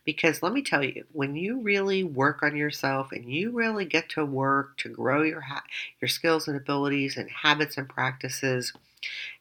Because 0.05 0.43
let 0.43 0.53
me 0.53 0.63
tell 0.63 0.85
you, 0.85 1.05
when 1.13 1.37
you 1.37 1.61
really 1.61 2.05
work 2.05 2.43
on 2.43 2.57
yourself 2.57 3.13
and 3.13 3.33
you 3.33 3.51
really 3.51 3.85
get 3.85 4.09
to 4.11 4.25
work 4.25 4.77
to 4.79 4.89
grow 4.89 5.23
your 5.23 5.43
ha- 5.43 5.65
your 6.01 6.09
skills 6.09 6.49
and 6.49 6.57
abilities 6.57 7.17
and 7.17 7.31
habits 7.31 7.77
and 7.77 7.89
practices, 7.89 8.73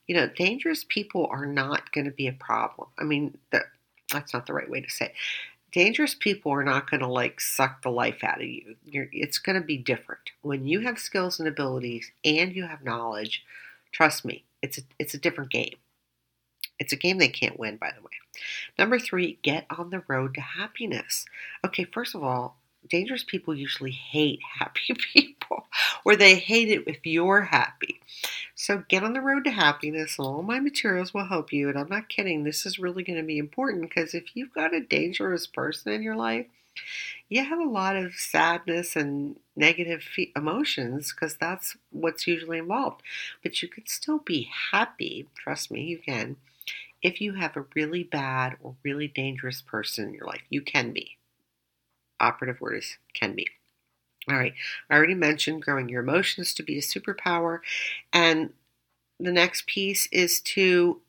you 0.08 0.16
know, 0.16 0.28
dangerous 0.28 0.86
people 0.88 1.28
are 1.32 1.46
not 1.46 1.92
going 1.92 2.06
to 2.06 2.12
be 2.12 2.28
a 2.28 2.34
problem. 2.34 2.88
I 3.00 3.04
mean, 3.04 3.38
that, 3.52 3.64
that's 4.12 4.34
not 4.34 4.46
the 4.46 4.54
right 4.54 4.70
way 4.70 4.82
to 4.82 4.90
say 4.90 5.06
it 5.06 5.14
dangerous 5.72 6.14
people 6.14 6.52
are 6.52 6.64
not 6.64 6.90
going 6.90 7.00
to 7.00 7.08
like 7.08 7.40
suck 7.40 7.82
the 7.82 7.90
life 7.90 8.24
out 8.24 8.42
of 8.42 8.48
you. 8.48 8.76
You're, 8.86 9.08
it's 9.12 9.40
going 9.40 9.60
to 9.60 9.66
be 9.66 9.78
different 9.78 10.22
when 10.42 10.68
you 10.68 10.82
have 10.82 11.00
skills 11.00 11.40
and 11.40 11.48
abilities 11.48 12.12
and 12.24 12.56
you 12.56 12.66
have 12.66 12.84
knowledge. 12.84 13.44
Trust 13.92 14.26
me, 14.26 14.44
it's 14.62 14.78
a, 14.78 14.82
it's 15.00 15.14
a 15.14 15.20
different 15.20 15.52
game. 15.52 15.76
It's 16.82 16.94
a 16.94 16.96
game 16.96 17.20
they 17.20 17.28
can't 17.28 17.60
win, 17.60 17.78
by 17.78 17.92
the 17.96 18.02
way. 18.02 18.10
Number 18.80 18.98
three, 18.98 19.38
get 19.44 19.68
on 19.70 19.92
the 19.92 20.02
road 20.08 20.34
to 20.34 20.42
happiness. 20.42 21.26
Okay, 21.64 21.84
first 21.84 22.16
of 22.16 22.24
all, 22.24 22.58
dangerous 22.90 23.24
people 23.24 23.54
usually 23.54 23.92
hate 23.92 24.40
happy 24.60 24.96
people, 25.14 25.68
or 26.04 26.16
they 26.16 26.36
hate 26.36 26.70
it 26.70 26.84
if 26.88 27.06
you're 27.06 27.42
happy. 27.42 28.02
So 28.56 28.84
get 28.90 29.04
on 29.04 29.14
the 29.14 29.22
road 29.22 29.44
to 29.44 29.52
happiness. 29.52 30.16
All 30.18 30.42
my 30.42 30.60
materials 30.60 31.14
will 31.14 31.28
help 31.28 31.54
you. 31.54 31.70
And 31.70 31.78
I'm 31.78 31.88
not 31.88 32.10
kidding. 32.10 32.44
This 32.44 32.66
is 32.66 32.80
really 32.80 33.04
going 33.04 33.20
to 33.20 33.24
be 33.24 33.38
important 33.38 33.84
because 33.84 34.16
if 34.16 34.36
you've 34.36 34.54
got 34.54 34.74
a 34.74 34.82
dangerous 34.82 35.46
person 35.46 35.92
in 35.92 36.02
your 36.02 36.16
life, 36.16 36.48
you 37.30 37.46
have 37.46 37.60
a 37.60 37.70
lot 37.70 37.96
of 37.96 38.16
sadness 38.16 38.96
and 38.96 39.40
negative 39.56 40.04
emotions 40.36 41.14
because 41.14 41.36
that's 41.36 41.78
what's 41.92 42.26
usually 42.26 42.58
involved. 42.58 43.04
But 43.44 43.62
you 43.62 43.68
can 43.68 43.86
still 43.86 44.18
be 44.18 44.50
happy. 44.72 45.28
Trust 45.36 45.70
me, 45.70 45.84
you 45.84 46.00
can. 46.00 46.38
If 47.02 47.22
you 47.22 47.34
have 47.34 47.58
a 47.58 47.66
really 47.76 48.04
bad 48.04 48.58
or 48.62 48.76
really 48.84 49.08
dangerous 49.08 49.62
person 49.62 50.10
in 50.10 50.14
your 50.14 50.28
life, 50.28 50.42
you 50.50 50.62
can 50.62 50.92
be. 50.92 51.18
Operative 52.20 52.62
word 52.62 52.78
is 52.78 52.98
can 53.14 53.36
be. 53.36 53.48
All 54.30 54.38
right, 54.38 54.54
I 54.90 54.96
already 54.96 55.16
mentioned 55.16 55.64
growing 55.64 55.90
your 55.90 56.04
emotions 56.04 56.54
to 56.54 56.64
be 56.64 56.78
a 56.78 56.82
superpower. 56.82 57.60
And 58.14 58.54
the 59.20 59.32
next 59.32 59.66
piece 59.66 60.08
is 60.12 60.42
to 60.42 61.02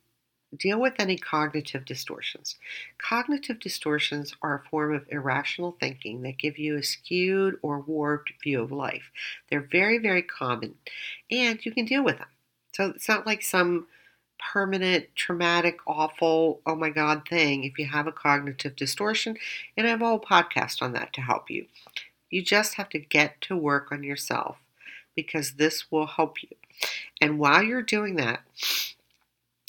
deal 0.57 0.81
with 0.81 0.95
any 0.99 1.17
cognitive 1.17 1.85
distortions. 1.85 2.57
Cognitive 2.99 3.59
distortions 3.59 4.35
are 4.43 4.57
a 4.59 4.69
form 4.69 4.95
of 4.95 5.07
irrational 5.11 5.77
thinking 5.81 6.23
that 6.23 6.39
give 6.39 6.59
you 6.59 6.77
a 6.77 6.83
skewed 6.83 7.59
or 7.63 7.81
warped 7.81 8.33
view 8.43 8.63
of 8.63 8.73
life. 8.73 9.11
They're 9.51 9.69
very, 9.71 9.99
very 9.99 10.23
common, 10.23 10.75
and 11.31 11.65
you 11.65 11.73
can 11.73 11.85
deal 11.85 12.05
with 12.05 12.19
them. 12.19 12.29
So 12.73 12.93
it's 12.95 13.09
not 13.09 13.27
like 13.27 13.43
some 13.43 13.87
permanent, 14.53 15.07
traumatic, 15.15 15.79
awful, 15.87 16.61
oh 16.67 16.75
my 16.75 16.91
God 16.91 17.27
thing 17.29 17.65
if 17.65 17.79
you 17.79 17.87
have 17.87 18.07
a 18.07 18.13
cognitive 18.13 18.77
distortion. 18.77 19.37
And 19.77 19.87
I 19.87 19.91
have 19.91 20.03
a 20.03 20.07
whole 20.07 20.21
podcast 20.21 20.83
on 20.83 20.93
that 20.93 21.13
to 21.15 21.21
help 21.21 21.51
you. 21.51 21.67
You 22.31 22.43
just 22.43 22.75
have 22.75 22.89
to 22.91 22.99
get 22.99 23.41
to 23.43 23.57
work 23.57 23.93
on 23.93 24.03
yourself 24.03 24.57
because 25.15 25.53
this 25.53 25.91
will 25.91 26.07
help 26.07 26.43
you. 26.43 26.49
And 27.21 27.39
while 27.39 27.63
you're 27.63 27.83
doing 27.83 28.17
that, 28.17 28.41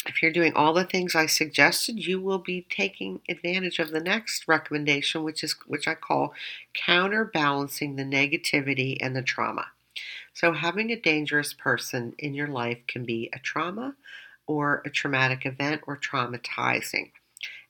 if 0.05 0.21
you're 0.21 0.31
doing 0.31 0.53
all 0.53 0.73
the 0.73 0.83
things 0.83 1.15
I 1.15 1.27
suggested, 1.27 2.05
you 2.05 2.19
will 2.19 2.39
be 2.39 2.65
taking 2.69 3.21
advantage 3.29 3.79
of 3.79 3.91
the 3.91 4.01
next 4.01 4.47
recommendation, 4.47 5.23
which 5.23 5.43
is 5.43 5.55
which 5.65 5.87
I 5.87 5.95
call 5.95 6.33
counterbalancing 6.73 7.95
the 7.95 8.03
negativity 8.03 8.97
and 8.99 9.15
the 9.15 9.21
trauma. 9.21 9.67
So 10.33 10.51
having 10.51 10.91
a 10.91 10.99
dangerous 10.99 11.53
person 11.53 12.15
in 12.17 12.33
your 12.33 12.47
life 12.47 12.79
can 12.87 13.05
be 13.05 13.29
a 13.31 13.39
trauma 13.39 13.95
or 14.47 14.81
a 14.85 14.89
traumatic 14.89 15.45
event 15.45 15.81
or 15.87 15.97
traumatizing. 15.97 17.11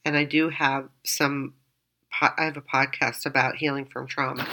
And 0.05 0.17
I 0.17 0.23
do 0.23 0.49
have 0.49 0.89
some 1.03 1.53
I 2.21 2.45
have 2.45 2.57
a 2.57 2.61
podcast 2.61 3.25
about 3.25 3.55
healing 3.55 3.85
from 3.85 4.07
trauma. 4.07 4.47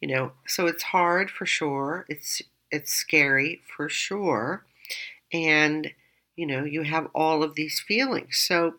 You 0.00 0.08
know, 0.08 0.32
so 0.46 0.66
it's 0.66 0.82
hard 0.82 1.30
for 1.30 1.46
sure. 1.46 2.04
It's 2.08 2.42
it's 2.70 2.92
scary 2.92 3.60
for 3.76 3.88
sure. 3.88 4.64
And 5.32 5.92
you 6.36 6.46
know, 6.46 6.64
you 6.64 6.82
have 6.82 7.08
all 7.14 7.42
of 7.42 7.54
these 7.54 7.80
feelings. 7.80 8.36
So 8.38 8.74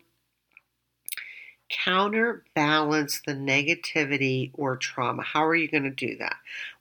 counterbalance 1.68 3.20
the 3.24 3.34
negativity 3.34 4.50
or 4.54 4.76
trauma. 4.76 5.22
How 5.22 5.44
are 5.46 5.54
you 5.54 5.68
going 5.68 5.84
to 5.84 5.90
do 5.90 6.16
that? 6.18 6.36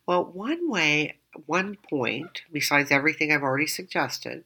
Well, 0.06 0.26
one 0.26 0.70
way, 0.70 1.16
one 1.46 1.78
point, 1.90 2.42
besides 2.52 2.92
everything 2.92 3.32
I've 3.32 3.44
already 3.44 3.68
suggested, 3.68 4.44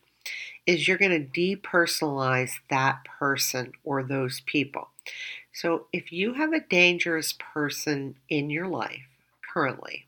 is 0.66 0.88
you're 0.88 0.97
going 0.97 1.30
to 1.32 1.41
depersonalize 1.41 2.53
that 2.70 3.03
person 3.20 3.74
or 3.84 4.03
those 4.03 4.41
people. 4.45 4.89
So 5.51 5.88
if 5.93 6.11
you 6.11 6.34
have 6.34 6.53
a 6.53 6.59
dangerous 6.59 7.34
person 7.38 8.16
in 8.30 8.49
your 8.49 8.68
life 8.68 9.07
currently, 9.53 10.05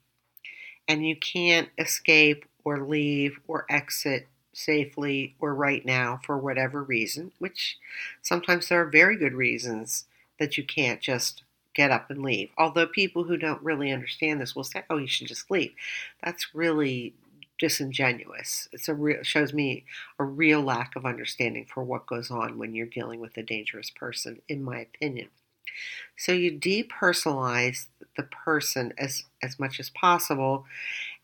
and 0.88 1.06
you 1.06 1.16
can't 1.16 1.70
escape 1.78 2.45
or 2.64 2.80
leave 2.80 3.39
or 3.47 3.66
exit 3.70 4.28
safely 4.53 5.36
or 5.39 5.53
right 5.53 5.86
now 5.86 6.20
for 6.24 6.38
whatever 6.38 6.84
reason, 6.84 7.32
which 7.39 7.78
sometimes 8.22 8.70
there 8.70 8.82
are 8.82 8.86
very 8.86 9.18
good 9.18 9.34
reasons 9.34 10.06
that 10.39 10.58
you 10.58 10.64
can't 10.64 11.01
just 11.01 11.43
get 11.74 11.91
up 11.91 12.10
and 12.10 12.22
leave. 12.24 12.49
Although 12.58 12.88
people 12.88 13.26
who 13.26 13.38
don't 13.38 13.62
really 13.62 13.91
understand 13.91 14.39
this 14.39 14.56
will 14.56 14.64
say, 14.64 14.84
"Oh, 14.89 14.97
you 14.97 15.08
should 15.08 15.28
just 15.28 15.51
leave." 15.51 15.74
That's 16.24 16.56
really 16.56 17.14
disingenuous. 17.58 18.68
It's 18.72 18.89
a 18.89 18.93
real 18.93 19.24
shows 19.24 19.53
me 19.53 19.86
a 20.20 20.24
real 20.24 20.62
lack 20.62 20.95
of 20.95 21.06
understanding 21.06 21.66
for 21.66 21.84
what 21.84 22.08
goes 22.08 22.32
on 22.32 22.58
when 22.58 22.76
you're 22.76 22.86
dealing 22.86 23.20
with 23.20 23.38
a 23.38 23.43
dangerous 23.43 23.89
person, 23.89 24.41
in 24.47 24.64
my 24.64 24.80
opinion. 24.80 25.30
So 26.18 26.32
you 26.32 26.51
depersonalize 26.51 27.88
the 28.18 28.24
person 28.24 28.93
as 28.97 29.24
as 29.41 29.60
much 29.60 29.80
as 29.80 29.89
possible, 29.89 30.66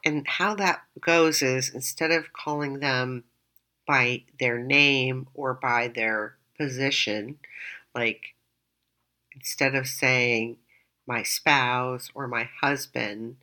and 0.05 0.27
how 0.27 0.55
that 0.55 0.83
goes 0.99 1.41
is 1.41 1.69
instead 1.69 2.11
of 2.11 2.33
calling 2.33 2.79
them 2.79 3.23
by 3.87 4.23
their 4.39 4.59
name 4.59 5.27
or 5.33 5.53
by 5.53 5.87
their 5.87 6.35
position, 6.57 7.39
like 7.95 8.35
instead 9.35 9.75
of 9.75 9.87
saying 9.87 10.57
my 11.07 11.23
spouse 11.23 12.09
or 12.13 12.27
my 12.27 12.49
husband 12.61 13.37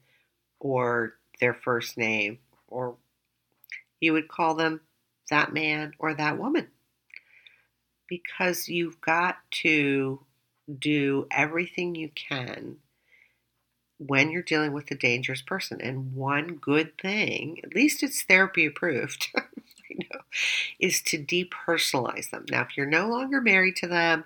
or 0.60 1.14
their 1.40 1.54
first 1.54 1.96
name 1.96 2.38
or 2.68 2.96
you 4.00 4.12
would 4.12 4.28
call 4.28 4.54
them 4.54 4.80
that 5.30 5.52
man 5.52 5.92
or 5.98 6.14
that 6.14 6.38
woman. 6.38 6.68
Because 8.08 8.68
you've 8.68 9.00
got 9.00 9.38
to 9.62 10.20
do 10.78 11.26
everything 11.30 11.94
you 11.94 12.10
can 12.14 12.76
when 13.98 14.30
you're 14.30 14.42
dealing 14.42 14.72
with 14.72 14.90
a 14.90 14.94
dangerous 14.94 15.42
person. 15.42 15.80
And 15.80 16.14
one 16.14 16.54
good 16.54 16.96
thing, 16.98 17.58
at 17.64 17.74
least 17.74 18.02
it's 18.02 18.22
therapy 18.22 18.64
approved, 18.64 19.28
know, 20.12 20.20
is 20.78 21.02
to 21.02 21.18
depersonalize 21.18 22.30
them. 22.30 22.44
Now, 22.50 22.62
if 22.62 22.76
you're 22.76 22.86
no 22.86 23.08
longer 23.08 23.40
married 23.40 23.76
to 23.76 23.86
them, 23.86 24.24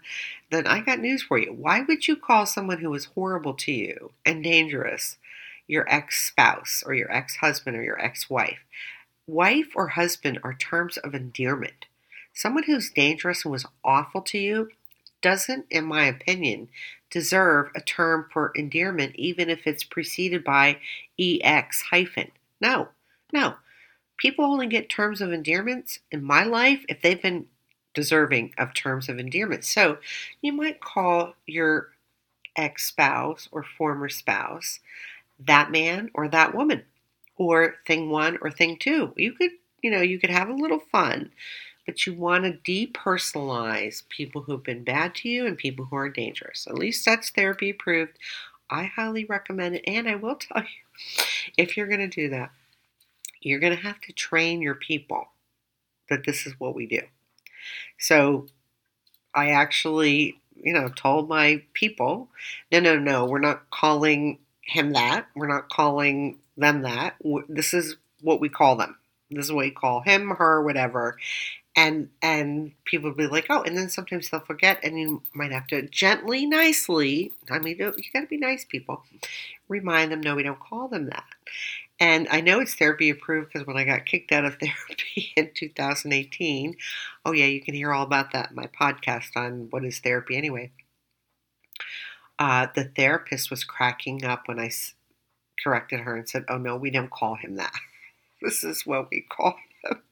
then 0.51 0.67
I 0.67 0.81
got 0.81 1.01
news 1.01 1.23
for 1.23 1.39
you. 1.39 1.53
Why 1.53 1.81
would 1.81 2.07
you 2.09 2.17
call 2.17 2.47
someone 2.47 2.79
who 2.79 2.93
is 2.95 3.07
horrible 3.07 3.55
to 3.55 3.73
you 3.73 4.13
and 4.25 4.45
dangerous 4.45 5.19
your 5.73 5.87
ex 5.89 6.27
spouse 6.27 6.83
or 6.85 6.93
your 6.93 7.11
ex 7.11 7.37
husband 7.37 7.75
or 7.75 7.83
your 7.83 7.99
ex 7.99 8.29
wife. 8.29 8.59
Wife 9.27 9.69
or 9.75 9.89
husband 9.89 10.39
are 10.45 10.53
terms 10.53 10.99
of 10.99 11.15
endearment. 11.15 11.87
Someone 12.35 12.65
who's 12.65 12.91
dangerous 12.91 13.47
and 13.47 13.53
was 13.53 13.65
awful 13.83 14.21
to 14.21 14.39
you 14.39 14.69
doesn't, 15.23 15.65
in 15.71 15.87
my 15.87 16.05
opinion, 16.05 16.69
deserve 17.11 17.71
a 17.75 17.81
term 17.81 18.27
for 18.31 18.53
endearment, 18.55 19.17
even 19.17 19.49
if 19.49 19.67
it's 19.67 19.83
preceded 19.83 20.45
by 20.45 20.79
EX 21.19 21.85
hyphen. 21.91 22.31
No, 22.61 22.89
no. 23.33 23.55
People 24.19 24.45
only 24.45 24.67
get 24.67 24.91
terms 24.91 25.23
of 25.23 25.33
endearments 25.33 26.01
in 26.11 26.23
my 26.23 26.45
life 26.45 26.85
if 26.91 27.01
they've 27.01 27.23
been 27.23 27.47
deserving 27.95 28.53
of 28.59 28.75
terms 28.75 29.09
of 29.09 29.19
endearment. 29.19 29.65
So 29.65 29.97
you 30.43 30.53
might 30.53 30.81
call 30.81 31.35
your 31.47 31.93
ex 32.57 32.87
spouse 32.89 33.49
or 33.51 33.65
former 33.65 34.11
spouse 34.11 34.81
that 35.47 35.71
man 35.71 36.11
or 36.15 36.29
that 36.29 36.55
woman 36.55 36.85
or 37.37 37.77
thing 37.87 38.11
one 38.11 38.39
or 38.43 38.51
thing 38.51 38.77
two. 38.79 39.13
You 39.17 39.33
could, 39.33 39.51
you 39.83 39.91
know, 39.91 40.01
you 40.01 40.19
could 40.19 40.31
have 40.31 40.49
a 40.49 40.55
little 40.55 40.81
fun, 40.91 41.31
but 41.87 42.07
you 42.07 42.15
want 42.15 42.45
to 42.45 42.87
depersonalize 42.89 44.09
people 44.09 44.43
who've 44.43 44.63
been 44.63 44.85
bad 44.85 45.15
to 45.17 45.29
you 45.29 45.47
and 45.47 45.57
people 45.57 45.87
who 45.87 45.97
are 45.97 46.09
dangerous. 46.09 46.67
At 46.67 46.79
least 46.79 47.05
that's 47.05 47.31
therapy 47.31 47.71
approved. 47.71 48.19
I 48.71 48.85
highly 48.85 49.25
recommend 49.25 49.77
it. 49.77 49.85
And 49.87 50.09
I 50.09 50.15
will 50.15 50.37
tell 50.37 50.63
you, 50.63 51.25
if 51.57 51.77
you're 51.77 51.89
going 51.89 52.01
to 52.01 52.09
do 52.09 52.31
that, 52.31 52.51
you're 53.41 53.61
going 53.61 53.77
to 53.77 53.83
have 53.83 54.01
to 54.03 54.13
train 54.13 54.63
your 54.63 54.75
people 54.77 55.29
that 56.09 56.25
this 56.25 56.47
is 56.47 56.55
what 56.59 56.75
we 56.75 56.87
do. 56.87 57.01
So 57.99 58.47
I 59.35 59.51
actually, 59.51 60.41
you 60.55 60.73
know, 60.73 60.89
told 60.89 61.29
my 61.29 61.63
people, 61.73 62.29
no, 62.71 62.81
no, 62.81 62.99
no, 62.99 63.25
we're 63.25 63.39
not 63.39 63.71
calling 63.71 64.39
him 64.63 64.93
that. 64.93 65.27
We're 65.35 65.49
not 65.49 65.69
calling 65.69 66.39
them 66.57 66.83
that. 66.83 67.17
This 67.49 67.75
is 67.75 67.97
what 68.21 68.41
we 68.41 68.49
call 68.49 68.77
them. 68.77 68.97
This 69.31 69.47
is 69.47 69.53
what 69.53 69.67
you 69.67 69.73
call 69.73 70.01
him, 70.01 70.31
her, 70.31 70.63
whatever. 70.63 71.17
And 71.75 72.11
and 72.21 72.73
people 72.85 73.11
will 73.11 73.17
be 73.17 73.27
like, 73.27 73.47
oh, 73.49 73.63
and 73.63 73.77
then 73.77 73.89
sometimes 73.89 74.29
they'll 74.29 74.41
forget, 74.41 74.81
and 74.85 74.99
you 74.99 75.23
might 75.33 75.53
have 75.53 75.67
to 75.69 75.89
gently, 75.89 76.45
nicely. 76.45 77.33
I 77.51 77.59
mean, 77.61 77.79
you 77.79 77.93
got 78.13 78.21
to 78.21 78.27
be 78.27 78.37
nice, 78.37 78.67
people. 78.67 79.03
Remind 79.69 80.13
them, 80.13 80.21
no, 80.21 80.35
we 80.35 80.43
don't 80.43 80.61
call 80.61 80.89
them 80.89 81.07
that. 81.07 81.25
And 81.99 82.27
I 82.31 82.41
know 82.41 82.61
it's 82.61 82.75
therapy 82.75 83.11
approved 83.11 83.53
because 83.53 83.67
when 83.67 83.77
I 83.77 83.85
got 83.85 84.07
kicked 84.07 84.33
out 84.33 84.45
of 84.45 84.57
therapy 84.61 85.33
in 85.37 85.51
2018, 85.55 86.77
oh 87.25 87.33
yeah, 87.33 87.47
you 87.47 87.63
can 87.63 87.75
hear 87.75 87.93
all 87.93 88.05
about 88.05 88.33
that 88.33 88.51
in 88.51 88.57
my 88.57 88.67
podcast 88.67 89.37
on 89.37 89.69
what 89.71 89.85
is 89.85 90.01
therapy 90.01 90.37
anyway. 90.37 90.73
Uh, 92.39 92.67
the 92.75 92.85
therapist 92.85 93.51
was 93.51 93.65
cracking 93.65 94.25
up 94.25 94.49
when 94.49 94.59
I 94.59 94.67
s- 94.67 94.95
corrected 95.63 96.01
her 96.01 96.17
and 96.17 96.29
said, 96.29 96.45
"Oh 96.49 96.59
no, 96.59 96.77
we 96.77 96.91
don't 96.91 97.11
call 97.11 97.37
him 97.37 97.57
that. 97.57 97.75
this 98.43 98.65
is 98.65 98.87
what 98.87 99.11
we 99.11 99.23
call 99.23 99.59
him." 99.85 100.03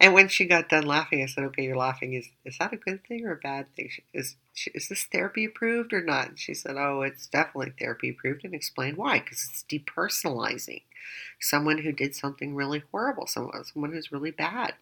And 0.00 0.14
when 0.14 0.28
she 0.28 0.46
got 0.46 0.68
done 0.68 0.84
laughing, 0.86 1.22
I 1.22 1.26
said, 1.26 1.44
"Okay, 1.44 1.64
you're 1.64 1.76
laughing. 1.76 2.14
Is 2.14 2.28
is 2.44 2.58
that 2.58 2.72
a 2.72 2.76
good 2.78 3.04
thing 3.06 3.26
or 3.26 3.32
a 3.32 3.36
bad 3.36 3.74
thing? 3.76 3.90
Is 4.14 4.36
is 4.74 4.88
this 4.88 5.04
therapy 5.04 5.44
approved 5.46 5.92
or 5.92 6.02
not?" 6.02 6.28
And 6.30 6.38
she 6.40 6.54
said, 6.54 6.76
"Oh, 6.76 7.02
it's 7.02 7.26
definitely 7.28 7.72
therapy 7.78 8.10
approved," 8.10 8.44
and 8.44 8.54
explained 8.54 8.96
why. 8.98 9.20
Because 9.20 9.48
it's 9.50 9.64
depersonalizing 9.64 10.82
someone 11.40 11.78
who 11.78 11.92
did 11.92 12.14
something 12.16 12.54
really 12.54 12.82
horrible, 12.92 13.26
someone 13.26 13.64
someone 13.64 13.92
who's 13.92 14.12
really 14.12 14.32
bad. 14.32 14.74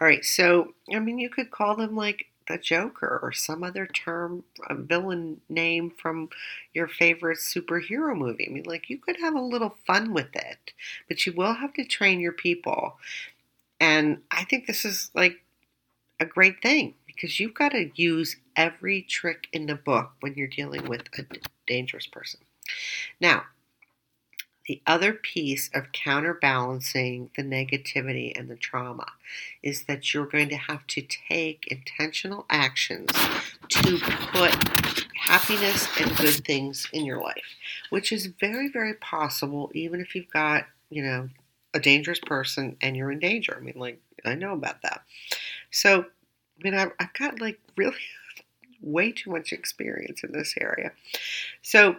All 0.00 0.06
right, 0.06 0.24
so 0.24 0.74
I 0.94 0.98
mean, 0.98 1.18
you 1.18 1.28
could 1.30 1.50
call 1.50 1.76
them 1.76 1.96
like 1.96 2.26
the 2.48 2.58
Joker 2.58 3.20
or 3.22 3.32
some 3.32 3.62
other 3.62 3.86
term, 3.86 4.44
a 4.68 4.74
villain 4.74 5.40
name 5.48 5.90
from 5.90 6.28
your 6.74 6.88
favorite 6.88 7.38
superhero 7.38 8.16
movie. 8.16 8.46
I 8.48 8.52
mean, 8.52 8.64
like 8.64 8.90
you 8.90 8.98
could 8.98 9.18
have 9.18 9.34
a 9.34 9.40
little 9.40 9.76
fun 9.86 10.12
with 10.12 10.34
it, 10.34 10.72
but 11.08 11.24
you 11.26 11.32
will 11.32 11.54
have 11.54 11.72
to 11.74 11.84
train 11.84 12.20
your 12.20 12.32
people. 12.32 12.98
And 13.80 14.22
I 14.30 14.44
think 14.44 14.66
this 14.66 14.84
is 14.84 15.10
like 15.14 15.42
a 16.20 16.24
great 16.24 16.62
thing 16.62 16.94
because 17.06 17.40
you've 17.40 17.54
got 17.54 17.70
to 17.70 17.90
use 17.94 18.36
every 18.56 19.02
trick 19.02 19.48
in 19.52 19.66
the 19.66 19.74
book 19.74 20.12
when 20.20 20.34
you're 20.34 20.46
dealing 20.46 20.88
with 20.88 21.02
a 21.18 21.24
dangerous 21.66 22.06
person. 22.06 22.40
Now, 23.20 23.44
the 24.66 24.80
other 24.86 25.12
piece 25.12 25.68
of 25.74 25.92
counterbalancing 25.92 27.30
the 27.36 27.42
negativity 27.42 28.38
and 28.38 28.48
the 28.48 28.56
trauma 28.56 29.06
is 29.62 29.84
that 29.84 30.14
you're 30.14 30.26
going 30.26 30.48
to 30.48 30.56
have 30.56 30.86
to 30.86 31.02
take 31.02 31.66
intentional 31.68 32.46
actions 32.48 33.10
to 33.68 33.98
put 34.32 34.54
happiness 35.16 35.88
and 36.00 36.16
good 36.16 36.44
things 36.44 36.86
in 36.92 37.04
your 37.04 37.20
life, 37.20 37.56
which 37.90 38.12
is 38.12 38.26
very, 38.26 38.68
very 38.68 38.94
possible 38.94 39.70
even 39.74 40.00
if 40.00 40.14
you've 40.14 40.30
got, 40.30 40.66
you 40.90 41.02
know, 41.02 41.28
a 41.74 41.80
dangerous 41.80 42.20
person 42.20 42.76
and 42.80 42.96
you're 42.96 43.10
in 43.10 43.18
danger. 43.18 43.56
I 43.56 43.62
mean, 43.64 43.74
like, 43.76 44.00
I 44.24 44.34
know 44.34 44.52
about 44.52 44.82
that. 44.82 45.02
So, 45.70 46.02
I 46.02 46.62
mean, 46.62 46.74
I've, 46.74 46.92
I've 47.00 47.12
got 47.14 47.40
like 47.40 47.58
really 47.76 47.96
way 48.80 49.12
too 49.12 49.30
much 49.30 49.52
experience 49.52 50.22
in 50.22 50.32
this 50.32 50.54
area. 50.60 50.92
So, 51.62 51.96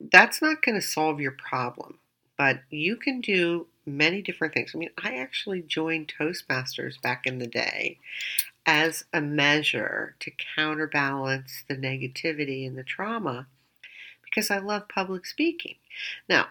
that's 0.00 0.40
not 0.40 0.62
going 0.62 0.80
to 0.80 0.86
solve 0.86 1.20
your 1.20 1.32
problem, 1.32 1.98
but 2.38 2.60
you 2.70 2.96
can 2.96 3.20
do 3.20 3.66
many 3.86 4.22
different 4.22 4.54
things. 4.54 4.72
I 4.74 4.78
mean, 4.78 4.90
I 5.02 5.16
actually 5.16 5.62
joined 5.62 6.12
Toastmasters 6.18 7.00
back 7.00 7.26
in 7.26 7.38
the 7.38 7.46
day 7.46 7.98
as 8.66 9.04
a 9.12 9.20
measure 9.20 10.14
to 10.20 10.30
counterbalance 10.56 11.64
the 11.68 11.76
negativity 11.76 12.66
and 12.66 12.78
the 12.78 12.84
trauma 12.84 13.46
because 14.22 14.50
I 14.50 14.58
love 14.58 14.88
public 14.88 15.26
speaking. 15.26 15.76
Now, 16.28 16.46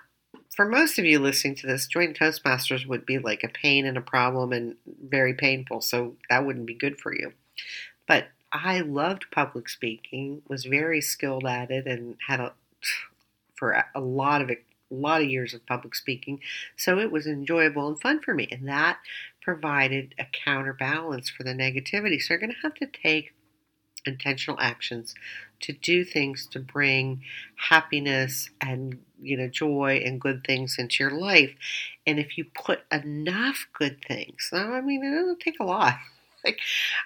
for 0.55 0.67
most 0.67 0.99
of 0.99 1.05
you 1.05 1.19
listening 1.19 1.55
to 1.55 1.67
this, 1.67 1.87
joining 1.87 2.13
Toastmasters 2.13 2.85
would 2.85 3.05
be 3.05 3.17
like 3.17 3.43
a 3.43 3.47
pain 3.47 3.85
and 3.85 3.97
a 3.97 4.01
problem 4.01 4.51
and 4.51 4.75
very 4.85 5.33
painful, 5.33 5.81
so 5.81 6.15
that 6.29 6.45
wouldn't 6.45 6.65
be 6.65 6.73
good 6.73 6.99
for 6.99 7.13
you. 7.13 7.33
But 8.07 8.27
I 8.51 8.81
loved 8.81 9.31
public 9.31 9.69
speaking, 9.69 10.41
was 10.47 10.65
very 10.65 11.01
skilled 11.01 11.45
at 11.45 11.71
it, 11.71 11.87
and 11.87 12.17
had 12.27 12.39
a 12.39 12.53
for 13.59 13.83
a 13.93 13.99
lot 13.99 14.41
of 14.41 14.49
a 14.49 14.57
lot 14.95 15.21
of 15.21 15.29
years 15.29 15.53
of 15.53 15.65
public 15.67 15.93
speaking. 15.93 16.39
So 16.75 16.97
it 16.97 17.11
was 17.11 17.27
enjoyable 17.27 17.87
and 17.87 18.01
fun 18.01 18.21
for 18.21 18.33
me, 18.33 18.47
and 18.51 18.67
that 18.67 18.97
provided 19.41 20.15
a 20.17 20.25
counterbalance 20.25 21.29
for 21.29 21.43
the 21.43 21.53
negativity. 21.53 22.21
So 22.21 22.33
you're 22.33 22.39
going 22.39 22.53
to 22.53 22.61
have 22.63 22.73
to 22.75 22.87
take 22.87 23.33
intentional 24.05 24.59
actions 24.59 25.13
to 25.61 25.73
do 25.73 26.03
things 26.05 26.47
to 26.51 26.59
bring 26.59 27.21
happiness 27.55 28.49
and 28.61 28.97
you 29.21 29.35
know 29.35 29.47
joy 29.47 30.01
and 30.05 30.21
good 30.21 30.43
things 30.45 30.77
into 30.79 31.03
your 31.03 31.11
life 31.11 31.53
and 32.07 32.19
if 32.19 32.37
you 32.37 32.45
put 32.55 32.79
enough 32.91 33.67
good 33.73 34.03
things 34.05 34.49
i 34.53 34.79
mean 34.79 35.03
it 35.03 35.11
doesn't 35.11 35.39
take 35.41 35.59
a 35.59 35.65
lot 35.65 35.95
like, 36.45 36.59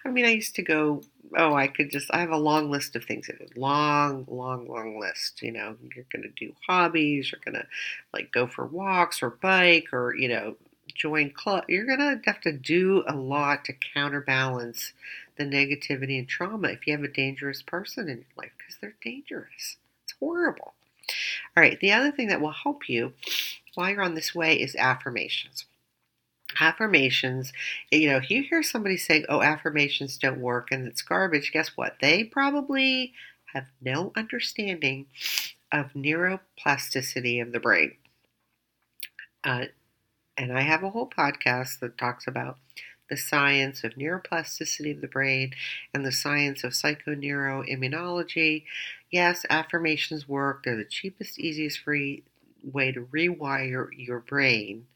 I 0.06 0.10
mean, 0.10 0.26
I 0.26 0.32
used 0.32 0.56
to 0.56 0.62
go, 0.62 1.02
oh, 1.38 1.54
I 1.54 1.68
could 1.68 1.90
just, 1.92 2.10
I 2.12 2.20
have 2.20 2.32
a 2.32 2.38
long 2.38 2.70
list 2.70 2.96
of 2.96 3.06
things. 3.06 3.30
A 3.30 3.60
long, 3.60 4.26
long, 4.30 4.68
long 4.68 5.00
list. 5.00 5.42
You 5.42 5.52
know, 5.52 5.76
you're 5.96 6.06
going 6.12 6.24
to 6.24 6.46
do 6.46 6.54
hobbies, 6.68 7.32
you're 7.32 7.42
going 7.44 7.62
to 7.62 7.68
like 8.14 8.32
go 8.32 8.48
for 8.48 8.66
walks 8.66 9.24
or 9.24 9.32
bike 9.32 9.94
or, 9.94 10.16
you 10.16 10.30
know, 10.30 10.56
join 10.94 11.32
club. 11.32 11.66
You're 11.68 11.86
going 11.86 12.00
to 12.00 12.22
have 12.26 12.42
to 12.42 12.52
do 12.52 13.04
a 13.08 13.16
lot 13.16 13.66
to 13.66 13.74
counterbalance 13.94 14.94
the 15.38 15.44
negativity 15.44 16.20
and 16.20 16.28
trauma 16.28 16.70
if 16.70 16.86
you 16.86 16.94
have 16.94 17.04
a 17.04 17.08
dangerous 17.08 17.62
person 17.62 18.08
in 18.08 18.18
your 18.18 18.26
life 18.38 18.52
because 18.58 18.78
they're 18.80 18.96
dangerous. 19.04 19.78
It's 20.04 20.14
horrible. 20.20 20.74
All 21.58 21.64
right, 21.64 21.80
the 21.80 21.92
other 21.92 22.12
thing 22.12 22.28
that 22.28 22.40
will 22.40 22.52
help 22.52 22.88
you 22.88 23.14
while 23.74 23.90
you're 23.90 24.04
on 24.04 24.14
this 24.14 24.36
way 24.36 24.56
is 24.56 24.76
affirmations 24.76 25.66
affirmations. 26.60 27.54
You 27.92 28.10
know 28.10 28.18
if 28.18 28.30
you 28.30 28.44
hear 28.44 28.64
somebody 28.64 28.98
say 28.98 29.26
oh 29.30 29.42
affirmations 29.42 30.18
don't 30.18 30.40
work 30.40 30.70
and 30.72 30.88
it's 30.88 31.02
garbage 31.02 31.52
guess 31.52 31.70
what? 31.76 31.98
They 32.02 32.24
probably 32.24 33.14
have 33.54 33.66
no 33.82 34.12
understanding 34.16 35.08
of 35.72 35.94
neuroplasticity 35.94 37.42
of 37.42 37.52
the 37.52 37.60
brain. 37.60 37.94
Uh, 39.44 39.66
and 40.38 40.58
i 40.58 40.62
have 40.62 40.84
a 40.84 40.90
whole 40.90 41.10
podcast 41.10 41.80
that 41.80 41.98
talks 41.98 42.28
about 42.28 42.58
the 43.10 43.18
science 43.18 43.84
of 43.84 43.94
neuroplasticity 43.94 44.96
of 44.96 45.02
the 45.02 45.08
brain 45.08 45.52
and 45.94 46.06
the 46.06 46.12
science 46.12 46.64
of 46.64 46.72
psychoneuroimmunology. 46.72 48.64
Yes 49.12 49.46
affirmations 49.50 50.28
work. 50.28 50.64
They're 50.64 50.78
the 50.78 50.86
cheapest 50.86 51.38
easiest 51.40 51.80
free 51.80 52.24
way 52.64 52.92
to 52.92 53.02
rewire 53.02 53.88
your 53.96 54.20
brain 54.20 54.88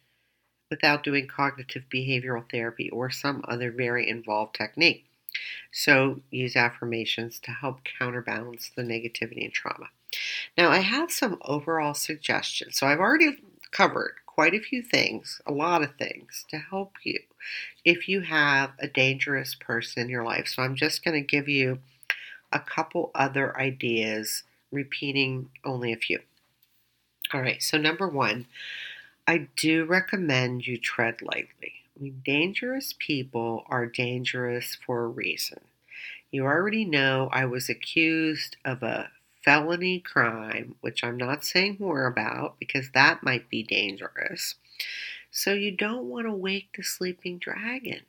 without 0.70 1.03
doing 1.03 1.28
cognitive 1.28 1.84
behavioral 1.93 2.49
therapy 2.49 2.89
or 2.89 3.09
some 3.09 3.43
other 3.47 3.72
very 3.72 4.09
involved 4.09 4.55
technique. 4.55 5.05
So, 5.72 6.22
use 6.32 6.55
affirmations 6.55 7.39
to 7.41 7.51
help 7.51 7.82
counterbalance 7.99 8.72
the 8.76 8.82
negativity 8.82 9.43
and 9.43 9.53
trauma. 9.53 9.89
Now, 10.57 10.70
I 10.70 10.80
have 10.80 11.11
some 11.11 11.38
overall 11.43 11.93
suggestions. 11.93 12.78
So, 12.78 12.88
I've 12.88 12.99
already 12.99 13.38
covered 13.72 14.15
quite 14.26 14.53
a 14.53 14.59
few 14.59 14.82
things, 14.82 15.41
a 15.45 15.51
lot 15.51 15.84
of 15.84 15.95
things 15.95 16.45
to 16.49 16.57
help 16.57 16.93
you 17.03 17.20
if 17.84 18.07
you 18.07 18.22
have 18.22 18.72
a 18.80 18.88
dangerous 18.88 19.55
person 19.55 20.03
in 20.03 20.09
your 20.09 20.24
life. 20.24 20.47
So, 20.47 20.63
I'm 20.63 20.76
just 20.76 21.03
going 21.03 21.22
to 21.22 21.28
give 21.28 21.47
you 21.47 21.80
a 22.51 22.59
couple 22.59 23.11
other 23.13 23.57
ideas, 23.59 24.43
repeating 24.72 25.49
only 25.63 25.91
a 25.91 25.97
few. 25.97 26.20
All 27.34 27.41
right, 27.41 27.61
so 27.61 27.78
number 27.78 28.07
one, 28.07 28.47
I 29.28 29.50
do 29.58 29.84
recommend 29.84 30.66
you 30.66 30.78
tread 30.78 31.22
lightly. 31.22 31.74
I 31.98 32.04
mean, 32.04 32.22
dangerous 32.24 32.96
people 32.98 33.66
are 33.68 33.86
dangerous 33.86 34.76
for 34.86 35.04
a 35.04 35.08
reason. 35.10 35.60
You 36.32 36.46
already 36.46 36.86
know 36.86 37.30
I 37.34 37.46
was 37.46 37.68
accused 37.68 38.56
of 38.64 38.84
a 38.84 39.12
felony 39.44 40.00
crime, 40.00 40.76
which 40.80 41.04
I'm 41.04 41.18
not 41.18 41.44
saying 41.44 41.78
more 41.80 42.06
about 42.06 42.58
because 42.58 42.92
that 42.92 43.22
might 43.22 43.50
be 43.50 43.64
dangerous. 43.64 44.56
So 45.30 45.54
you 45.54 45.72
don't 45.72 46.06
want 46.06 46.26
to 46.26 46.32
wake 46.32 46.70
the 46.78 46.84
sleeping 46.84 47.38
dragon. 47.38 48.02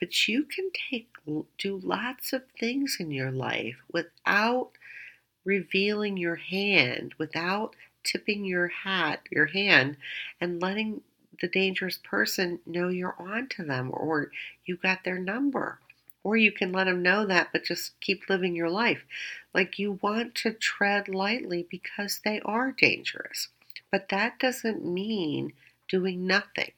But 0.00 0.26
you 0.26 0.42
can 0.44 0.70
take 0.90 1.08
do 1.58 1.78
lots 1.78 2.32
of 2.32 2.42
things 2.58 2.96
in 2.98 3.12
your 3.12 3.30
life 3.30 3.76
without 3.92 4.70
revealing 5.44 6.16
your 6.16 6.36
hand, 6.36 7.14
without 7.18 7.76
tipping 8.06 8.44
your 8.44 8.68
hat, 8.68 9.20
your 9.30 9.46
hand, 9.46 9.96
and 10.40 10.62
letting 10.62 11.02
the 11.40 11.48
dangerous 11.48 11.98
person 11.98 12.60
know 12.64 12.88
you're 12.88 13.16
on 13.18 13.48
to 13.48 13.64
them 13.64 13.90
or 13.92 14.30
you 14.64 14.76
got 14.76 15.04
their 15.04 15.18
number. 15.18 15.80
Or 16.22 16.36
you 16.36 16.50
can 16.50 16.72
let 16.72 16.84
them 16.84 17.02
know 17.02 17.24
that, 17.26 17.50
but 17.52 17.62
just 17.62 18.00
keep 18.00 18.28
living 18.28 18.56
your 18.56 18.70
life. 18.70 19.04
Like 19.54 19.78
you 19.78 19.98
want 20.02 20.34
to 20.36 20.52
tread 20.52 21.08
lightly 21.08 21.66
because 21.70 22.20
they 22.24 22.40
are 22.40 22.72
dangerous. 22.72 23.48
But 23.92 24.08
that 24.08 24.40
doesn't 24.40 24.84
mean 24.84 25.52
doing 25.88 26.26
nothing. 26.26 26.72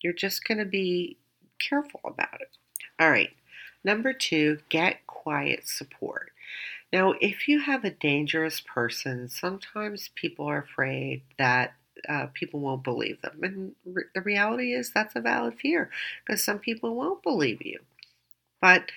You're 0.00 0.14
just 0.14 0.46
going 0.46 0.58
to 0.58 0.64
be 0.64 1.18
careful 1.58 2.00
about 2.04 2.40
it. 2.40 2.56
All 2.98 3.10
right. 3.10 3.30
Number 3.84 4.12
two, 4.12 4.58
get 4.68 5.06
quiet 5.06 5.68
support. 5.68 6.32
Now, 6.92 7.14
if 7.20 7.48
you 7.48 7.60
have 7.60 7.84
a 7.84 7.90
dangerous 7.90 8.60
person, 8.60 9.28
sometimes 9.28 10.10
people 10.14 10.46
are 10.46 10.58
afraid 10.62 11.22
that 11.38 11.74
uh, 12.08 12.26
people 12.34 12.60
won't 12.60 12.82
believe 12.82 13.20
them. 13.22 13.40
And 13.42 13.74
re- 13.84 14.04
the 14.14 14.22
reality 14.22 14.72
is 14.72 14.90
that's 14.90 15.14
a 15.14 15.20
valid 15.20 15.54
fear 15.60 15.90
because 16.24 16.42
some 16.42 16.58
people 16.58 16.94
won't 16.96 17.22
believe 17.22 17.62
you. 17.64 17.80
But 18.60 18.90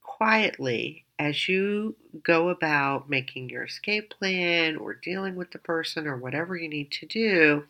quietly, 0.00 1.04
as 1.18 1.48
you 1.48 1.96
go 2.22 2.48
about 2.48 3.10
making 3.10 3.50
your 3.50 3.64
escape 3.64 4.10
plan 4.10 4.76
or 4.76 4.94
dealing 4.94 5.36
with 5.36 5.50
the 5.50 5.58
person 5.58 6.06
or 6.06 6.16
whatever 6.16 6.56
you 6.56 6.68
need 6.68 6.90
to 6.92 7.06
do, 7.06 7.64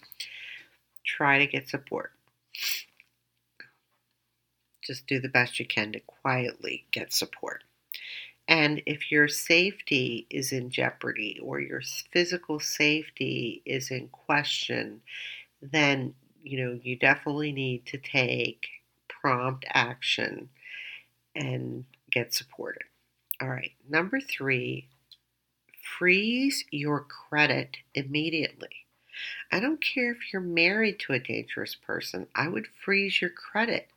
try 1.05 1.39
to 1.39 1.47
get 1.47 1.69
support. 1.69 2.13
Just 4.83 5.07
do 5.07 5.21
the 5.21 5.29
best 5.29 5.61
you 5.61 5.67
can 5.67 5.93
to 5.93 6.01
quietly 6.01 6.87
get 6.91 7.13
support. 7.13 7.63
And 8.49 8.83
if 8.87 9.11
your 9.11 9.29
safety 9.29 10.27
is 10.31 10.53
in 10.53 10.71
jeopardy 10.71 11.41
or 11.43 11.61
your 11.61 11.83
physical 12.13 12.61
safety 12.61 13.63
is 13.65 13.91
in 13.91 14.09
question, 14.09 15.01
then 15.61 16.15
you 16.45 16.65
know 16.65 16.79
you 16.83 16.97
definitely 16.97 17.53
need 17.53 17.87
to 17.87 17.99
take 17.99 18.67
prompt 19.09 19.65
action 19.71 20.49
and 21.35 21.85
get 22.11 22.35
supported. 22.35 22.85
All 23.41 23.49
right, 23.49 23.73
number 23.89 24.21
three, 24.21 24.89
freeze 25.99 26.65
your 26.71 27.01
credit 27.01 27.79
immediately. 27.95 28.87
I 29.51 29.61
don't 29.61 29.83
care 29.83 30.13
if 30.13 30.33
you're 30.33 30.43
married 30.43 30.99
to 31.01 31.13
a 31.15 31.19
dangerous 31.19 31.75
person, 31.75 32.27
I 32.35 32.49
would 32.49 32.67
freeze 32.85 33.21
your 33.21 33.31
credit. 33.31 33.89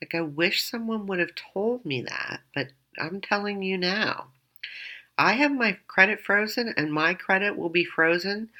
Like, 0.00 0.14
I 0.14 0.20
wish 0.20 0.62
someone 0.62 1.06
would 1.06 1.18
have 1.18 1.34
told 1.34 1.84
me 1.84 2.02
that, 2.02 2.40
but 2.54 2.68
I'm 2.98 3.20
telling 3.20 3.62
you 3.62 3.78
now. 3.78 4.28
I 5.18 5.32
have 5.32 5.52
my 5.52 5.78
credit 5.86 6.20
frozen, 6.20 6.74
and 6.76 6.92
my 6.92 7.14
credit 7.14 7.56
will 7.56 7.70
be 7.70 7.84
frozen 7.84 8.50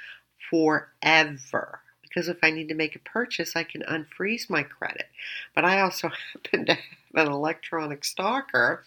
forever. 0.51 1.81
Because 2.03 2.29
if 2.29 2.39
I 2.43 2.51
need 2.51 2.69
to 2.69 2.75
make 2.75 2.97
a 2.97 3.01
purchase, 3.01 3.57
I 3.57 3.63
can 3.63 3.83
unfreeze 3.83 4.49
my 4.49 4.63
credit. 4.63 5.09
But 5.55 5.65
I 5.65 5.81
also 5.81 6.11
happen 6.33 6.67
to 6.67 6.75
have 6.75 7.27
an 7.27 7.33
electronic 7.33 8.05
stalker 8.05 8.85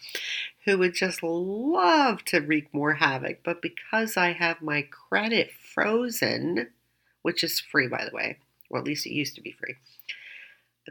who 0.65 0.77
would 0.79 0.95
just 0.95 1.21
love 1.21 2.23
to 2.25 2.39
wreak 2.39 2.73
more 2.73 2.93
havoc. 2.93 3.43
But 3.43 3.61
because 3.61 4.17
I 4.17 4.33
have 4.33 4.61
my 4.61 4.81
credit 4.81 5.51
frozen, 5.51 6.69
which 7.21 7.43
is 7.43 7.59
free, 7.59 7.87
by 7.87 8.05
the 8.05 8.15
way, 8.15 8.37
or 8.69 8.79
at 8.79 8.85
least 8.85 9.05
it 9.05 9.13
used 9.13 9.35
to 9.35 9.41
be 9.41 9.51
free, 9.51 9.75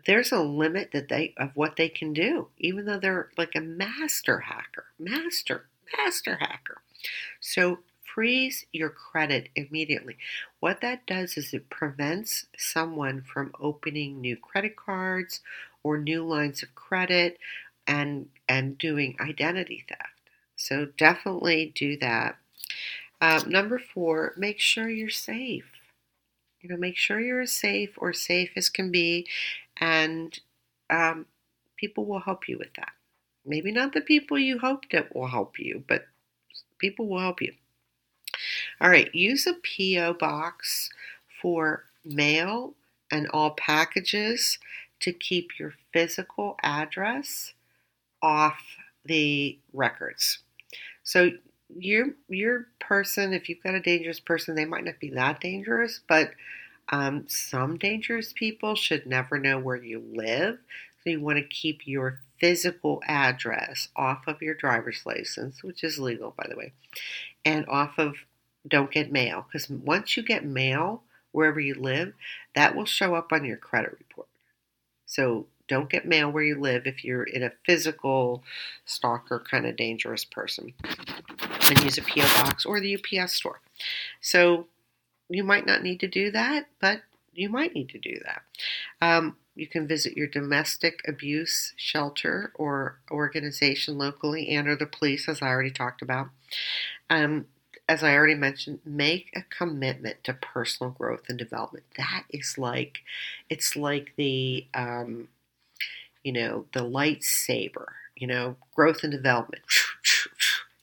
there's 0.06 0.32
a 0.32 0.40
limit 0.42 0.92
that 0.92 1.08
they 1.08 1.34
of 1.36 1.50
what 1.54 1.76
they 1.76 1.88
can 1.88 2.12
do, 2.12 2.48
even 2.58 2.84
though 2.84 2.98
they're 2.98 3.30
like 3.36 3.54
a 3.54 3.60
master 3.60 4.40
hacker, 4.40 4.86
master, 4.98 5.66
master 5.96 6.36
hacker. 6.36 6.82
So 7.40 7.80
freeze 8.04 8.64
your 8.72 8.90
credit 8.90 9.48
immediately. 9.56 10.16
What 10.60 10.80
that 10.82 11.06
does 11.06 11.36
is 11.36 11.54
it 11.54 11.70
prevents 11.70 12.46
someone 12.56 13.22
from 13.22 13.52
opening 13.60 14.20
new 14.20 14.36
credit 14.36 14.76
cards 14.76 15.40
or 15.82 15.98
new 15.98 16.24
lines 16.24 16.62
of 16.62 16.74
credit 16.74 17.38
and 17.86 18.28
and 18.48 18.78
doing 18.78 19.16
identity 19.20 19.84
theft. 19.88 20.30
So 20.56 20.86
definitely 20.96 21.72
do 21.74 21.96
that. 21.98 22.36
Um, 23.20 23.50
number 23.50 23.78
four, 23.78 24.34
make 24.36 24.60
sure 24.60 24.88
you're 24.88 25.10
safe. 25.10 25.66
You 26.60 26.68
know, 26.70 26.76
make 26.76 26.96
sure 26.96 27.20
you're 27.20 27.40
as 27.42 27.52
safe 27.52 27.94
or 27.98 28.12
safe 28.12 28.50
as 28.56 28.68
can 28.68 28.90
be, 28.90 29.26
and 29.76 30.38
um, 30.90 31.26
people 31.76 32.04
will 32.04 32.20
help 32.20 32.48
you 32.48 32.58
with 32.58 32.74
that. 32.74 32.92
Maybe 33.46 33.72
not 33.72 33.92
the 33.92 34.00
people 34.00 34.38
you 34.38 34.58
hoped 34.58 34.92
it 34.92 35.14
will 35.14 35.28
help 35.28 35.58
you, 35.58 35.84
but 35.86 36.06
people 36.78 37.08
will 37.08 37.20
help 37.20 37.40
you. 37.40 37.52
All 38.80 38.90
right, 38.90 39.12
use 39.14 39.46
a 39.46 39.54
P.O. 39.54 40.14
box 40.14 40.90
for 41.40 41.84
mail 42.04 42.74
and 43.10 43.28
all 43.28 43.50
packages 43.52 44.58
to 45.00 45.12
keep 45.12 45.58
your 45.58 45.74
physical 45.92 46.56
address 46.62 47.54
off 48.20 48.60
the 49.04 49.58
records. 49.72 50.40
So 51.02 51.30
your 51.76 52.08
your 52.28 52.66
person, 52.80 53.32
if 53.32 53.48
you've 53.48 53.62
got 53.62 53.74
a 53.74 53.80
dangerous 53.80 54.20
person, 54.20 54.54
they 54.54 54.64
might 54.64 54.84
not 54.84 55.00
be 55.00 55.10
that 55.10 55.40
dangerous, 55.40 56.00
but 56.08 56.32
um, 56.90 57.26
some 57.28 57.76
dangerous 57.76 58.32
people 58.32 58.74
should 58.74 59.06
never 59.06 59.38
know 59.38 59.58
where 59.58 59.76
you 59.76 60.02
live. 60.12 60.58
So 61.02 61.10
you 61.10 61.20
want 61.20 61.38
to 61.38 61.44
keep 61.44 61.86
your 61.86 62.20
physical 62.40 63.02
address 63.06 63.88
off 63.96 64.26
of 64.26 64.42
your 64.42 64.54
driver's 64.54 65.02
license, 65.04 65.62
which 65.62 65.84
is 65.84 65.98
legal, 65.98 66.34
by 66.36 66.46
the 66.48 66.56
way, 66.56 66.72
and 67.44 67.66
off 67.68 67.98
of 67.98 68.16
don't 68.66 68.90
get 68.90 69.12
mail. 69.12 69.46
Because 69.46 69.68
once 69.68 70.16
you 70.16 70.22
get 70.22 70.44
mail 70.44 71.02
wherever 71.32 71.60
you 71.60 71.74
live, 71.74 72.14
that 72.54 72.74
will 72.74 72.86
show 72.86 73.14
up 73.14 73.32
on 73.32 73.44
your 73.44 73.56
credit 73.56 73.96
report. 73.98 74.28
So 75.06 75.46
don't 75.68 75.90
get 75.90 76.06
mail 76.06 76.30
where 76.30 76.42
you 76.42 76.58
live 76.58 76.86
if 76.86 77.04
you're 77.04 77.24
in 77.24 77.42
a 77.42 77.52
physical 77.64 78.42
stalker 78.84 79.42
kind 79.50 79.66
of 79.66 79.76
dangerous 79.76 80.24
person. 80.24 80.72
And 81.70 81.84
use 81.84 81.98
a 81.98 82.02
PO 82.02 82.22
box 82.42 82.64
or 82.64 82.80
the 82.80 82.96
UPS 82.96 83.34
store. 83.34 83.60
So 84.20 84.66
you 85.28 85.44
might 85.44 85.66
not 85.66 85.82
need 85.82 86.00
to 86.00 86.08
do 86.08 86.30
that, 86.30 86.66
but 86.80 87.02
you 87.34 87.48
might 87.48 87.74
need 87.74 87.90
to 87.90 87.98
do 87.98 88.18
that. 88.24 88.42
Um, 89.00 89.36
you 89.54 89.66
can 89.66 89.86
visit 89.86 90.16
your 90.16 90.26
domestic 90.26 91.02
abuse 91.06 91.74
shelter 91.76 92.52
or 92.54 92.98
organization 93.10 93.98
locally 93.98 94.48
and 94.48 94.68
or 94.68 94.76
the 94.76 94.86
police, 94.86 95.28
as 95.28 95.42
I 95.42 95.48
already 95.48 95.70
talked 95.70 96.00
about. 96.00 96.28
Um, 97.10 97.46
as 97.88 98.02
I 98.04 98.14
already 98.14 98.34
mentioned, 98.34 98.80
make 98.84 99.30
a 99.34 99.42
commitment 99.42 100.22
to 100.24 100.34
personal 100.34 100.92
growth 100.92 101.22
and 101.28 101.38
development. 101.38 101.86
That 101.96 102.24
is 102.30 102.58
like, 102.58 103.00
it's 103.48 103.76
like 103.76 104.12
the, 104.16 104.66
um, 104.74 105.28
you 106.28 106.34
know, 106.34 106.66
the 106.74 106.80
lightsaber, 106.80 107.86
you 108.14 108.26
know, 108.26 108.56
growth 108.74 109.02
and 109.02 109.10
development. 109.10 109.62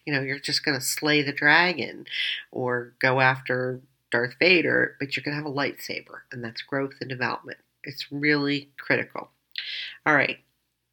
You 0.03 0.11
know, 0.11 0.21
you're 0.21 0.39
just 0.39 0.65
going 0.65 0.75
to 0.75 0.83
slay 0.83 1.21
the 1.21 1.31
dragon 1.31 2.05
or 2.51 2.93
go 2.97 3.21
after 3.21 3.81
Darth 4.11 4.35
Vader, 4.39 4.95
but 4.99 5.15
you're 5.15 5.23
going 5.23 5.37
to 5.37 5.43
have 5.43 5.51
a 5.51 5.55
lightsaber, 5.55 6.21
and 6.31 6.43
that's 6.43 6.63
growth 6.63 6.93
and 6.99 7.07
development. 7.07 7.59
It's 7.83 8.11
really 8.11 8.69
critical. 8.79 9.29
All 10.03 10.15
right, 10.15 10.39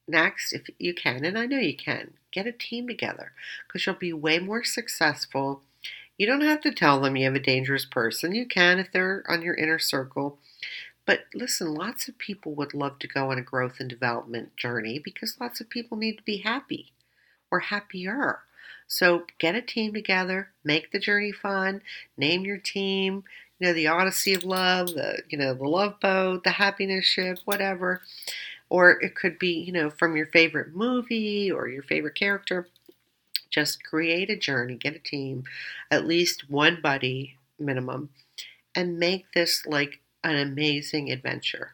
next, 0.07 0.53
if 0.53 0.69
you 0.79 0.93
can, 0.93 1.25
and 1.25 1.39
I 1.39 1.47
know 1.47 1.59
you 1.59 1.77
can, 1.77 2.13
get 2.31 2.47
a 2.47 2.53
team 2.53 2.87
together 2.89 3.33
because 3.67 3.87
you'll 3.87 3.95
be 3.95 4.13
way 4.13 4.39
more 4.39 4.65
successful. 4.65 5.63
You 6.19 6.27
don't 6.27 6.43
have 6.43 6.61
to 6.61 6.73
tell 6.73 7.01
them 7.01 7.17
you 7.17 7.25
have 7.25 7.35
a 7.35 7.41
dangerous 7.41 7.87
person. 7.87 8.35
You 8.35 8.45
can 8.47 8.79
if 8.79 8.93
they're 8.93 9.25
on 9.29 9.41
your 9.41 9.55
inner 9.55 9.79
circle. 9.79 10.39
But 11.05 11.25
listen, 11.35 11.75
lots 11.75 12.09
of 12.09 12.19
people 12.19 12.55
would 12.55 12.75
love 12.75 12.99
to 13.01 13.09
go 13.09 13.31
on 13.31 13.39
a 13.39 13.43
growth 13.43 13.81
and 13.81 13.91
development 13.91 14.57
journey 14.57 14.99
because 14.99 15.41
lots 15.41 15.61
of 15.61 15.69
people 15.69 15.97
need 15.97 16.19
to 16.19 16.23
be 16.23 16.39
happy 16.39 16.93
or 17.51 17.61
happier. 17.61 18.41
So 18.87 19.25
get 19.39 19.55
a 19.55 19.63
team 19.63 19.95
together, 19.95 20.51
make 20.65 20.93
the 20.93 20.99
journey 20.99 21.33
fun, 21.33 21.83
name 22.17 22.45
your 22.45 22.59
team, 22.59 23.25
you 23.59 23.67
know, 23.67 23.73
the 23.73 23.87
Odyssey 23.89 24.35
of 24.35 24.45
Love, 24.45 24.89
the 24.89 25.23
you 25.29 25.39
know, 25.39 25.55
the 25.55 25.69
love 25.69 25.99
boat, 26.01 26.45
the 26.45 26.51
happiness 26.51 27.05
ship, 27.05 27.39
whatever. 27.45 28.03
Or 28.69 28.91
it 29.03 29.15
could 29.15 29.39
be, 29.39 29.53
you 29.53 29.73
know, 29.73 29.91
from 29.91 30.17
your 30.17 30.27
favorite 30.27 30.75
movie 30.75 31.51
or 31.51 31.69
your 31.69 31.83
favorite 31.83 32.15
character. 32.15 32.69
Just 33.51 33.85
create 33.85 34.31
a 34.31 34.37
journey, 34.37 34.77
get 34.77 34.97
a 34.97 34.99
team, 34.99 35.45
at 35.91 36.07
least 36.07 36.51
one 36.51 36.81
buddy 36.83 37.39
minimum, 37.59 38.11
and 38.75 38.99
make 38.99 39.33
this 39.33 39.67
like 39.67 40.02
an 40.25 40.37
amazing 40.37 41.11
adventure. 41.11 41.73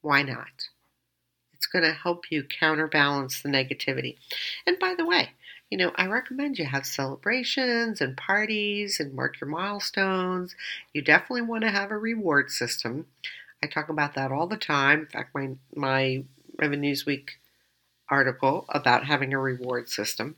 Why 0.00 0.22
not? 0.22 0.68
It's 1.54 1.66
going 1.66 1.84
to 1.84 1.92
help 1.92 2.30
you 2.30 2.44
counterbalance 2.44 3.42
the 3.42 3.48
negativity. 3.48 4.16
And 4.66 4.78
by 4.78 4.94
the 4.96 5.04
way, 5.04 5.30
you 5.70 5.76
know, 5.76 5.92
I 5.96 6.06
recommend 6.06 6.58
you 6.58 6.64
have 6.64 6.86
celebrations 6.86 8.00
and 8.00 8.16
parties 8.16 9.00
and 9.00 9.12
mark 9.12 9.40
your 9.40 9.50
milestones. 9.50 10.54
You 10.94 11.02
definitely 11.02 11.42
want 11.42 11.64
to 11.64 11.70
have 11.70 11.90
a 11.90 11.98
reward 11.98 12.50
system. 12.50 13.06
I 13.62 13.66
talk 13.66 13.88
about 13.88 14.14
that 14.14 14.32
all 14.32 14.46
the 14.46 14.56
time. 14.56 15.00
In 15.00 15.06
fact, 15.06 15.34
my 15.34 15.50
my 15.74 16.24
Raven 16.58 16.82
Newsweek 16.82 17.30
article 18.08 18.64
about 18.70 19.04
having 19.04 19.34
a 19.34 19.38
reward 19.38 19.88
system. 19.88 20.36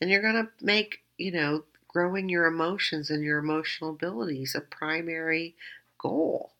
And 0.00 0.10
you're 0.10 0.22
going 0.22 0.34
to 0.34 0.48
make, 0.60 1.02
you 1.18 1.32
know, 1.32 1.64
growing 1.86 2.28
your 2.28 2.46
emotions 2.46 3.10
and 3.10 3.22
your 3.22 3.38
emotional 3.38 3.90
abilities 3.90 4.54
a 4.54 4.60
primary 4.60 5.54
goal. 5.98 6.52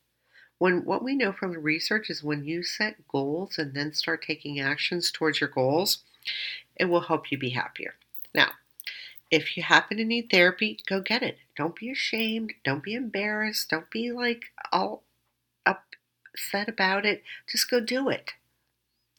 When 0.62 0.84
what 0.84 1.02
we 1.02 1.16
know 1.16 1.32
from 1.32 1.50
the 1.52 1.58
research 1.58 2.08
is 2.08 2.22
when 2.22 2.44
you 2.44 2.62
set 2.62 3.08
goals 3.08 3.58
and 3.58 3.74
then 3.74 3.92
start 3.94 4.22
taking 4.22 4.60
actions 4.60 5.10
towards 5.10 5.40
your 5.40 5.50
goals, 5.50 6.04
it 6.76 6.84
will 6.84 7.00
help 7.00 7.32
you 7.32 7.36
be 7.36 7.50
happier. 7.50 7.94
Now, 8.32 8.50
if 9.28 9.56
you 9.56 9.64
happen 9.64 9.96
to 9.96 10.04
need 10.04 10.28
therapy, 10.30 10.78
go 10.86 11.00
get 11.00 11.24
it. 11.24 11.38
Don't 11.56 11.74
be 11.74 11.90
ashamed. 11.90 12.52
Don't 12.64 12.84
be 12.84 12.94
embarrassed. 12.94 13.70
Don't 13.70 13.90
be 13.90 14.12
like 14.12 14.52
all 14.70 15.02
upset 15.66 16.68
about 16.68 17.04
it. 17.04 17.24
Just 17.50 17.68
go 17.68 17.80
do 17.80 18.08
it. 18.08 18.30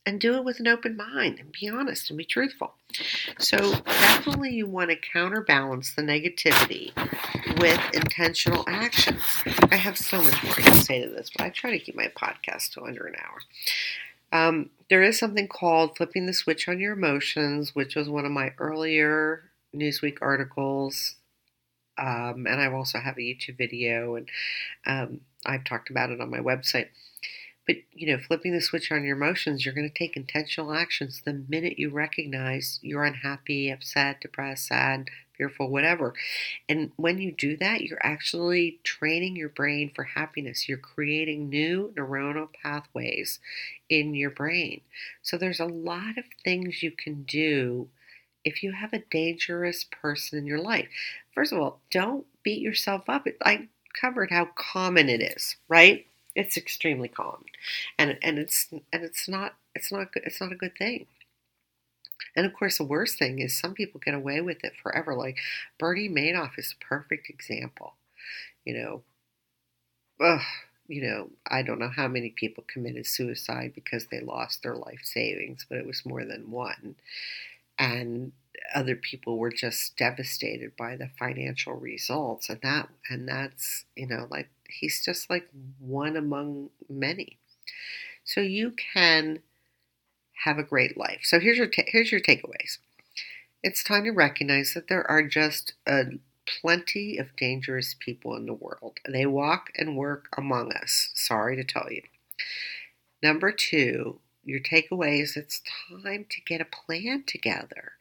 and 0.05 0.19
do 0.19 0.35
it 0.35 0.43
with 0.43 0.59
an 0.59 0.67
open 0.67 0.95
mind 0.95 1.39
and 1.39 1.51
be 1.51 1.69
honest 1.69 2.09
and 2.09 2.17
be 2.17 2.25
truthful. 2.25 2.75
So, 3.39 3.57
definitely, 3.85 4.51
you 4.51 4.67
want 4.67 4.89
to 4.89 4.95
counterbalance 4.95 5.93
the 5.93 6.01
negativity 6.01 6.91
with 7.59 7.79
intentional 7.93 8.63
actions. 8.67 9.21
I 9.71 9.75
have 9.75 9.97
so 9.97 10.21
much 10.21 10.43
more 10.43 10.53
to 10.53 10.73
say 10.75 11.01
to 11.01 11.09
this, 11.09 11.29
but 11.35 11.45
I 11.45 11.49
try 11.49 11.71
to 11.71 11.79
keep 11.79 11.95
my 11.95 12.11
podcast 12.15 12.71
to 12.73 12.83
under 12.83 13.05
an 13.05 13.15
hour. 13.17 13.41
Um, 14.31 14.69
there 14.89 15.03
is 15.03 15.19
something 15.19 15.47
called 15.47 15.95
flipping 15.95 16.25
the 16.25 16.33
switch 16.33 16.67
on 16.67 16.79
your 16.79 16.93
emotions, 16.93 17.75
which 17.75 17.95
was 17.95 18.09
one 18.09 18.25
of 18.25 18.31
my 18.31 18.53
earlier 18.57 19.43
Newsweek 19.75 20.17
articles. 20.21 21.15
Um, 21.97 22.47
and 22.47 22.59
I 22.59 22.71
also 22.71 22.99
have 22.99 23.17
a 23.17 23.21
YouTube 23.21 23.57
video, 23.57 24.15
and 24.15 24.29
um, 24.87 25.21
I've 25.45 25.63
talked 25.63 25.91
about 25.91 26.09
it 26.09 26.19
on 26.19 26.31
my 26.31 26.39
website. 26.39 26.87
But, 27.65 27.77
you 27.93 28.07
know, 28.07 28.21
flipping 28.21 28.53
the 28.53 28.61
switch 28.61 28.91
on 28.91 29.05
your 29.05 29.15
emotions, 29.15 29.63
you're 29.63 29.75
going 29.75 29.89
to 29.89 29.93
take 29.93 30.17
intentional 30.17 30.73
actions 30.73 31.21
the 31.23 31.45
minute 31.47 31.79
you 31.79 31.89
recognize 31.89 32.79
you're 32.81 33.05
unhappy, 33.05 33.69
upset, 33.69 34.19
depressed, 34.19 34.67
sad, 34.67 35.09
fearful, 35.37 35.69
whatever. 35.69 36.13
And 36.69 36.91
when 36.97 37.19
you 37.19 37.31
do 37.31 37.57
that, 37.57 37.81
you're 37.81 38.05
actually 38.05 38.79
training 38.83 39.35
your 39.35 39.49
brain 39.49 39.91
for 39.93 40.03
happiness. 40.03 40.67
You're 40.69 40.77
creating 40.77 41.49
new 41.49 41.93
neuronal 41.97 42.49
pathways 42.61 43.39
in 43.89 44.15
your 44.15 44.29
brain. 44.31 44.81
So 45.21 45.37
there's 45.37 45.59
a 45.59 45.65
lot 45.65 46.17
of 46.17 46.25
things 46.43 46.83
you 46.83 46.91
can 46.91 47.23
do 47.23 47.89
if 48.43 48.63
you 48.63 48.71
have 48.73 48.93
a 48.93 48.99
dangerous 49.11 49.85
person 49.85 50.37
in 50.39 50.45
your 50.45 50.59
life. 50.59 50.87
First 51.33 51.53
of 51.53 51.59
all, 51.59 51.79
don't 51.91 52.25
beat 52.43 52.61
yourself 52.61 53.03
up. 53.07 53.27
I 53.43 53.67
covered 53.99 54.31
how 54.31 54.49
common 54.55 55.09
it 55.09 55.21
is, 55.21 55.55
right? 55.67 56.05
It's 56.35 56.57
extremely 56.57 57.07
common, 57.09 57.45
and 57.97 58.17
and 58.23 58.39
it's 58.39 58.67
and 58.71 59.03
it's 59.03 59.27
not 59.27 59.53
it's 59.75 59.91
not 59.91 60.07
it's 60.15 60.41
not 60.41 60.51
a 60.51 60.55
good 60.55 60.75
thing. 60.77 61.05
And 62.35 62.45
of 62.45 62.53
course, 62.53 62.77
the 62.77 62.83
worst 62.85 63.19
thing 63.19 63.39
is 63.39 63.57
some 63.59 63.73
people 63.73 64.01
get 64.03 64.13
away 64.13 64.41
with 64.41 64.63
it 64.63 64.73
forever. 64.81 65.15
Like 65.15 65.37
Bernie 65.79 66.09
Madoff 66.09 66.57
is 66.57 66.73
a 66.73 66.85
perfect 66.85 67.29
example. 67.29 67.95
You 68.65 68.75
know, 68.75 69.03
ugh, 70.19 70.41
you 70.87 71.01
know, 71.01 71.29
I 71.47 71.61
don't 71.61 71.79
know 71.79 71.89
how 71.89 72.07
many 72.07 72.29
people 72.29 72.63
committed 72.67 73.05
suicide 73.07 73.71
because 73.73 74.07
they 74.07 74.19
lost 74.19 74.63
their 74.63 74.75
life 74.75 75.01
savings, 75.03 75.65
but 75.67 75.77
it 75.77 75.87
was 75.87 76.05
more 76.05 76.25
than 76.25 76.51
one. 76.51 76.95
And 77.79 78.33
other 78.75 78.95
people 78.95 79.37
were 79.39 79.51
just 79.51 79.97
devastated 79.97 80.75
by 80.77 80.95
the 80.97 81.09
financial 81.19 81.75
results 81.75 82.49
and 82.49 82.61
that 82.61 82.89
and 83.09 83.27
that's 83.27 83.85
you 83.95 84.07
know 84.07 84.27
like 84.31 84.49
he's 84.69 85.03
just 85.05 85.29
like 85.29 85.47
one 85.79 86.17
among 86.17 86.69
many 86.89 87.37
so 88.23 88.41
you 88.41 88.71
can 88.93 89.39
have 90.43 90.57
a 90.57 90.63
great 90.63 90.97
life. 90.97 91.21
So 91.23 91.39
here's 91.39 91.57
your 91.57 91.67
ta- 91.67 91.83
here's 91.87 92.11
your 92.11 92.21
takeaways. 92.21 92.77
It's 93.61 93.83
time 93.83 94.03
to 94.03 94.11
recognize 94.11 94.73
that 94.73 94.87
there 94.87 95.09
are 95.09 95.23
just 95.23 95.73
a 95.87 96.05
plenty 96.45 97.17
of 97.17 97.35
dangerous 97.37 97.95
people 97.97 98.35
in 98.35 98.45
the 98.45 98.53
world. 98.53 98.99
They 99.07 99.25
walk 99.25 99.71
and 99.77 99.97
work 99.97 100.27
among 100.37 100.73
us. 100.73 101.11
Sorry 101.13 101.55
to 101.55 101.63
tell 101.63 101.91
you. 101.91 102.01
Number 103.21 103.51
two 103.51 104.19
your 104.45 104.59
takeaway 104.59 105.21
is 105.21 105.37
it's 105.37 105.61
time 105.89 106.25
to 106.29 106.41
get 106.41 106.59
a 106.59 106.65
plan 106.65 107.23
together 107.25 107.93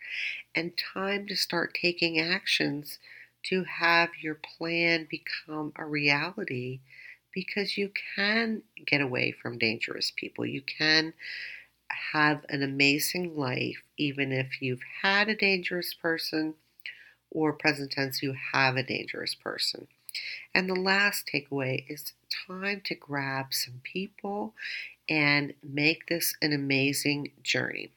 and 0.55 0.72
time 0.76 1.26
to 1.28 1.36
start 1.36 1.78
taking 1.80 2.18
actions 2.18 2.99
to 3.45 3.64
have 3.64 4.11
your 4.20 4.34
plan 4.34 5.07
become 5.09 5.72
a 5.76 5.84
reality 5.84 6.80
because 7.32 7.78
you 7.78 7.90
can 8.16 8.62
get 8.86 9.01
away 9.01 9.32
from 9.32 9.59
dangerous 9.59 10.12
people. 10.14 10.45
You 10.45 10.62
can 10.62 11.14
have 12.12 12.45
an 12.49 12.62
amazing 12.62 13.36
life 13.36 13.82
even 13.97 14.32
if 14.32 14.61
you've 14.61 14.82
had 15.03 15.28
a 15.28 15.36
dangerous 15.36 15.95
person 15.95 16.55
or 17.30 17.53
present 17.53 17.93
tense 17.93 18.22
you 18.22 18.34
have 18.53 18.76
a 18.76 18.82
dangerous 18.82 19.34
person. 19.34 19.86
And 20.55 20.68
the 20.68 20.74
last 20.74 21.26
takeaway 21.32 21.84
is 21.88 22.12
time 22.47 22.82
to 22.84 22.95
grab 22.95 23.55
some 23.55 23.80
people 23.82 24.55
and 25.09 25.55
make 25.62 26.07
this 26.07 26.36
an 26.43 26.53
amazing 26.53 27.32
journey. 27.43 27.90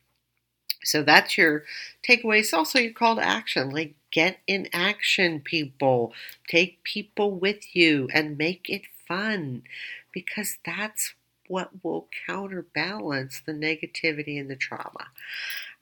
So 0.84 1.02
that's 1.02 1.38
your 1.38 1.64
takeaway. 2.08 2.40
It's 2.40 2.54
also 2.54 2.80
your 2.80 2.94
call 2.94 3.16
to 3.16 3.26
action. 3.26 3.72
Like, 3.72 3.96
get 4.12 4.38
in 4.48 4.70
action, 4.72 5.42
people. 5.42 6.14
Take 6.48 6.84
people 6.84 7.32
with 7.32 7.76
you 7.76 8.08
and 8.14 8.38
make 8.38 8.70
it 8.70 8.84
fun 9.08 9.64
because 10.12 10.58
that's 10.66 11.14
what 11.48 11.70
will 11.84 12.08
counterbalance 12.26 13.42
the 13.46 13.54
negativity 13.54 14.40
and 14.40 14.50
the 14.50 14.56
trauma. 14.56 15.08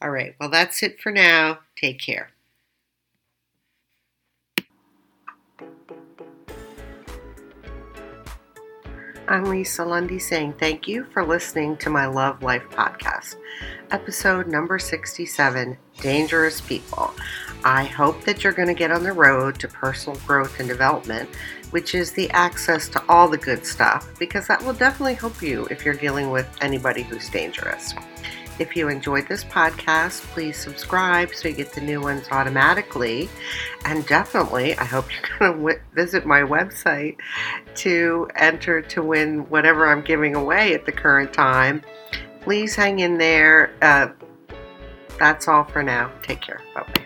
All 0.02 0.12
right, 0.12 0.36
well, 0.40 0.50
that's 0.50 0.84
it 0.84 1.00
for 1.00 1.12
now. 1.12 1.60
Take 1.76 2.00
care. 2.00 2.32
I'm 9.26 9.46
Lisa 9.46 9.86
Lundy 9.86 10.20
saying 10.20 10.56
thank 10.60 10.86
you 10.86 11.06
for 11.06 11.26
listening 11.26 11.78
to 11.78 11.90
my 11.90 12.08
Love 12.08 12.44
Life 12.44 12.66
podcast, 12.72 13.38
episode 13.90 14.48
number 14.48 14.78
67 14.78 15.78
Dangerous 16.02 16.60
People. 16.60 17.14
I 17.64 17.86
hope 17.86 18.22
that 18.26 18.44
you're 18.44 18.52
going 18.52 18.68
to 18.68 18.74
get 18.74 18.92
on 18.92 19.02
the 19.02 19.14
road 19.14 19.62
to 19.62 19.70
personal 19.70 20.20
growth 20.28 20.60
and 20.60 20.68
development, 20.68 21.30
which 21.72 21.96
is 21.96 22.12
the 22.12 22.30
access 22.32 22.90
to 22.90 23.04
all 23.08 23.30
the 23.30 23.38
good 23.38 23.66
stuff, 23.66 24.14
because 24.20 24.46
that 24.48 24.62
will 24.62 24.74
definitely 24.74 25.14
help 25.14 25.42
you 25.42 25.68
if 25.72 25.86
you're 25.86 25.94
dealing 25.94 26.30
with 26.30 26.48
anybody 26.60 27.04
who's 27.04 27.30
dangerous. 27.30 27.94
If 28.60 28.76
you 28.76 28.88
enjoyed 28.88 29.28
this 29.28 29.44
podcast, 29.44 30.22
please 30.34 30.58
subscribe 30.58 31.34
so 31.34 31.48
you 31.48 31.56
get 31.56 31.74
the 31.74 31.82
new 31.82 32.02
ones 32.02 32.28
automatically. 32.32 33.30
And 33.86 34.06
definitely, 34.06 34.78
I 34.78 34.84
hope 34.86 35.06
you're 35.12 35.40
going 35.40 35.52
to 35.52 35.58
w- 35.58 35.80
visit 35.94 36.26
my 36.26 36.42
website 36.42 37.18
to 37.76 38.28
enter 38.36 38.82
to 38.82 39.02
win 39.02 39.50
whatever 39.50 39.88
I'm 39.88 40.04
giving 40.04 40.36
away 40.36 40.74
at 40.74 40.86
the 40.86 40.92
current 40.92 41.34
time. 41.34 41.82
Please 42.42 42.76
hang 42.76 43.00
in 43.00 43.18
there. 43.18 43.74
Uh, 43.82 44.10
that's 45.18 45.48
all 45.48 45.64
for 45.64 45.82
now. 45.82 46.12
Take 46.22 46.42
care. 46.42 46.62
Bye 46.76 46.84
bye. 46.94 47.06